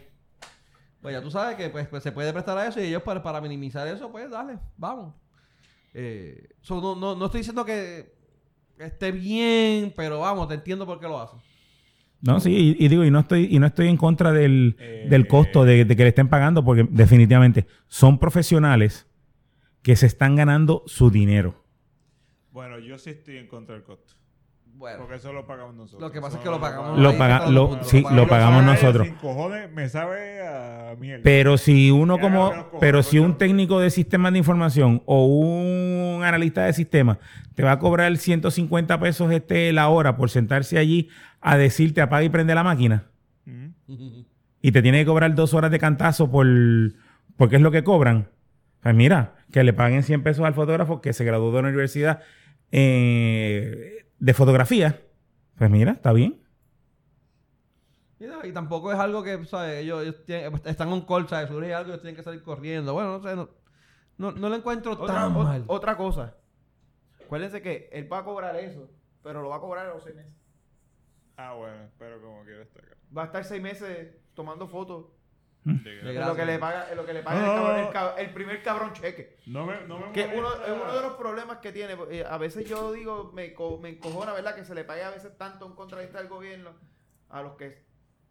[1.00, 3.22] Pues ya tú sabes que pues, pues, se puede prestar a eso y ellos para,
[3.22, 5.14] para minimizar eso, pues dale, vamos.
[5.94, 8.12] Eh, so, no, no, no estoy diciendo que
[8.78, 11.40] esté bien, pero vamos, te entiendo por qué lo hacen.
[12.22, 15.06] No, sí, y, y digo, y no estoy, y no estoy en contra del, Eh,
[15.08, 19.06] del costo de, de que le estén pagando, porque definitivamente son profesionales
[19.82, 21.64] que se están ganando su dinero.
[22.52, 24.14] Bueno, yo sí estoy en contra del costo.
[24.80, 26.00] Bueno, Porque eso lo pagamos nosotros.
[26.00, 29.06] Lo que pasa es que lo pagamos Lo paga- lo- sí, lo pagamos nosotros.
[29.06, 31.22] Sin cojones, me sabe a mierda.
[31.22, 36.24] Pero si uno Ya, como, pero si un técnico de sistemas de información o un
[36.24, 37.18] analista de sistemas
[37.54, 41.10] te va a cobrar 150 pesos este la hora por sentarse allí
[41.42, 43.04] a decirte apaga y prende la máquina
[43.86, 44.24] Ujú.
[44.62, 46.46] y te tiene que cobrar dos horas de cantazo por
[47.36, 48.28] porque es lo que cobran.
[48.82, 52.20] Pues mira, que le paguen 100 pesos al fotógrafo que se graduó de una universidad
[52.72, 55.02] eh, de fotografía.
[55.58, 56.40] Pues mira, está bien.
[58.18, 59.82] Y, no, y tampoco es algo que, ¿sabes?
[59.82, 61.48] Ellos, ellos tienen- están on call, ¿sabes?
[61.48, 62.92] Surge algo, ellos tienen que salir corriendo.
[62.92, 63.48] Bueno, no sé, no,
[64.18, 65.64] no, no lo encuentro Otra, tan o- mal.
[65.66, 66.36] otra cosa.
[67.24, 68.90] Acuérdense que él va a cobrar eso,
[69.22, 70.32] pero lo va a cobrar a los seis meses.
[71.36, 72.96] Ah, bueno, pero como quiero estar acá.
[73.16, 75.06] Va a estar seis meses tomando fotos
[75.64, 76.26] De De Es gracia.
[76.26, 78.92] lo que le paga, es lo que le paga No, el, cabrón- el primer cabrón
[78.94, 79.36] cheque.
[79.46, 81.96] No me, no me Que uno, es uno de los problemas que tiene.
[82.10, 84.54] eh, a veces yo digo, me, co- me encojona, ¿verdad?
[84.54, 86.70] Que se le pague a veces tanto un contratista del gobierno
[87.28, 87.84] a los que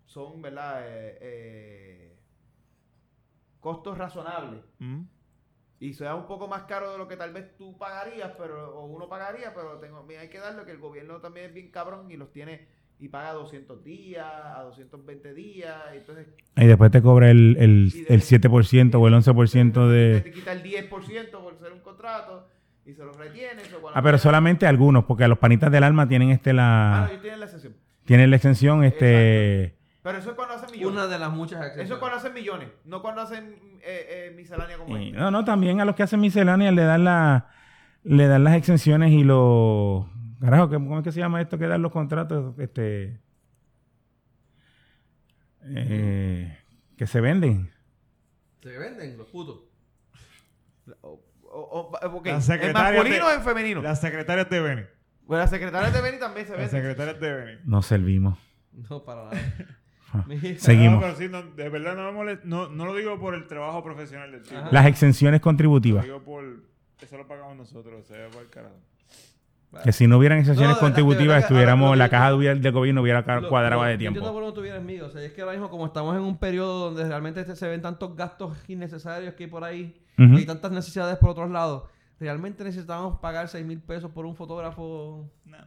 [0.06, 0.82] son, ¿verdad?
[0.88, 2.20] Eh, eh,
[3.60, 4.64] costos razonables.
[4.80, 5.04] Mm.
[5.82, 8.86] Y sea un poco más caro de lo que tal vez tú pagarías, pero o
[8.86, 12.12] uno pagaría, pero tengo, mira, hay que darle que el gobierno también es bien cabrón
[12.12, 12.68] y los tiene
[13.00, 16.28] y paga 200 días, a 220 días, y entonces
[16.58, 20.22] Y después te cobra el, el, de- el 7% o el 11% de...
[20.22, 22.48] te quita el 10% por ser un contrato
[22.86, 23.70] y se lo retienes.
[23.94, 27.00] Ah, pero solamente algunos, porque a los panitas del alma tienen este Ah, la...
[27.02, 27.74] no, ellos tienen la excepción.
[28.06, 29.76] Tienen la exención, este...
[30.02, 30.94] Pero eso es cuando hacen millones.
[30.94, 31.92] Una de las muchas Eso excepciones.
[31.92, 35.80] es cuando hacen millones, no cuando hacen eh, eh, miscelánea como y- no, no, también
[35.82, 37.48] a los que hacen misceláneas le dan la...
[38.04, 40.06] Le dan las exenciones y los...
[40.40, 42.58] Carajo, ¿qué- ¿cómo es que se llama esto que dan los contratos?
[42.60, 43.20] Este...
[45.64, 46.58] eh,
[46.98, 47.72] que se venden.
[48.62, 49.62] Se venden los putos.
[51.02, 51.92] O-
[52.26, 53.82] ¿En secretaria masculino de- o en femenino?
[53.82, 54.82] Las secretarias de Beni.
[55.26, 56.82] Bueno, las secretarias de Beni también se Las venden.
[56.82, 57.60] secretarias de Beni.
[57.66, 58.38] Nos servimos.
[58.90, 59.38] No, para nada.
[60.28, 60.58] Mira.
[60.60, 60.96] Seguimos.
[60.96, 62.40] No, pero sí, no, de verdad no me.
[62.44, 64.42] No, no lo digo por el trabajo profesional del.
[64.58, 64.70] Ajá.
[64.72, 66.04] Las exenciones Lo contributivas.
[66.04, 66.64] digo por.
[67.02, 68.76] Eso lo pagamos nosotros, o sea, por el carajo.
[69.84, 73.24] Que si no hubieran exenciones No, contributivas, verdad estuviéramos, la caja de- del gobierno hubiera
[73.24, 74.20] cuadrado de yo tiempo.
[74.22, 75.08] Por qué no tuvieras miedo.
[75.08, 77.82] O sea, es que ahora mismo, como estamos en un periodo donde realmente se ven
[77.82, 80.34] tantos gastos innecesarios que hay por ahí Ujú.
[80.34, 81.84] y hay tantas necesidades por otros lados,
[82.20, 85.30] realmente necesitamos pagar 6 mil pesos por un fotógrafo.
[85.46, 85.58] No,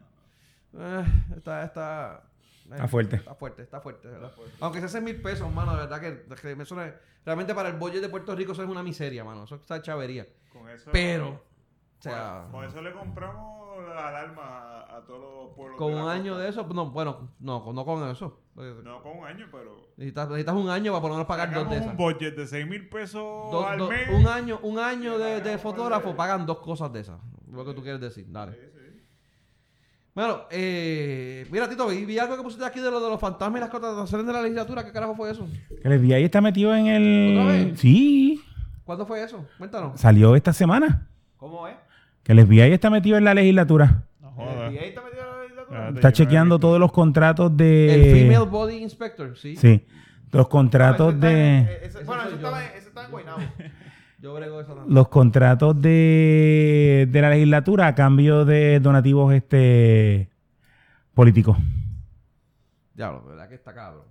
[0.72, 1.00] no.
[1.00, 1.05] Eh,
[1.36, 2.22] está, está,
[2.66, 3.16] eh, Está fuerte.
[3.16, 4.32] Está fuerte, está fuerte, ¿verdad?
[4.61, 6.92] Aunque sea 6 mil pesos, mano, de verdad que, que me suena-
[7.24, 9.44] realmente para el budget de Puerto Rico eso es una miseria, mano.
[9.44, 10.26] Eso está chavería.
[10.53, 10.90] Con eso.
[10.92, 15.79] Pero, o sea, Con, con eso le compramos la alarma a, a todos los pueblos.
[15.79, 16.43] con un año costa.
[16.43, 18.39] de eso, no, bueno, no, no con eso.
[18.55, 19.77] No, con un año, pero.
[19.97, 21.91] Necesitas, necesitas un año para por lo menos pagar dos de esas.
[21.91, 24.09] un budget de 6 mil pesos al mes.
[24.11, 27.18] un año, un año de, fotógrafo pagan dos cosas de esas.
[27.51, 28.53] Lo que tú quieres decir, dale.
[28.53, 29.03] Sí, sí.
[30.14, 33.59] Bueno, eh, mira, Tito, vi, vi algo que pusiste aquí de lo de los fantasmas
[33.59, 34.85] y las contrataciones de la legislatura.
[34.85, 35.47] ¿Qué carajo fue eso?
[35.83, 37.39] El FBI está metido en el...
[37.39, 37.81] ¿Otra vez?
[37.81, 38.43] Sí,
[38.85, 39.47] ¿Cuándo fue eso?
[39.57, 39.99] Cuéntanos.
[39.99, 41.09] salió esta semana.
[41.39, 41.77] ¿Cómo es?
[42.23, 44.05] Que el FBI está metido en la legislatura.
[44.20, 44.70] No ¿El jodas.
[44.73, 45.89] FBI está metido en la legislatura?
[45.91, 47.95] Está chequeando todos los contratos de...
[47.95, 49.57] El Female Body Inspector, sí.
[49.57, 49.85] Sí,
[50.31, 51.81] los contratos en- de...
[51.83, 52.37] ese- bueno, yo.
[52.37, 53.41] estaba, en- ese estaba en Guaynabo.
[54.23, 54.95] Yo brego eso también.
[54.95, 60.31] Los contratos de, de la legislatura a cambio de donativos este
[61.12, 61.57] políticos.
[62.95, 64.05] Diablo, ¿verdad que está cabrón?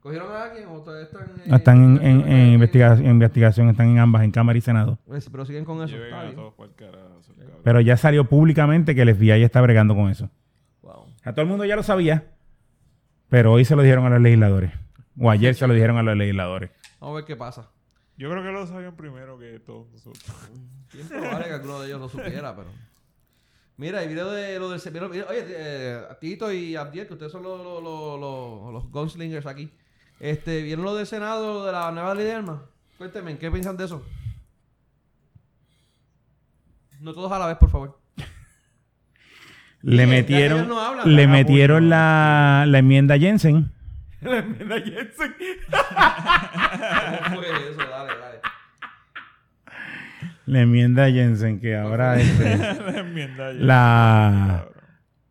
[0.00, 3.98] ¿Cogieron a alguien o todavía están eh, en, en- en investiga- en investigación, están en
[3.98, 4.98] ambas, en Cámara y Senado.
[5.06, 5.94] Pues, Pero siguen con eso.
[5.96, 6.36] Está bien.
[6.76, 7.20] carajo.
[7.62, 10.30] Pero ya salió públicamente que el FBI está bregando con eso.
[10.82, 11.04] Wow.
[11.24, 12.24] A todo el mundo ya lo sabía,
[13.28, 14.72] pero hoy se lo dijeron a los legisladores.
[15.18, 16.70] O ayer se lo dijeron a los legisladores.
[16.98, 17.68] Vamos a ver qué pasa.
[18.16, 20.24] Yo creo que lo sabían primero que todos nosotros.
[20.94, 22.68] Bien probable que alguno de ellos lo supiera, pero.
[23.76, 24.80] Mira, el video de lo del.
[25.28, 29.70] oye, eh, Tito y Abdiel, que ustedes son los, los, los, los- los gunslingers aquí.
[30.20, 32.60] Este, ¿Vieron lo del Senado de la nueva ley de armas?
[32.98, 34.04] Cuéntenme, ¿qué piensan de eso?
[37.00, 37.98] No todos a la vez, por favor.
[39.82, 41.96] Le metieron, ellos no hablan, le ah, metieron bueno.
[41.96, 43.72] la, la enmienda Jensen.
[44.22, 44.36] ¿Cómo
[47.36, 47.78] fue eso?
[47.78, 48.40] Dale, dale.
[50.44, 53.58] La enmienda Jensen, que ahora este, la enmienda ya.
[53.58, 54.66] la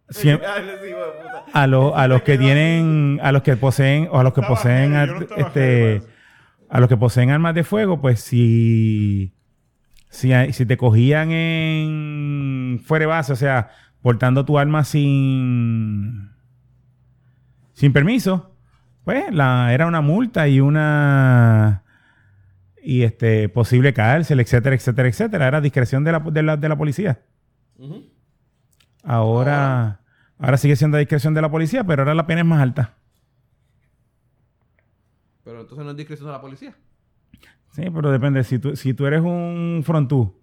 [1.53, 4.95] a, los a los que tienen, a los que poseen, o a los que poseen
[5.37, 6.07] este, eso.
[6.69, 9.33] a los que poseen armas de fuego, pues si,
[10.09, 13.69] si, si te cogían en fuera de base, o sea,
[14.01, 16.31] portando tu arma sin,
[17.73, 18.55] sin permiso,
[19.03, 21.83] pues la, era una multa y una
[22.81, 25.47] y este posible cárcel, etcétera, etcétera, etcétera.
[25.47, 27.19] Era discreción de la, de la, de la policía.
[27.77, 28.05] Ujú.
[29.03, 30.01] Ahora,
[30.37, 32.95] ahora sigue siendo a discreción de la policía, pero ahora la pena es más alta.
[35.43, 36.75] Pero entonces no es discreción de la policía.
[37.71, 38.43] Sí, pero depende.
[38.43, 40.35] Si tú, si tú eres un frontú,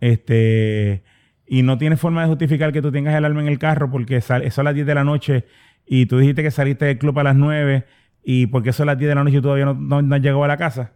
[0.00, 1.02] este,
[1.46, 4.20] y no tienes forma de justificar que tú tengas el arma en el carro porque
[4.20, 5.46] sal- son las 10 de la noche
[5.86, 7.86] y tú dijiste que saliste del club a las 9
[8.22, 10.42] y porque son las 10 de la noche y todavía no, no, no has llegado
[10.44, 10.92] a la casa,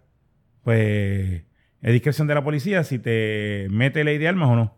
[0.64, 1.44] pues
[1.82, 4.74] es discreción de la policía si te mete ley de armas o no.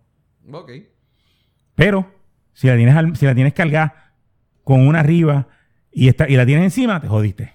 [0.59, 0.70] Ok.
[1.75, 2.11] Pero
[2.53, 4.12] si la tienes, al- si la tienes cargada
[4.64, 5.47] con una arriba
[5.91, 7.53] y, está, y la tienes encima, te jodiste.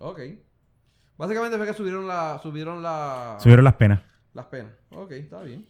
[0.00, 0.20] Ok.
[1.16, 4.00] Básicamente fue que subieron la, subieron la, Subieron las penas.
[4.32, 4.72] las penas.
[4.90, 5.64] Ok, está bien.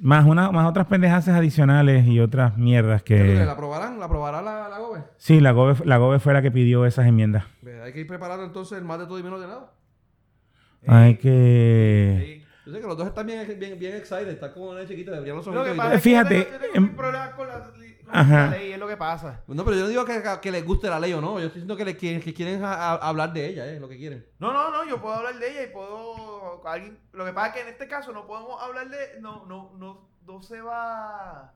[0.00, 3.34] Más, una, más otras pendejas adicionales y otras mierdas que...
[3.44, 3.98] ¿La aprobarán?
[4.00, 5.04] ¿La aprobará la, la GOBE?
[5.18, 7.44] Sí, la GOBE, la GOBE fue la que pidió esas enmiendas.
[7.84, 9.72] Hay que ir preparando entonces el más de todo y menos de nada.
[10.86, 12.43] Hay que...
[12.66, 15.36] Yo sé que los dos están bien, bien, bien excited, están como una chiquita, deberían
[15.36, 17.60] los Lo que y es que Fíjate, yo tengo, yo tengo mis problemas con la,
[17.62, 18.46] con Ajá.
[18.46, 19.42] la ley, es lo que pasa.
[19.46, 21.38] No, pero yo no digo que, que les guste la ley o no.
[21.40, 23.88] Yo estoy diciendo que, le, quieren- que quieren a- a- hablar de ella, es lo
[23.88, 24.26] que quieren.
[24.38, 26.66] No, no, no, yo puedo hablar de ella y puedo.
[26.66, 29.20] Alguien, lo que pasa es que en este caso no podemos hablar de.
[29.20, 31.52] No, no, no, no se va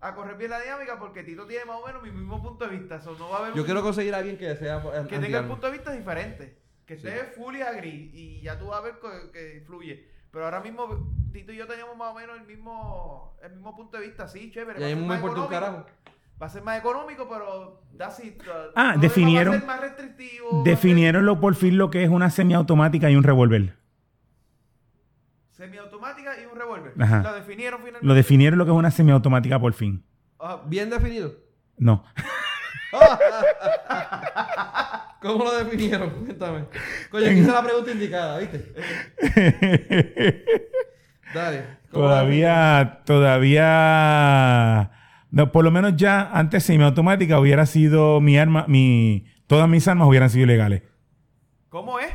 [0.00, 2.76] a correr bien la dinámica porque Tito tiene más o menos mi mismo punto de
[2.76, 3.00] vista.
[3.00, 5.38] So, no va a haber Yo un- quiero conseguir a alguien que sea que tenga
[5.38, 6.58] el punto de vista diferente.
[6.86, 7.06] Que Sí.
[7.06, 10.10] esté full y agree y ya tú vas a ver que, que fluye.
[10.32, 10.88] Pero ahora mismo
[11.32, 14.50] Tito y yo teníamos más o menos el mismo, el mismo punto de vista, sí,
[14.50, 14.78] chévere.
[14.78, 15.66] Y va a ahí ser me más importa un económico.
[15.66, 15.86] carajo.
[16.42, 18.42] Va a ser más económico, pero that's it.
[18.74, 20.62] Ah, definieron- Va a ser más restrictivo.
[20.64, 23.76] Definieron lo por fin lo que es una semiautomática y un revólver.
[25.50, 26.94] Semiautomática y un revólver.
[27.00, 27.22] Ajá.
[27.22, 28.06] Lo definieron finalmente.
[28.06, 30.04] Lo definieron lo que es una semiautomática por fin.
[30.40, 31.32] Ah, Bien definido.
[31.78, 32.04] No.
[35.22, 36.10] ¿Cómo lo definieron?
[36.26, 36.64] Cuéntame.
[37.10, 38.72] Coño, aquí hice la pregunta indicada, ¿viste?
[41.34, 41.62] Dale.
[41.90, 44.90] ¿Cómo lo todavía, todavía...
[45.30, 49.24] No, por lo menos ya antes semiautomática hubiera sido mi arma, mi...
[49.46, 50.82] Todas mis armas hubieran sido ilegales.
[51.68, 52.10] ¿Cómo es?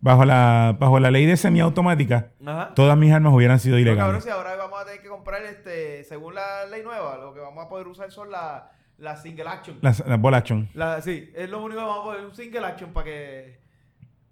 [0.00, 2.72] Bajo la, bajo la ley de semiautomática, Ajá.
[2.74, 4.24] todas mis armas hubieran sido No, cabrón, ilegales.
[4.24, 7.64] si ahora vamos a tener que comprar, este, según la ley nueva, lo que vamos
[7.64, 8.62] a poder usar son las
[9.02, 9.78] la single action.
[9.82, 10.68] Las ball action.
[10.74, 13.60] La- sí, es lo único que vamos a poder, un single action para que.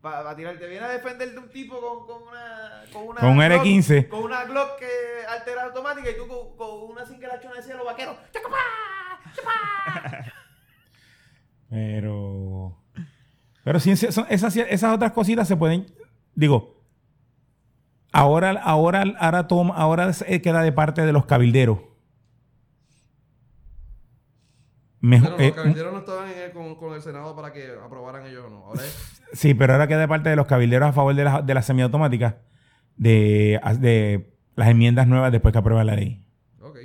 [0.00, 0.56] Para tirar.
[0.58, 2.84] Te viene a defender de un tipo con, con una.
[2.92, 4.08] Con, una Con un Glock- R15.
[4.08, 4.86] Con una Glock que
[5.28, 8.16] altera automática y tú con, con una single action decía los vaqueros.
[8.32, 8.56] ¡Chacapá!
[9.34, 10.32] ¡Chacapá!
[11.68, 12.76] Pero...
[13.62, 15.86] Pero sí, son- esas, esas otras cositas se pueden...
[16.34, 16.82] Digo,
[18.12, 20.10] ahora, ahora, ahora, toma, ahora
[20.42, 21.78] queda de parte de los cabilderos.
[25.01, 28.26] Pero los eh, cabilderos no estaban en el- con, con el Senado para que aprobaran
[28.26, 28.57] ellos o no.
[28.66, 29.22] Ahora es.
[29.32, 31.62] sí, pero ahora queda de parte de los cabilderos a favor de las de la
[31.62, 32.34] semiautomáticas,
[32.96, 36.22] de, de las enmiendas nuevas después que aprueba la ley.
[36.61, 36.76] Ok.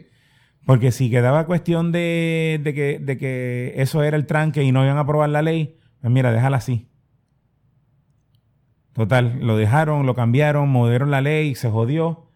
[0.65, 4.83] Porque si quedaba cuestión de, de que, de que eso era el tranque y no
[4.85, 6.87] iban a aprobar la ley, pues mira, déjala así.
[8.93, 12.29] Total, lo dejaron, lo cambiaron, movieron la ley, se jodió.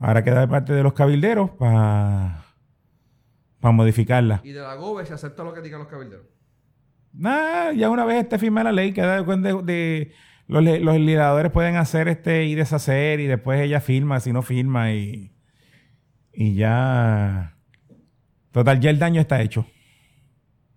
[0.00, 2.43] Ahora queda de parte de los cabilderos para
[3.72, 4.40] modificarla.
[4.44, 6.26] Y de la GOBE se acepta lo que digan los cabilderos.
[7.12, 10.12] Nah, ya una vez esté firmada la ley, queda de cuenta de, de-
[10.46, 14.92] los, los legisladores pueden hacer este y deshacer y después ella firma, si no firma
[14.92, 15.32] y,
[16.32, 17.56] y ya...
[18.52, 19.66] Total, ya el daño está hecho.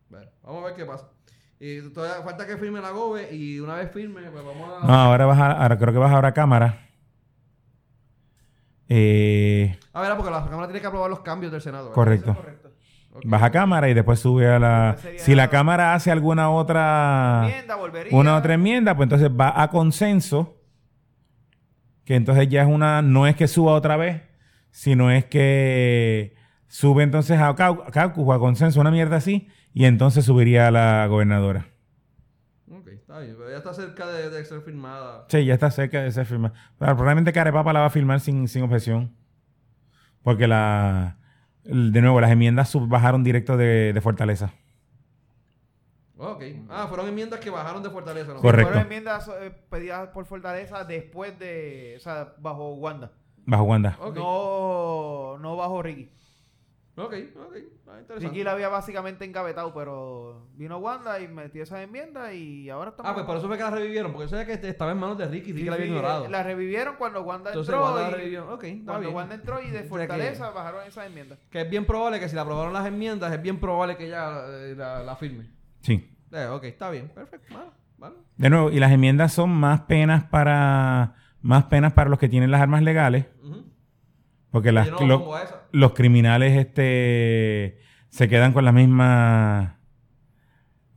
[0.10, 1.10] Bueno, vamos a ver qué pasa.
[1.60, 4.88] Y todavía falta que firme la GOBE y una vez firme, pues vamos a.
[4.88, 6.88] No, ahora vas a, ahora creo que vas ahora a cámara.
[8.90, 11.86] Eh, A ver, porque la Cámara tiene que aprobar los cambios del Senado.
[11.86, 11.96] ¿verdad?
[11.96, 12.38] correcto.
[13.18, 13.28] Eso es correcto.
[13.28, 13.32] Ok.
[13.32, 14.96] Vas a cámara y después sube a la...
[15.18, 17.44] Si la cámara hace alguna otra...
[17.48, 17.78] Enmienda.
[18.12, 20.62] Una otra enmienda, pues entonces va a consenso.
[22.06, 23.02] Que entonces ya es una...
[23.02, 24.22] No es que suba otra vez,
[24.72, 26.36] sino es que
[26.68, 29.48] sube entonces a cau- caucus o a consenso, una mierda así.
[29.74, 31.68] Y entonces subiría a la gobernadora.
[32.72, 33.36] Ok, está bien.
[33.38, 35.26] Pero ya está cerca de, de ser firmada.
[35.30, 36.54] Sí, ya está cerca de ser firmada.
[36.80, 39.16] Pero probablemente Carepapa la va a firmar sin, sin objeción.
[40.24, 41.18] Porque la...
[41.68, 44.52] De nuevo, las enmiendas sub- bajaron directo de, de Fortaleza.
[46.18, 46.44] Ok.
[46.70, 48.40] Ah, fueron enmiendas que bajaron de Fortaleza, ¿no?
[48.42, 48.72] Correcto.
[48.72, 51.94] Fueron enmiendas eh, pedidas por Fortaleza después de.
[51.98, 53.12] O sea, bajo Wanda.
[53.46, 53.96] Bajo Wanda.
[54.02, 54.16] Ok.
[54.16, 56.10] No, no bajo Ricky.
[56.98, 57.56] Ok, ok.
[57.88, 58.16] Ah, interesante.
[58.28, 63.12] Ricky la había básicamente engavetado, pero vino Wanda y metió esas enmiendas y ahora estamos.
[63.12, 64.12] Ah, pues por eso fue que la revivieron.
[64.12, 65.86] Porque yo sabía que este estaba en manos de Ricky y Ricky Sí, la había
[65.86, 66.28] ignorado.
[66.28, 67.86] La revivieron cuando Wanda Entonces entró.
[67.86, 68.52] Wanda la y- revivió.
[68.52, 69.16] Ok, está Cuando bien.
[69.16, 71.38] Wanda entró y de que- Fortaleza bajaron esas enmiendas.
[71.52, 74.46] Que es bien probable que si la aprobaron las enmiendas, es bien probable que ella
[74.48, 75.50] eh, la, la firme.
[75.82, 76.18] Sí.
[76.32, 77.10] Eh, ok, está bien.
[77.10, 77.54] Perfecto.
[77.54, 77.70] Vale,
[78.00, 78.16] vale.
[78.38, 81.14] De nuevo, y las enmiendas son más penas para...
[81.44, 83.28] Más penas para los que tienen las armas legales.
[84.52, 85.34] Porque las, no lo
[85.72, 87.80] los criminales este,
[88.10, 89.76] se quedan con las mismas.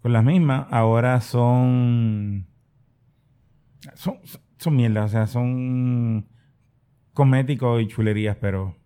[0.03, 0.67] Con las mismas.
[0.71, 2.47] Ahora son.
[3.95, 4.19] Son,
[4.57, 5.05] son mierda.
[5.05, 6.29] O sea, son
[7.13, 8.77] cosméticos y chulerías, pero.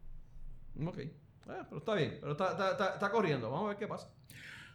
[0.85, 0.99] Ok.
[0.99, 1.11] Eh,
[1.47, 2.19] pero está bien.
[2.20, 3.51] Pero está, está, está, está corriendo.
[3.51, 4.11] Vamos a ver qué pasa.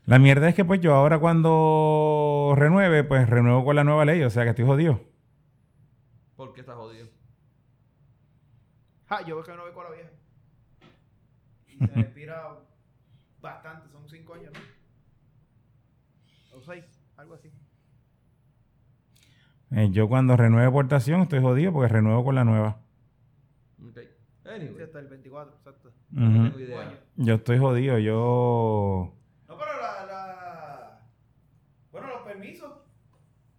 [0.05, 4.23] La mierda es que, pues, yo ahora cuando renueve, pues renuevo con la nueva ley.
[4.23, 5.01] O sea, que estoy jodido.
[6.35, 7.08] Porque está jodido.
[9.09, 10.09] Ja, yo veo que no ve con la vieja.
[11.67, 12.59] Y se respira
[13.41, 14.59] bastante, son cinco años, ¿no?
[16.57, 16.85] O seis,
[17.17, 17.51] algo así.
[19.71, 22.79] Eh, yo cuando renueve portación estoy jodido porque renuevo con la nueva.
[23.83, 23.97] Ok.
[23.97, 25.91] Eh, Sí, Anyway, hasta el 24, exacto.
[26.09, 26.43] no Ujú.
[26.49, 27.03] tengo idea.
[27.17, 29.13] Yo estoy jodido, yo...
[29.47, 31.01] No, pero la, la...
[31.91, 32.71] Bueno, los permisos.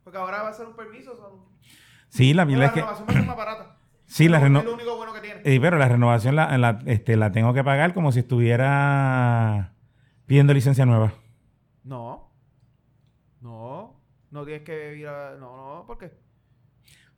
[0.03, 1.17] Porque ahora va a ser un permiso.
[1.17, 1.45] Son...
[2.09, 2.81] Sí, la mierda la es que...
[2.81, 3.77] renovación va a ser más barata.
[4.11, 4.63] Sí, la Es reno...
[4.63, 5.41] lo único bueno que tiene.
[5.45, 9.73] Eh, pero la renovación la, la, este, la tengo que pagar como si estuviera
[10.27, 11.13] pidiendo licencia nueva.
[11.85, 12.33] No.
[13.41, 14.01] No.
[14.31, 15.37] No tienes que ir a...
[15.39, 16.13] No, no, ¿por qué?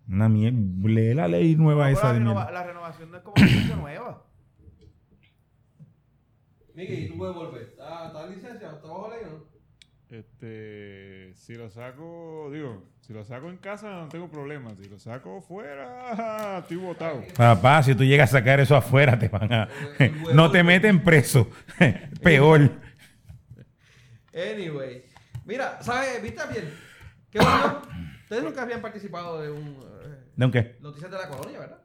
[0.08, 0.58] Una mierda.
[0.88, 2.52] Lee la ley nueva No, esa la, de renova- mierda.
[2.52, 4.26] la renovación no es como licencia nueva.
[6.74, 7.62] Miki, tú puedes volver.
[7.62, 8.70] ¿Está, está en licencia?
[8.70, 9.44] ¿Está bajo ley o no?
[10.16, 14.70] Este, si lo saco, digo, si lo saco en casa no tengo problema.
[14.80, 17.22] Si lo saco fuera, estoy botado.
[17.36, 19.68] Papá, si tú llegas a sacar eso afuera, te van a...
[20.32, 21.48] no te meten preso.
[22.22, 22.70] Peor.
[24.34, 25.04] Anyway.
[25.44, 26.22] Mira, ¿sabes?
[26.22, 26.72] ¿Viste bien?
[27.30, 27.82] ¿Qué bueno?
[28.22, 29.68] Ustedes nunca habían participado de un...
[30.04, 30.76] eh, ¿De un qué?
[30.80, 31.81] Noticias de la colonia, ¿verdad?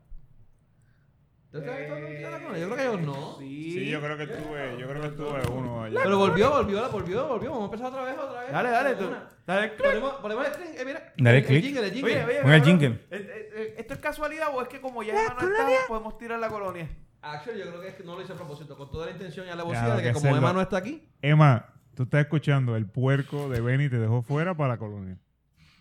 [1.57, 2.57] ¿Ustedes han visto Eh, la?
[2.57, 3.35] Yo creo que ellos no.
[3.39, 3.71] Sí.
[3.71, 5.99] Sí, yo creo que estuve, yo creo que estuve uno allá.
[6.03, 7.49] Pero volvió, volvió, volvió, volvió.
[7.51, 8.51] Vamos a empezar otra vez, otra vez.
[8.51, 8.95] Dale, dale.
[8.95, 9.09] Tú,
[9.45, 9.85] dale click.
[9.85, 11.13] Ponemos, ponemos el eh, mira.
[11.17, 11.57] Dale el, click.
[11.57, 12.13] El jingle, el jingle.
[12.15, 12.99] Oye, oye, Pon el jingle.
[13.11, 16.49] eh, ¿Esto es casualidad o es que como ya Emma no está, podemos tirar la
[16.49, 16.89] colonia?
[17.21, 18.77] Actually, yo creo que es que no lo hice a propósito.
[18.77, 20.35] Con toda la intención y Claro alevosía de que que como.
[20.37, 21.07] Emma no está aquí.
[21.21, 25.17] Emma, tú estás escuchando, el puerco de Benny te dejó fuera para la colonia.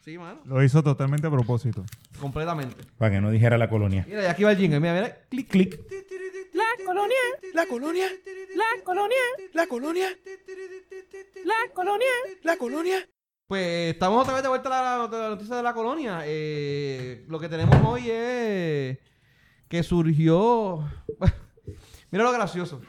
[0.07, 0.41] Sí, mano.
[0.45, 1.85] Lo hizo totalmente a propósito.
[2.21, 2.77] Completamente.
[2.97, 4.05] Para que no dijera la colonia.
[4.07, 4.79] Mira, y aquí va el jingle.
[4.79, 5.19] Mira, mira.
[5.29, 5.81] Clic, clic.
[6.55, 7.17] La colonia,
[7.55, 8.07] La colonia,
[8.55, 9.17] la colonia,
[9.53, 10.07] la colonia,
[11.45, 12.07] la colonia.
[12.45, 13.09] la colonia.
[13.49, 16.21] Pues estamos otra vez de vuelta a la, la noticia de la colonia.
[16.25, 18.99] Eh, lo que tenemos hoy es
[19.69, 20.89] que surgió.
[22.13, 22.81] Mira lo gracioso.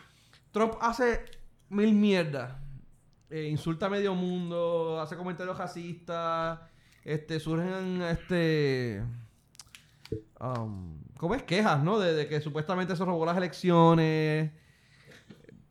[0.51, 1.25] Trump hace
[1.69, 2.61] mil mierdas.
[3.31, 6.59] Eh, insulta a medio mundo, hace comentarios racistas.
[7.07, 9.01] Este, surgen este.
[10.41, 11.43] um, ¿Cómo es?
[11.43, 11.99] Quejas, ¿no?
[11.99, 14.51] De, de que supuestamente se robó las elecciones.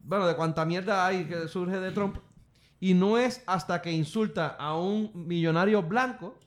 [0.00, 2.16] Bueno, de cuánta mierda hay que surge de Trump.
[2.80, 6.38] Y no es hasta que insulta a un millonario blanco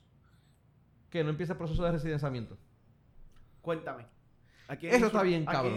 [1.11, 2.57] que no empieza el proceso de residenciamiento.
[3.61, 4.07] Cuéntame.
[4.67, 5.75] ¿A quién Eso está bien, cabrón.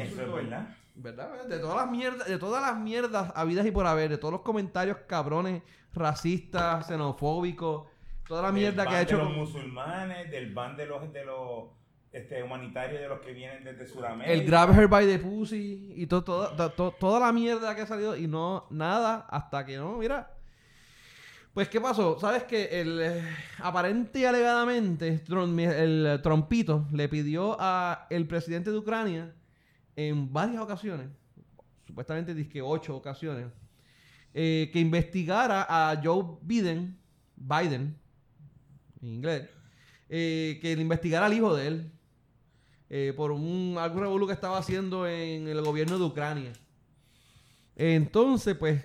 [0.94, 1.44] ¿Verdad?
[1.44, 4.40] De todas las mierdas, de todas las mierdas habidas y por haber, de todos los
[4.40, 5.62] comentarios cabrones,
[5.92, 7.91] racistas, xenofóbicos,
[8.32, 9.18] toda la mierda que ha hecho.
[9.18, 11.64] de los musulmanes, del ban de los, de los
[12.12, 14.32] este, humanitarios de los que vienen desde Sudamérica.
[14.32, 17.82] El grab her by the pussy y to- to- to- to- toda la mierda que
[17.82, 20.30] ha salido y no nada hasta que no, mira.
[21.52, 22.18] Pues, ¿qué pasó?
[22.18, 23.22] Sabes que el eh,
[23.58, 29.34] aparente y alegadamente el trompito le pidió a el presidente de Ucrania
[29.94, 31.08] en varias ocasiones,
[31.86, 33.48] supuestamente disque ocho ocasiones,
[34.32, 36.98] eh, que investigara a Joe Biden,
[37.36, 37.98] Biden,
[39.02, 39.48] en inglés,
[40.08, 41.92] eh, que le investigara al hijo de él
[42.88, 46.52] eh, por un algún revolú que estaba haciendo en el gobierno de Ucrania.
[47.74, 48.84] Entonces, pues,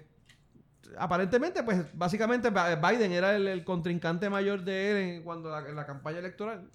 [0.98, 6.69] aparentemente, pues, básicamente Biden era el, contrincante mayor de él en, cuando la, campaña electoral.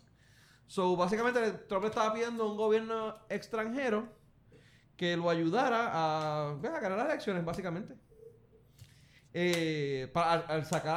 [0.66, 4.08] So, básicamente, Trump estaba pidiendo un gobierno extranjero
[4.96, 7.94] que lo ayudara a, pues, ganar las elecciones, básicamente.
[9.32, 10.96] Eh, para, al, sacar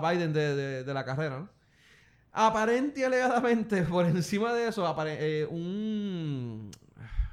[0.00, 1.61] a Biden de, de- de la carrera, ¿no?
[2.32, 6.70] Aparente y alegadamente, por encima de eso, apare- eh, un.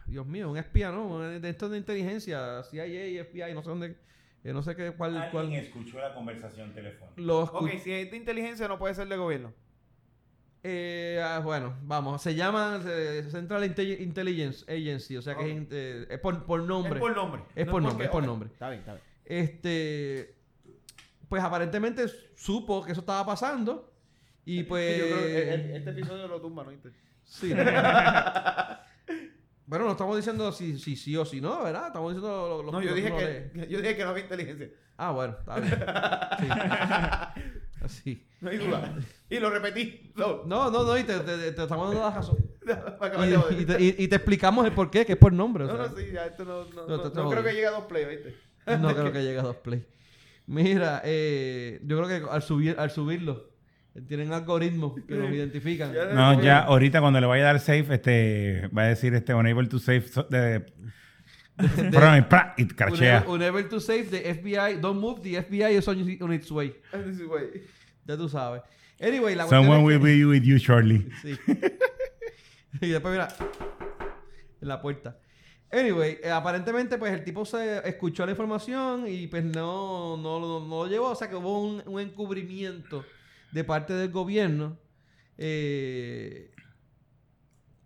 [0.06, 1.20] Dios mío, un espía, ¿no?
[1.20, 3.96] De estos de inteligencia, CIA, FBI, no sé dónde.
[4.44, 5.30] eh, no sé qué, cuál.
[5.32, 7.22] cuál escuchó la conversación telefónica.
[7.22, 9.54] lo escu- Ok, si es de inteligencia no puede ser de gobierno.
[10.64, 12.22] Eh, ah, bueno, vamos.
[12.22, 16.62] Se llama eh, Central Inte- Intelligence Agency, o sea que es, eh, es por, por
[16.64, 16.96] nombre.
[16.96, 17.44] Es por nombre.
[17.56, 18.50] Es No por porque- nombre, es por ok, nombre.
[18.52, 19.04] Está bien, está bien.
[19.26, 20.36] Este.
[21.30, 22.06] Pues aparentemente
[22.36, 23.89] supo que eso estaba pasando.
[24.46, 24.98] Y pues.
[24.98, 26.72] Yo creo que el- este episodio lo tumba, ¿no?
[27.24, 27.54] Sí.
[29.66, 31.88] bueno, no estamos diciendo si si sí o si no, ¿verdad?
[31.88, 34.24] Estamos diciendo lo, lo- No, lo yo dije uno que, yo dije que no había
[34.24, 34.70] inteligencia.
[34.98, 35.74] Ah, bueno, está bien.
[36.40, 36.48] Sí.
[37.86, 38.28] Así.
[38.42, 38.98] No hay duda.
[39.30, 40.12] Y lo repetí.
[40.16, 40.44] No.
[40.46, 42.38] No, no, no, y te, te- te estamos dando la razón.
[42.66, 43.62] Me acabas de Y, joder.
[43.62, 45.64] y te, y- y te explicamos el por qué, que es por nombre.
[45.64, 45.88] o No, sea.
[45.88, 48.36] no, sí, ya esto no, no, creo que llegue a dos play, ¿viste?
[48.80, 49.86] No creo que llegue a dos play.
[50.48, 53.49] Mira, eh, yo creo que al, subir, al subirlo,
[54.08, 55.94] tienen algoritmos que nos identifican.
[56.14, 59.68] No, ya ahorita cuando le vaya a dar save, este, va a decir este unable
[59.68, 60.66] to save so- de,
[61.58, 63.26] Perdón, pra, y crachea.
[63.28, 64.80] Unable, to save the FBI.
[64.80, 66.74] Don't move, the FBI is on, on its way.
[66.94, 67.64] Sí, güey.
[68.06, 68.62] Ya tú sabes.
[69.02, 71.10] Anyway, la Someone will que- be with you shortly.
[71.22, 71.38] Sí.
[72.82, 73.28] y después mira
[74.62, 75.18] en la puerta.
[75.72, 80.60] Anyway, eh, aparentemente pues el tipo se escuchó la información y pues no, no, lo-
[80.66, 81.12] no lo llevó.
[81.12, 83.06] O sea que hubo un, un encubrimiento
[83.52, 84.78] de parte del gobierno.
[85.38, 86.52] Eh,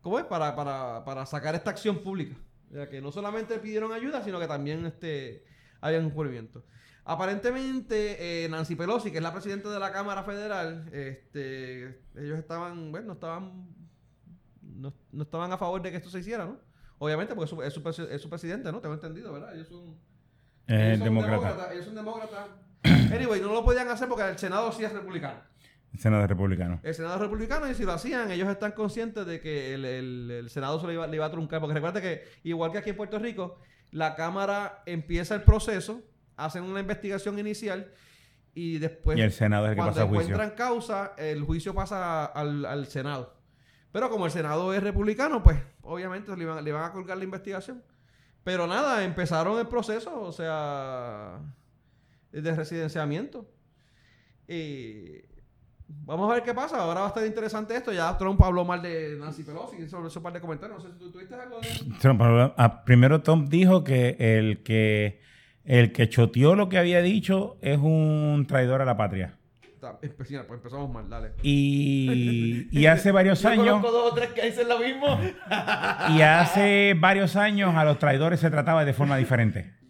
[0.01, 0.25] ¿Cómo es?
[0.25, 2.35] Para, para, para sacar esta acción pública.
[2.71, 5.45] O sea, que no solamente pidieron ayuda, sino que también este,
[5.79, 6.63] había un encubrimiento.
[7.05, 12.91] Aparentemente, eh, Nancy Pelosi, que es la presidenta de la Cámara Federal, este, ellos estaban,
[12.91, 13.67] bueno, no estaban,
[14.61, 16.57] no, no estaban a favor de que esto se hiciera, ¿no?
[16.97, 18.79] Obviamente, porque es su, es su es su presidente, ¿no?
[18.79, 19.53] Tengo entendido, ¿verdad?
[19.53, 19.97] Ellos son,
[20.67, 21.37] Eh, ellos son demócrata.
[21.41, 22.47] demócratas, Ellos son demócratas.
[23.13, 25.41] Anyway, no lo podían hacer porque el Senado sí es republicano.
[25.99, 26.79] Senado republicano.
[26.83, 30.49] El Senado republicano y si lo hacían, ellos están conscientes de que el, el- el
[30.49, 31.59] Senado se le iba, le iba a truncar.
[31.59, 33.59] Porque recuerda que, igual que aquí en Puerto Rico,
[33.91, 36.01] la Cámara empieza el proceso,
[36.35, 37.91] hacen una investigación inicial
[38.55, 40.33] y después, Y el Senado es el que cuando pasa a juicio.
[40.33, 43.35] encuentran causa, el juicio pasa al, al Senado.
[43.91, 47.23] Pero como el Senado es republicano, pues obviamente le iban, le van a colgar la
[47.23, 47.83] investigación.
[48.43, 51.39] Pero nada, empezaron el proceso, o sea,
[52.31, 53.47] de residenciamiento.
[54.47, 55.21] Y
[55.87, 56.77] vamos a ver qué pasa.
[56.77, 57.91] Ahora va a estar interesante esto.
[57.91, 60.83] Ya Trump habló mal de Nancy Pelosi sobre ese par de comentarios.
[60.83, 61.67] No sé si tú tuviste algo de.
[61.99, 65.21] Trump, ah, primero Trump dijo que el que
[65.65, 69.37] el que choteó lo que había dicho es un traidor a la patria.
[69.61, 71.31] Está, empecina, pues empezamos mal, dale.
[71.41, 75.19] Y, y hace varios Yo años dos o tres que dicen lo mismo.
[76.09, 79.82] y hace varios años a los traidores se trataba de forma diferente.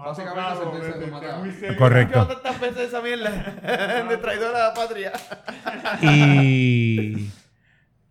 [0.00, 1.38] Nos Básicamente ha tocado sentencia de desde- matar.
[1.40, 1.78] muy serio.
[1.78, 2.26] Correcto.
[2.26, 3.30] Tantas veces esa mierda
[4.10, 5.12] de traidora a la patria.
[6.02, 7.30] Y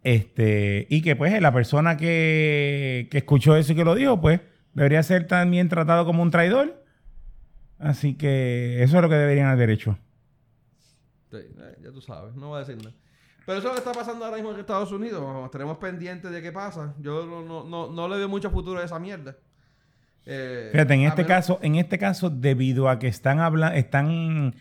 [0.03, 4.41] este y que pues la persona que, que escuchó eso y que lo dijo, pues
[4.74, 6.84] debería ser también tratado como un traidor.
[7.80, 9.98] Así que eso es lo que deberían haber hecho.
[11.32, 12.95] Sí, eh, ya tú sabes, no voy a decir nada.
[13.45, 15.24] Pero eso es lo que está pasando ahora mismo en Estados Unidos.
[15.45, 16.94] Estaremos pendientes de qué pasa.
[16.99, 19.36] Yo no, no, no, no le veo mucho futuro a esa mierda.
[20.25, 24.55] Eh, Fíjate, en este menos- caso, en este caso, debido a que están habla están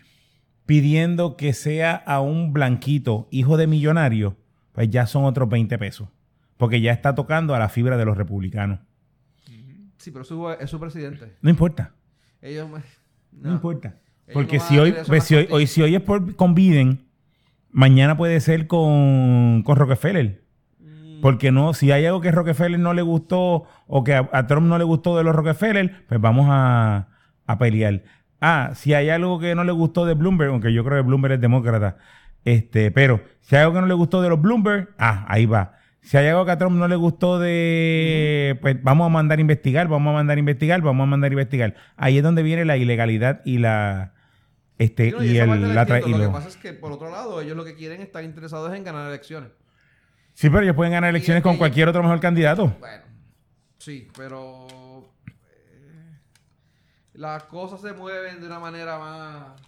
[0.65, 4.37] pidiendo que sea a un blanquito, hijo de millonario,
[4.73, 6.07] pues ya son otros 20 pesos.
[6.57, 8.79] Porque ya está tocando a la fibra de los republicanos.
[9.97, 11.33] Sí, pero su- es su presidente.
[11.41, 11.91] No importa.
[12.41, 12.79] Ellos me-
[13.31, 13.53] No, no.
[13.55, 13.89] importa.
[14.27, 16.53] Ellos Porque no van si hoy, pues, si hoy, hoy- si hoy es por, con
[16.55, 17.05] Biden,
[17.71, 20.43] mañana puede ser con, con Rockefeller.
[21.19, 24.47] Mm, Porque no, si hay algo que Rockefeller no le gustó o que a, a
[24.47, 27.07] Trump no le gustó de los Rockefeller, pues vamos a,
[27.45, 28.01] a pelear.
[28.41, 31.33] Ah, si hay algo que no le gustó de Bloomberg, aunque yo creo que Bloomberg
[31.33, 31.97] es demócrata,
[32.45, 35.73] este, pero si hay algo que no le gustó de los Bloomberg, ah, ahí va.
[36.01, 39.41] Si hay algo que a Trump no le gustó de, pues vamos a mandar a
[39.41, 41.75] investigar, vamos a mandar a investigar, vamos a mandar a investigar.
[41.97, 44.13] Ahí es donde viene la ilegalidad y la,
[44.77, 47.57] este, no, y, el, la Lo lo- que pasa es que, por otro lado, ellos
[47.57, 49.49] lo que quieren, están interesados en ganar elecciones.
[50.39, 52.67] Sí, pero ellos pueden ganar elecciones es con cualquier otro mejor candidato.
[52.79, 53.03] Bueno,
[53.77, 54.65] sí, pero
[55.27, 56.17] eh,
[57.15, 59.61] las cosas se mueven de una manera más...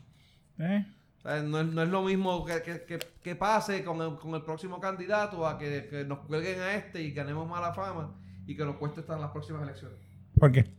[0.59, 0.85] ¿Eh?
[1.17, 4.15] o sea, no, es, no es lo mismo que, que- que- que pase con el,
[4.17, 8.15] con el próximo candidato a que, que nos cuelguen a este y ganemos mala fama
[8.47, 9.97] y que nos cueste estar en las próximas elecciones.
[10.39, 10.71] ¿Por qué?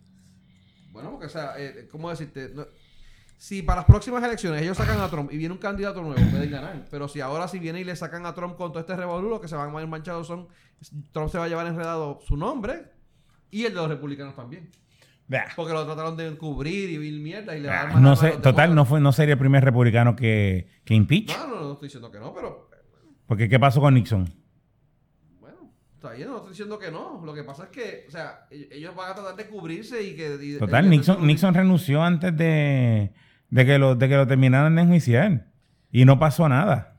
[0.90, 2.50] Bueno, porque, o sea, eh, ¿cómo decirte?
[2.54, 2.64] No-
[3.42, 6.48] si para las próximas elecciones ellos sacan a Trump y viene un candidato nuevo, pueden
[6.48, 6.84] ganar.
[6.88, 9.40] Pero si ahora si viene y le sacan a Trump con todo este revolú, lo
[9.40, 10.46] que se van a ir manchados son...
[11.10, 12.92] Trump se va a llevar enredado su nombre
[13.50, 14.70] y el de los republicanos también.
[15.26, 15.46] Bah.
[15.56, 18.76] Porque lo trataron de encubrir y vil mierda y le a dar No sé, total,
[18.76, 21.36] no fue, no sería el primer republicano que, que impeach.
[21.36, 22.70] No, no, no estoy diciendo que no, pero...
[23.26, 24.32] Porque ¿qué pasó con Nixon?
[25.40, 27.20] Bueno, está bien, no estoy diciendo que no.
[27.24, 30.14] Lo que pasa es que, o sea, e- ellos van a tratar de cubrirse y
[30.14, 30.38] que...
[30.40, 33.12] y- Total, Nixon, Nixon renunció antes de,
[33.52, 35.46] de, que lo, de que lo terminaran de enjuiciar.
[35.90, 36.96] Y no pasó nada.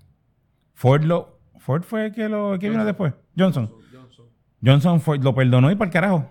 [0.73, 1.39] Ford lo...
[1.59, 3.13] Ford fue el que lo que vino después.
[3.37, 3.71] Johnson.
[3.91, 4.25] Johnson.
[4.63, 6.29] Johnson fue- lo perdonó y para el carajo.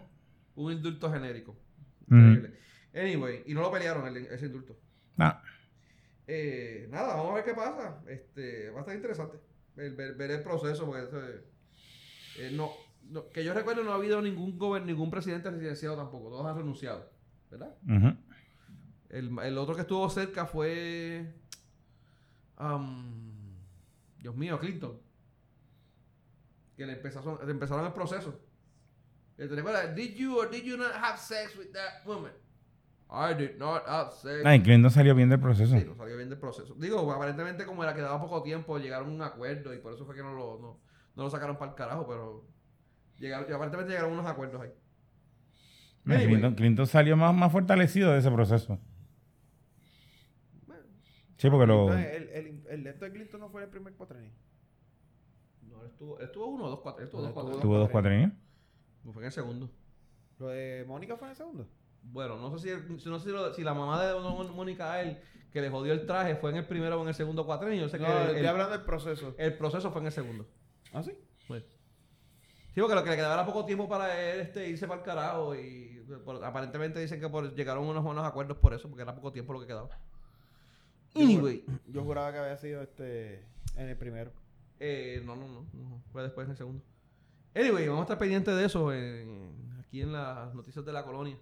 [0.55, 1.57] Un indulto genérico.
[2.07, 2.19] Mm.
[2.35, 2.59] Increíble.
[2.94, 4.78] Anyway, y no lo pelearon el- ese indulto.
[5.19, 5.43] Ah,
[6.27, 7.99] Eh, nada, vamos a ver qué pasa.
[8.07, 9.39] Este, va a estar interesante
[9.74, 11.01] ver, ver- ver el proceso, porque
[12.39, 12.70] eh, no,
[13.11, 17.11] no- que yo recuerdo no ha habido ningún ningún presidente residenciado tampoco, todos han renunciado,
[17.51, 17.74] ¿verdad?
[17.85, 18.16] ujú.
[19.12, 21.34] El, el otro que estuvo cerca fue,
[22.56, 23.59] am,
[24.18, 24.98] Dios mío, Clinton,
[26.74, 28.40] que le empezaron, le empezaron el proceso.
[29.36, 32.32] Y te recuerdas, did you or did you not have sex with that woman?
[33.10, 34.47] I did not have sex.
[34.47, 35.78] Ay, Clinton salió bien del proceso.
[35.78, 36.74] Sí, no salió bien del proceso.
[36.78, 40.14] Digo, aparentemente como era quedaba poco tiempo, llegaron a un acuerdo y por eso fue
[40.14, 40.80] que no lo, no,
[41.16, 42.47] no lo sacaron para el carajo, pero
[43.18, 44.72] llegaron, aparentemente llegaron unos acuerdos ahí.
[46.06, 46.28] Anyway.
[46.28, 48.80] Clinton, Clinton salió más, más fortalecido de ese proceso.
[51.43, 51.93] Sí, porque lo...
[51.93, 54.31] El, el, el de esto de Clinton no fue el primer cuatrenio.
[55.62, 57.51] No, él estuvo, él estuvo uno o dos cuatro, él estuvo No, dos cuatro.
[57.55, 58.31] estuvo Tuvo dos cuatrenios.
[59.02, 59.69] No fue en el segundo.
[60.39, 61.66] Lo de Mónica fue en el segundo.
[62.05, 64.14] Bueno, no sé si, no sé si, lo- si la mamá de
[64.55, 65.19] Mónica a él,
[65.52, 67.81] que le jodió el traje, fue en el primero o en el segundo cuatrenio.
[67.81, 69.35] Yo sé No, que estoy el, hablando del proceso.
[69.36, 70.47] el proceso fue en el segundo.
[70.93, 71.10] ¿Ah, sí?
[72.74, 75.05] Sí, porque lo que le quedaba era poco tiempo para él este, irse para el
[75.05, 79.14] carajo y por- aparentemente dicen que por, llegaron unos buenos acuerdos por eso, porque era
[79.14, 79.90] poco tiempo lo que quedaba.
[81.14, 81.64] Anyway.
[81.89, 83.44] Yo juraba que había sido este
[83.76, 84.32] en el primero.
[84.80, 86.84] Eh, no, no, no, no, Fue después en el segundo.
[87.55, 91.36] Anyway, vamos a estar pendientes de eso en- aquí en las noticias de la colonia.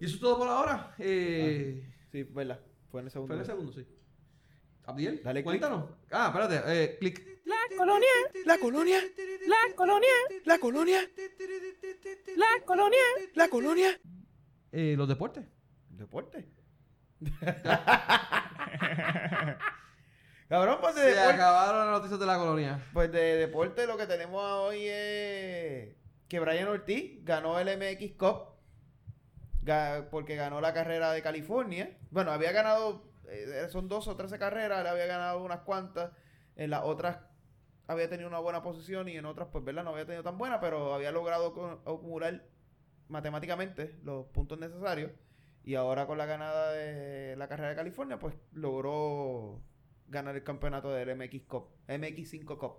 [0.00, 0.94] Y eso es todo por ahora.
[0.98, 2.60] Eh, Sí, verdad.
[2.90, 3.28] Fue en el segundo.
[3.28, 3.86] Fue en el segundo, sí.
[4.84, 5.44] Abdiel, Dale click.
[5.44, 5.90] cuéntanos.
[6.10, 7.40] Ah, espérate, eh, clic.
[7.46, 8.08] La colonia.
[8.44, 9.00] La colonia.
[9.46, 10.10] La colonia.
[10.44, 11.00] La colonia.
[12.36, 12.98] La colonia.
[13.34, 14.00] La colonia.
[14.72, 15.44] Eh, los deportes.
[15.90, 16.48] Deporte.
[20.48, 21.32] Cabrón, pues de Se deporte.
[21.34, 22.86] acabaron las noticias de la colonia.
[22.92, 25.94] Pues de deporte lo que tenemos hoy es
[26.28, 28.48] que Brian Ortiz ganó el MX Cup
[29.64, 31.96] ga- porque ganó la carrera de California.
[32.10, 36.10] Bueno, había ganado, eh, son dos o trece carreras, le había ganado unas cuantas.
[36.54, 37.16] En las otras
[37.86, 39.84] había tenido una buena posición y en otras, pues, ¿verdad?
[39.84, 42.44] No había tenido tan buena, pero había logrado acumular
[43.08, 45.12] matemáticamente los puntos necesarios.
[45.64, 49.62] Y ahora con la ganada de la carrera de California, pues logró
[50.08, 52.72] ganar el campeonato del MX Cup, MX5 Cup.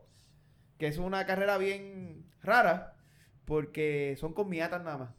[0.78, 2.96] Que es una carrera bien rara,
[3.46, 5.10] porque son con miatas nada más.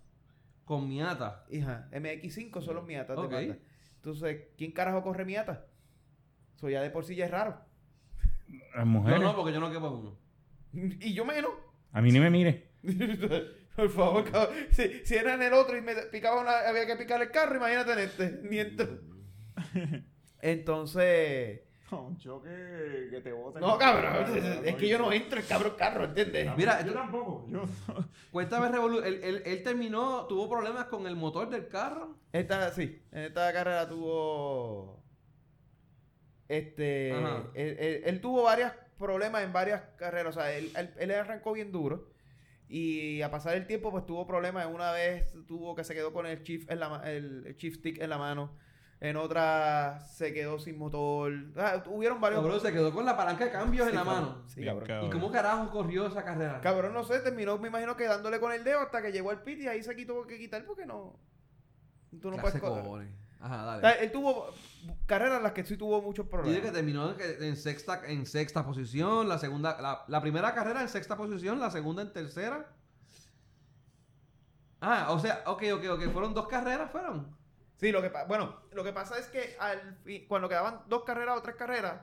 [0.65, 1.45] Con Miata.
[1.51, 3.31] Hija, MX5 son los miatas Ok.
[3.31, 3.61] de mata.
[3.97, 5.67] Entonces, ¿quién carajo corre miata?
[6.57, 7.59] Eso ya de por sí ya es raro.
[8.75, 9.21] Las No, mujeres.
[9.21, 10.19] no, porque yo no quepo uno.
[11.01, 11.51] Y yo menos.
[11.93, 12.69] A mí ni me mire.
[13.77, 14.55] Por favor, cabrón.
[14.71, 17.57] Si, si era en el otro y me picaba una, había que picar el carro,
[17.57, 18.31] imagínate en este.
[18.43, 19.01] Ni entro.
[20.41, 21.61] Entonces.
[21.91, 23.61] Un choque que te bota.
[23.61, 24.27] No, cabrón.
[24.65, 26.51] Es que yo no entro en cabrón carro, ¿entiendes?
[26.57, 27.47] Mira, yo tú- tampoco.
[27.49, 27.65] Yo.
[28.33, 32.17] Cuéntame, Revolu, él, él- él terminó, tuvo problemas con el motor del carro.
[32.33, 35.05] Esta, sí, en esta carrera tuvo.
[36.49, 37.11] Este.
[37.11, 40.37] Él, él- él tuvo varios problemas en varias carreras.
[40.37, 42.11] O sea, él, él- él arrancó bien duro.
[42.77, 44.67] Y a pasar el tiempo, pues tuvo problemas.
[44.67, 47.57] En una vez tuvo que se quedó con el shift, en la, ma- el, el
[47.57, 48.51] shift stick en la mano.
[49.01, 51.33] En otra se quedó sin motor.
[51.57, 52.41] Ah, hubieron varios.
[52.43, 54.23] Cabrón, se quedó con la palanca de cambios Sí, en la cabrón.
[54.25, 54.43] mano.
[54.49, 54.87] Sí, cabrón.
[54.89, 55.07] cabrón.
[55.07, 56.61] ¿Y cómo carajo corrió esa carrera?
[56.63, 59.43] Cabrón, no sé, terminó, me imagino que dándole con el dedo hasta que llegó al
[59.43, 61.19] pit y ahí se quitó que quitar porque no.
[62.21, 63.09] Tú no Clase puedes correr.
[63.45, 64.05] Ajá, O sea, dale.
[64.05, 64.55] él tuvo
[65.07, 66.63] carreras en las que sí tuvo muchos Dice problemas.
[66.63, 71.15] que terminó en, sexta, en sexta posición, la segunda, la, la primera carrera en sexta
[71.17, 72.67] posición, la segunda en tercera.
[74.81, 77.37] Ah, o sea, ok, ok, ok, fueron dos carreras, fueron.
[77.77, 79.99] Sí, lo que bueno, lo que pasa es que al
[80.29, 82.01] cuando quedaban dos carreras o tres carreras,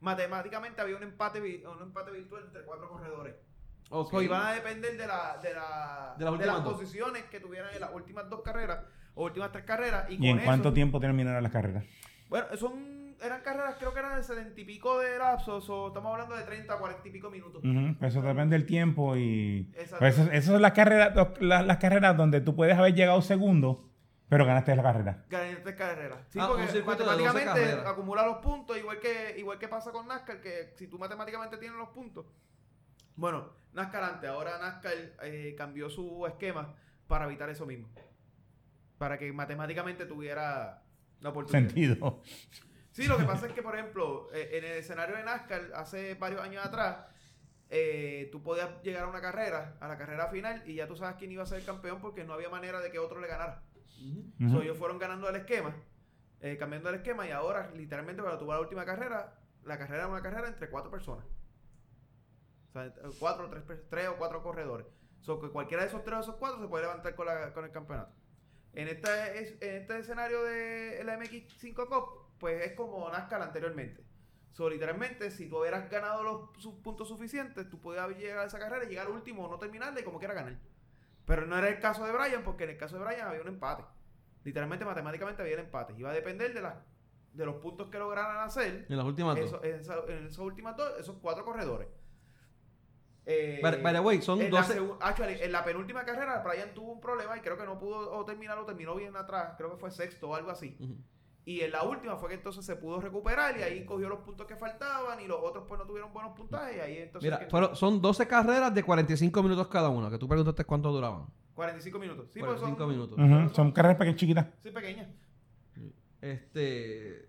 [0.00, 3.34] matemáticamente había un empate un empate virtual entre cuatro corredores.
[3.90, 4.10] Ok.
[4.10, 7.92] So, iban a depender de, la, de, la, De las posiciones que tuvieran en las
[7.92, 8.84] últimas dos carreras
[9.18, 10.08] o últimas tres carreras.
[10.10, 11.84] ¿Y, ¿Y en cuánto eso- tiempo terminaron las carreras?
[12.28, 16.12] Bueno, son, eran carreras, creo que eran de setenta y pico de lapsos, o estamos
[16.12, 17.62] hablando de 30, 40 y pico minutos.
[17.98, 19.72] Pues Eso depende del tiempo y...
[19.98, 23.20] Pues eso- esas son las carreras, los- las, las carreras donde tú puedes haber llegado
[23.22, 23.88] segundo,
[24.28, 25.24] pero ganaste la carrera.
[25.30, 26.18] Gané tres carreras.
[26.28, 29.90] Sí, Ah, porque circuito de 12 matemáticamente acumula los puntos, igual que, igual que pasa
[29.90, 32.26] con NASCAR, que si tú matemáticamente tienes los puntos.
[33.16, 34.92] Bueno, NASCAR antes, ahora NASCAR
[35.24, 36.74] eh, cambió su esquema
[37.08, 37.88] para evitar eso mismo.
[38.98, 40.82] Para que matemáticamente tuviera
[41.20, 41.68] la oportunidad.
[41.68, 42.22] Sentido.
[42.92, 46.14] Sí, lo que pasa es que, por ejemplo, eh, en el escenario de NASCAR, hace
[46.16, 47.06] varios años atrás,
[47.70, 51.16] eh, tú podías llegar a una carrera, a la carrera final, y ya tú sabes
[51.16, 53.62] quién iba a ser el campeón porque no había manera de que otro le ganara.
[54.40, 54.50] Ujú.
[54.50, 55.76] So, ellos fueron ganando el esquema,
[56.40, 60.08] eh, cambiando el esquema, y ahora, literalmente, cuando tuvo la última carrera, la carrera era
[60.08, 61.24] una carrera entre cuatro personas.
[62.68, 64.86] O sea, entre cuatro, tres, tres o cuatro corredores.
[65.20, 67.64] So, que cualquiera de esos tres o esos cuatro se puede levantar con, la- con
[67.64, 68.12] el campeonato.
[68.74, 74.02] En este, es- en este escenario de la MX5 Cup, pues es como NASCAR anteriormente.
[74.52, 76.50] So, literalmente, si tú hubieras ganado los
[76.82, 80.00] puntos suficientes, tú podías llegar a esa carrera y llegar al último o no terminarla
[80.00, 80.56] y como quiera ganar.
[81.24, 83.48] Pero no era el caso de Brian, porque en el caso de Brian había un
[83.48, 83.84] empate.
[84.44, 85.94] Literalmente, matemáticamente había el empate.
[85.96, 86.74] Iba a depender de, las
[87.34, 89.46] de los puntos que lograran hacer En las últimas dos.
[89.46, 91.88] eso- en, esa- en esas últimas dos, esos cuatro corredores.
[93.30, 94.80] Eh, By, by the way, son en, la 12.
[94.80, 98.10] segu- actually, en la penúltima carrera, Brian tuvo un problema y creo que no pudo
[98.10, 100.78] o terminarlo, terminó bien atrás, creo que fue sexto o algo así.
[101.44, 104.46] Y en la última fue que entonces se pudo recuperar y ahí cogió los puntos
[104.46, 107.30] que faltaban y los otros pues no tuvieron buenos puntajes y ahí entonces...
[107.30, 110.90] Mira, que- fueron- son 12 carreras de 45 minutos cada una, que tú preguntaste cuánto
[110.90, 111.26] duraban.
[111.54, 112.26] 45 minutos.
[112.32, 113.56] Sí, pues 45 son, minutos.
[113.56, 114.46] Son carreras pequeñas chiquitas.
[114.62, 115.08] Sí, pequeñas.
[116.20, 117.28] Este.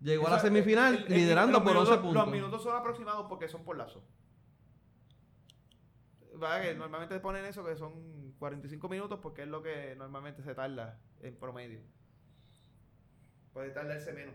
[0.00, 2.22] Llegó a la semifinal el- el- liderando por minutos- 11 puntos.
[2.24, 4.02] Los minutos son aproximados porque son por lazo.
[6.42, 10.54] Va, que normalmente ponen eso que son 45 minutos porque es lo que normalmente se
[10.54, 11.80] tarda en promedio.
[13.52, 14.34] Puede tardarse menos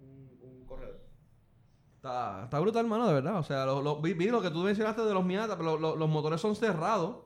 [0.00, 1.00] un, un corredor.
[1.96, 3.38] Está, está brutal, hermano, de verdad.
[3.38, 5.78] O sea, lo, lo- vi, vi lo que tú mencionaste de los Miata, pero lo-
[5.78, 7.24] lo- los motores son cerrados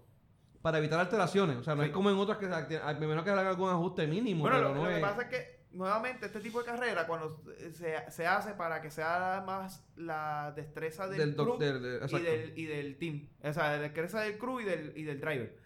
[0.63, 1.57] para evitar alteraciones.
[1.57, 1.89] O sea, no Sí.
[1.89, 4.43] es como en otras que al menos que hagan algún ajuste mínimo.
[4.43, 7.43] Bueno, pero lo, no lo que pasa es que, nuevamente, este tipo de carrera, cuando
[7.73, 12.59] se, se hace para que sea más la destreza del, crew del- del- y, del,
[12.59, 13.29] y del team.
[13.43, 15.59] O sea, la destreza del crew y del, y del driver.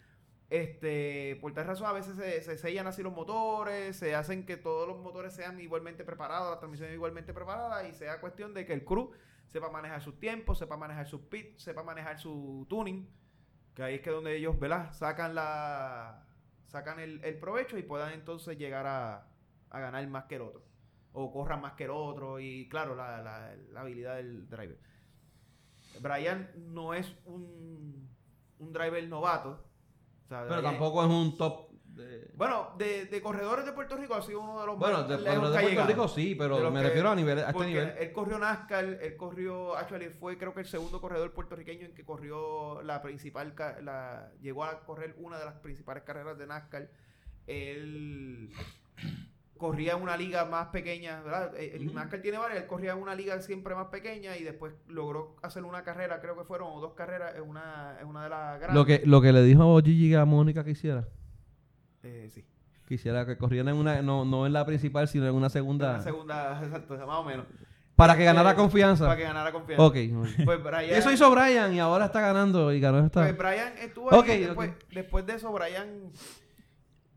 [0.51, 4.57] Este, por tal razón, a veces se, se sellan así los motores, se hacen que
[4.57, 8.73] todos los motores sean igualmente preparados, la transmisión igualmente preparada y sea cuestión de que
[8.73, 9.13] el crew
[9.47, 13.09] sepa manejar sus tiempos, sepa manejar sus pits, sepa manejar su tuning,
[13.75, 14.93] que ahí es que donde ellos, ¿verdad?
[14.93, 16.27] Sacan la
[16.67, 19.27] sacan el, el provecho y puedan entonces llegar a,
[19.71, 20.63] a ganar más que el otro.
[21.13, 24.79] O corran más que el otro y claro, la, la- la habilidad del driver.
[26.01, 28.09] Brian no es un,
[28.59, 29.65] un driver novato.
[30.25, 31.71] O sea, Pero Brian- tampoco es un top.
[31.91, 32.31] De...
[32.37, 35.19] Bueno, de, de corredores de Puerto Rico ha sido uno de los Bueno, más de,
[35.19, 35.87] lejos de que ha Puerto.
[35.89, 37.95] Rico sí, De pero me que- refiero a, nivel, a este nivel.
[37.99, 42.05] él corrió NASCAR, él corrió, actually fue creo que el segundo corredor puertorriqueño en que
[42.05, 46.89] corrió la principal, la, llegó a correr una de las principales carreras de NASCAR.
[47.49, 48.53] Él
[49.61, 51.55] corría en una liga más pequeña, ¿verdad?
[51.57, 51.95] Eh, El Ujú.
[51.95, 55.63] NASCAR tiene varias, él corría en una liga siempre más pequeña y después logró hacer
[55.65, 58.75] una carrera, creo que fueron o dos carreras en una, en una de las grandes.
[58.75, 61.07] Lo que, lo que le dijo Gigi a Mónica que hiciera.
[62.03, 62.43] Eh, sí.
[62.89, 65.91] Quisiera que corrieran en una, no, no en la principal, sino en una segunda.
[65.91, 67.45] Una segunda, exacto, más o menos.
[67.95, 69.05] para que ganara Eh, confianza.
[69.05, 69.85] Para que ganara confianza.
[69.85, 69.97] Ok.
[70.45, 73.21] Pues Brian, Eso hizo Brian y ahora está ganando y ganó esta.
[73.21, 76.11] Pues Brian estuvo ahí Ok, después, después de eso, Brian...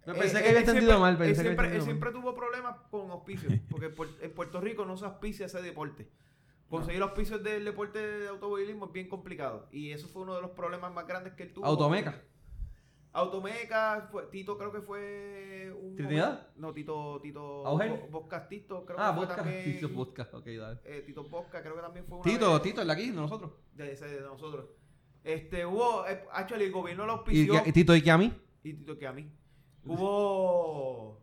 [0.06, 1.12] No, eh, pensé él- que había él entendido siempre- mal.
[1.14, 2.22] Él Pensé que había siempre, él siempre mal.
[2.22, 6.10] tuvo problemas con auspicios, porque en Puer- en Puerto Rico no se auspicia ese deporte.
[6.70, 9.68] Conseguir auspicios del deporte de automovilismo es bien complicado.
[9.72, 11.66] Y eso fue uno de los problemas más grandes que él tuvo.
[11.66, 12.20] Automeca.
[13.16, 15.96] Automeca, fue- Tito creo que fue un...
[15.96, 16.48] ¿Trinidad?
[16.56, 17.20] No, Tito...
[17.22, 17.62] Tito
[18.10, 19.36] Boscas Tito, creo Ah, que fue Vodka.
[19.44, 19.64] también...
[19.76, 20.30] Tito Vodka.
[20.34, 20.80] Ok, dale.
[20.86, 23.16] eh, Tito Bosca, creo que también fue una Tito, vez- Tito, el de aquí, de
[23.16, 23.52] nosotros.
[23.76, 24.66] de, ese de nosotros.
[25.24, 27.62] Este, hubo, eh, actually, el gobierno lo Y, auspició.
[27.68, 28.34] y Tito y que a mí.
[28.64, 29.32] Y Tito que a mí.
[29.86, 31.22] Hubo.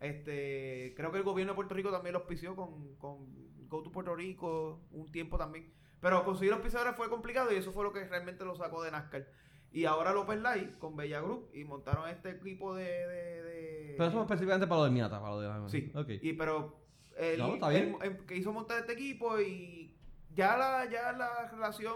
[0.00, 0.94] Este.
[0.96, 3.28] Creo que el gobierno de Puerto Rico también lo auspició con, con
[3.68, 5.72] Go to Puerto Rico un tiempo también.
[6.00, 9.26] Pero conseguir auspiciadores fue complicado y eso fue lo que realmente lo sacó de NASCAR.
[9.72, 12.84] Y ahora López Light con Bella Group y montaron este equipo de.
[12.84, 15.20] de, de- Pero eso es específicamente para lo del Miata.
[15.20, 15.68] Para lo de la...
[15.68, 15.92] Sí.
[15.94, 16.08] Ok.
[16.22, 16.80] Y pero
[17.18, 17.96] él, No, está bien.
[18.02, 19.94] él, que hizo montar este equipo y
[20.34, 21.94] ya la, ya la relación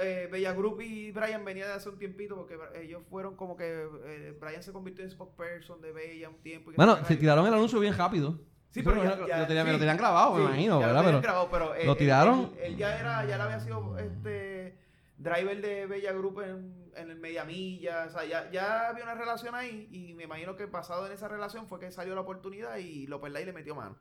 [0.00, 3.86] eh, Bella Group y Brian venía de hace un tiempito porque ellos fueron como que
[4.04, 6.70] eh, Brian se convirtió en spokesperson de Bella un tiempo.
[6.72, 8.38] y Bueno, se- se tiraron el anuncio bien rápido.
[8.70, 9.72] Sí, Eso pero lo, ya- lo tenían, sí.
[9.72, 11.02] lo tenían grabado, me imagino, ya lo ¿verdad?
[11.02, 12.52] tenían Pero grabado, pero, eh, ¿lo tiraron?
[12.58, 14.78] Él, él ya era, ya le había sido este
[15.18, 19.14] driver de Bella Group en, en el media milla, o sea, ya, ya había una
[19.14, 22.76] relación ahí y me imagino que basado en esa relación fue que salió la oportunidad
[22.78, 23.96] y López Lai le metió mano.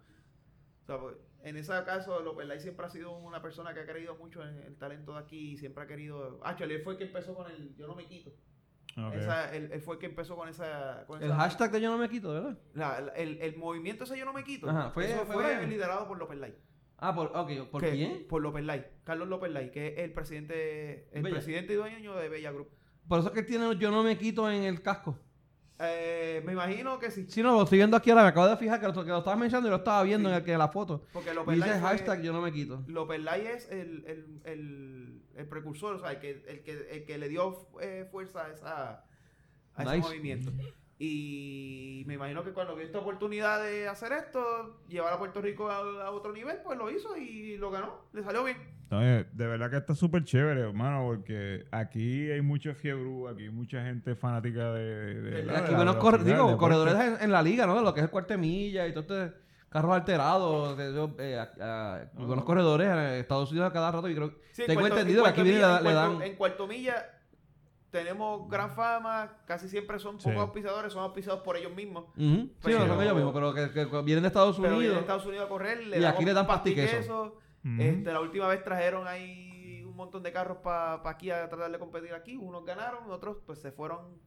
[0.83, 3.85] O sea, pues, en ese caso, López Lai siempre ha sido una persona que ha
[3.85, 6.39] creído mucho en el talento de aquí y siempre ha querido...
[6.43, 8.31] Actually, él fue el que empezó con el Yo no me quito.
[8.97, 9.13] Ok.
[9.13, 11.05] Esa- él, él fue el que empezó con esa...
[11.07, 12.57] con el esa- hashtag de yo no me quito, ¿verdad?
[12.73, 14.69] la- la- el, el movimiento ese Yo no me quito.
[14.69, 16.55] Ajá, fue- eso fue liderado por López Lai.
[16.97, 18.27] Ah, por, ok, ¿por que- quién?
[18.27, 18.85] Por López Lai.
[19.05, 21.35] Carlos López Lai, que es el presidente, el Bella.
[21.35, 22.69] presidente y dueño de Bella Group.
[23.07, 25.17] Por eso es que tiene yo no me quito en el casco.
[25.81, 27.25] Eh, me imagino que sí.
[27.29, 29.19] Sí, no, lo estoy viendo aquí ahora, me acabo de fijar que lo, que lo
[29.19, 30.33] estabas mencionando y lo estaba viendo Sí.
[30.33, 31.05] en, el, que la foto.
[31.13, 32.83] Porque López dice fue- hashtag yo no me quito.
[32.87, 37.05] López Lai es el, el, el, el precursor, o sea, el que, el que, el
[37.05, 39.05] que le dio eh, fuerza a, esa,
[39.75, 40.51] a ese movimiento.
[41.01, 45.69] Y me imagino que cuando vio esta oportunidad de hacer esto, llevar a Puerto Rico
[45.71, 48.01] a, a otro nivel, pues lo hizo y lo ganó.
[48.11, 48.57] Le salió bien.
[48.91, 53.49] Oye, de verdad que está súper chévere, hermano, porque aquí hay mucha fiebre, aquí hay
[53.49, 54.83] mucha gente fanática de...
[55.21, 57.75] de- de Aquí la velocidad, corre- digo, corredores en, en la liga, ¿no?
[57.75, 59.37] De lo que es el cuarto de milla y todo este
[59.69, 60.75] carros alterados.
[60.75, 64.33] que yo, eh, a- a- buenos corredores en Estados Unidos a cada rato y creo
[64.51, 66.21] Sí, en tengo cuarto- entendido en que aquí cuarto viene le, le en dan...
[66.23, 67.05] En cuarto milla
[67.91, 70.39] tenemos gran fama, casi siempre son pocos Sí.
[70.39, 72.05] auspiciadores, son auspiciados por ellos mismos.
[72.15, 74.95] Sí, pero- no son ellos mismos, pero que, que vienen de Estados Pero vienen Unidos.
[74.95, 76.47] de Estados Unidos a correr, le Y aquí le dan.
[77.79, 81.77] Este, la última vez trajeron ahí un montón de carros para aquí a tratar de
[81.79, 82.35] competir aquí.
[82.37, 84.17] Unos ganaron, otros pues se fueron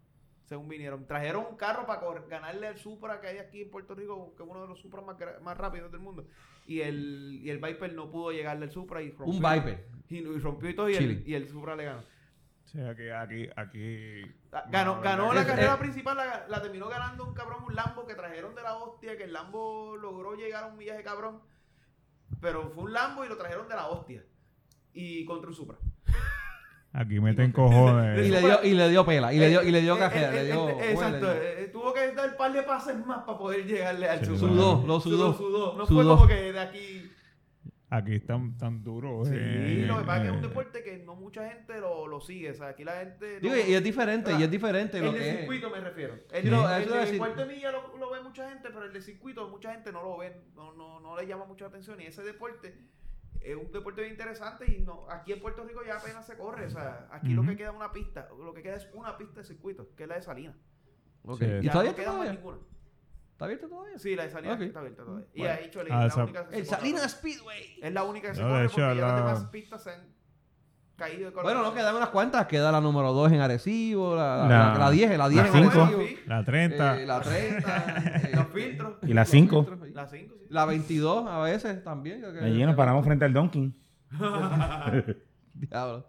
[0.45, 1.07] según vinieron.
[1.07, 4.49] Trajeron un carro para ganarle al Supra que hay aquí en Puerto Rico, que es
[4.49, 6.27] uno de los Supra más, más rápidos del mundo.
[6.67, 9.27] Y el, y el Viper no pudo llegarle al Supra y rompió.
[9.29, 9.87] Un Viper.
[10.11, 12.03] Y, y rompió y todo y el, y el Supra le ganó.
[12.73, 14.23] Sí, aquí, aquí, aquí...
[14.51, 17.65] Ah, Ganó, no, ganó la que- carrera es- principal, la, la terminó ganando un cabrón,
[17.67, 21.03] un Lambo que trajeron de la hostia, que el Lambo logró llegar a un millaje
[21.03, 21.41] cabrón.
[22.41, 24.25] Pero fue un Lambo y lo trajeron de la hostia.
[24.95, 25.77] Y contra un Supra.
[26.95, 28.27] Aquí meten cojones.
[28.27, 30.29] Y le dio, y le dio pela, y le dio, y le dio Eh, cajera,
[30.31, 30.69] eh, le dio...
[30.71, 31.27] eh, Exacto.
[31.73, 34.39] tuvo que dar un par de pases más para poder llegarle al Sí, Supra.
[34.41, 35.35] Sudó, lo sudó.
[35.35, 36.03] Sudó, No Sudó.
[36.03, 37.11] fue como que de aquí.
[37.95, 39.29] Aquí están tan duros.
[39.29, 41.79] Sí, eh, lo que pasa es que es un eh, deporte que no mucha gente
[41.81, 42.51] lo, lo sigue.
[42.51, 43.41] O sea, aquí la gente.
[43.41, 45.39] Digo, no- y es diferente, y es diferente El lo de que es.
[45.39, 46.15] circuito me refiero.
[46.33, 47.19] El, Sí, no, de- eso el iba a de decir.
[47.19, 50.03] cuarto de milla lo, lo ve mucha gente, pero el de circuito mucha gente no
[50.03, 52.01] lo ve, no, no, no le llama mucha atención.
[52.01, 52.75] Y ese deporte
[53.41, 56.67] es un deporte bien interesante y no aquí en Puerto Rico ya apenas se corre.
[56.67, 59.41] O sea, aquí lo que queda es una pista, lo que queda es una pista
[59.41, 60.57] de circuito, que es la de Salinas.
[61.39, 61.45] Sí.
[61.45, 62.59] ¿Y Ya todavía no queda más ninguna.
[63.33, 63.99] ¿Está abierto todavía?
[63.99, 64.63] Sí, la de Salinas Ok.
[64.63, 65.27] está abierta todavía.
[65.35, 65.55] Y Bueno.
[65.55, 66.67] ha dicho el, Ah, la esa- única que se El.
[66.67, 67.79] Salinas Speedway.
[67.83, 69.83] Es la única que se No, de corre hecho, porque ya la- las demás pistas
[69.83, 70.01] se han
[70.97, 71.45] caído de color.
[71.45, 72.47] Bueno, no, quedan unas cuantas.
[72.47, 75.65] Queda la número 2 en Arecibo, la, La- la, la 10, la 10 la en
[75.71, 75.83] cinco.
[75.83, 76.03] Arecibo.
[76.27, 77.01] La 30.
[77.01, 77.87] Eh, la 30.
[78.31, 78.95] eh, Los filtros.
[79.03, 79.65] Y la los 5.
[79.65, 79.93] filtros, sí.
[79.95, 80.47] La 5, sí.
[80.51, 82.25] La 22 a veces también.
[82.25, 83.75] Allí nos paramos frente al Donkey.
[85.55, 86.07] Diablo.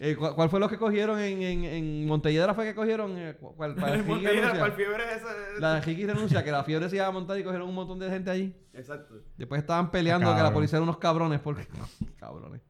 [0.00, 2.54] Eh, ¿cu- ¿Cuál fue los que cogieron en, en, en Montelledra?
[2.54, 3.18] ¿Fue que cogieron?
[3.18, 4.60] Eh, cu- ¿Cuál, para el Ricky Montelledra, renuncia?
[4.60, 5.60] para el fiebre ese.
[5.60, 7.98] La de Ricky renuncia, que la fiebre se iba a montar y cogieron un montón
[7.98, 8.54] de gente allí.
[8.74, 9.16] Exacto.
[9.36, 11.66] Después estaban peleando que la policía era unos cabrones porque...
[12.18, 12.60] cabrones.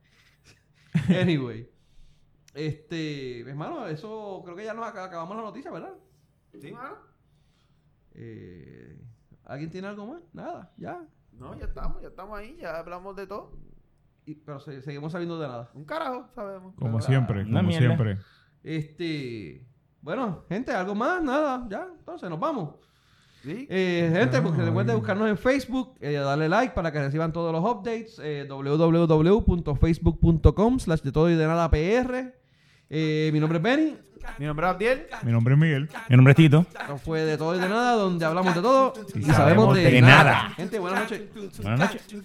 [1.08, 1.70] Anyway.
[2.54, 3.40] Este...
[3.40, 4.40] Hermano, eso...
[4.44, 5.92] Creo que ya nos ac- acabamos la noticia, ¿verdad?
[6.58, 6.96] Sí, mano.
[8.14, 8.98] Eh,
[9.44, 10.22] ¿Alguien tiene algo más?
[10.32, 11.06] Nada, ya.
[11.32, 13.52] No, ya estamos, ya estamos ahí, ya hablamos de todo.
[14.30, 15.70] Y- pero se- seguimos sabiendo de nada.
[15.74, 16.74] Un carajo, sabemos.
[16.76, 17.86] Como siempre, una como mierda.
[17.86, 18.18] siempre.
[18.62, 19.64] Este...
[20.00, 21.88] Bueno, gente, algo más, nada, ya.
[21.98, 22.74] Entonces, nos vamos.
[23.42, 23.66] Sí.
[23.70, 27.62] Eh, gente, porque recuerden buscarnos en Facebook, eh, darle like para que reciban todos los
[27.64, 28.20] updates.
[28.22, 32.34] Eh, www.facebook.com slash de todo y de nada PR.
[32.90, 33.96] Eh, mi nombre es Benny.
[34.38, 35.06] Mi nombre es Abdiel.
[35.22, 35.88] Mi nombre es Miguel.
[36.08, 36.66] Mi nombre es Tito.
[36.78, 39.74] Esto fue de todo y de nada, donde hablamos de todo y, Y sabemos sabemos
[39.76, 40.24] de, de nada.
[40.24, 40.50] nada.
[40.50, 41.22] Gente, buenas noches.
[41.62, 42.02] Buenas noches.
[42.12, 42.18] noches.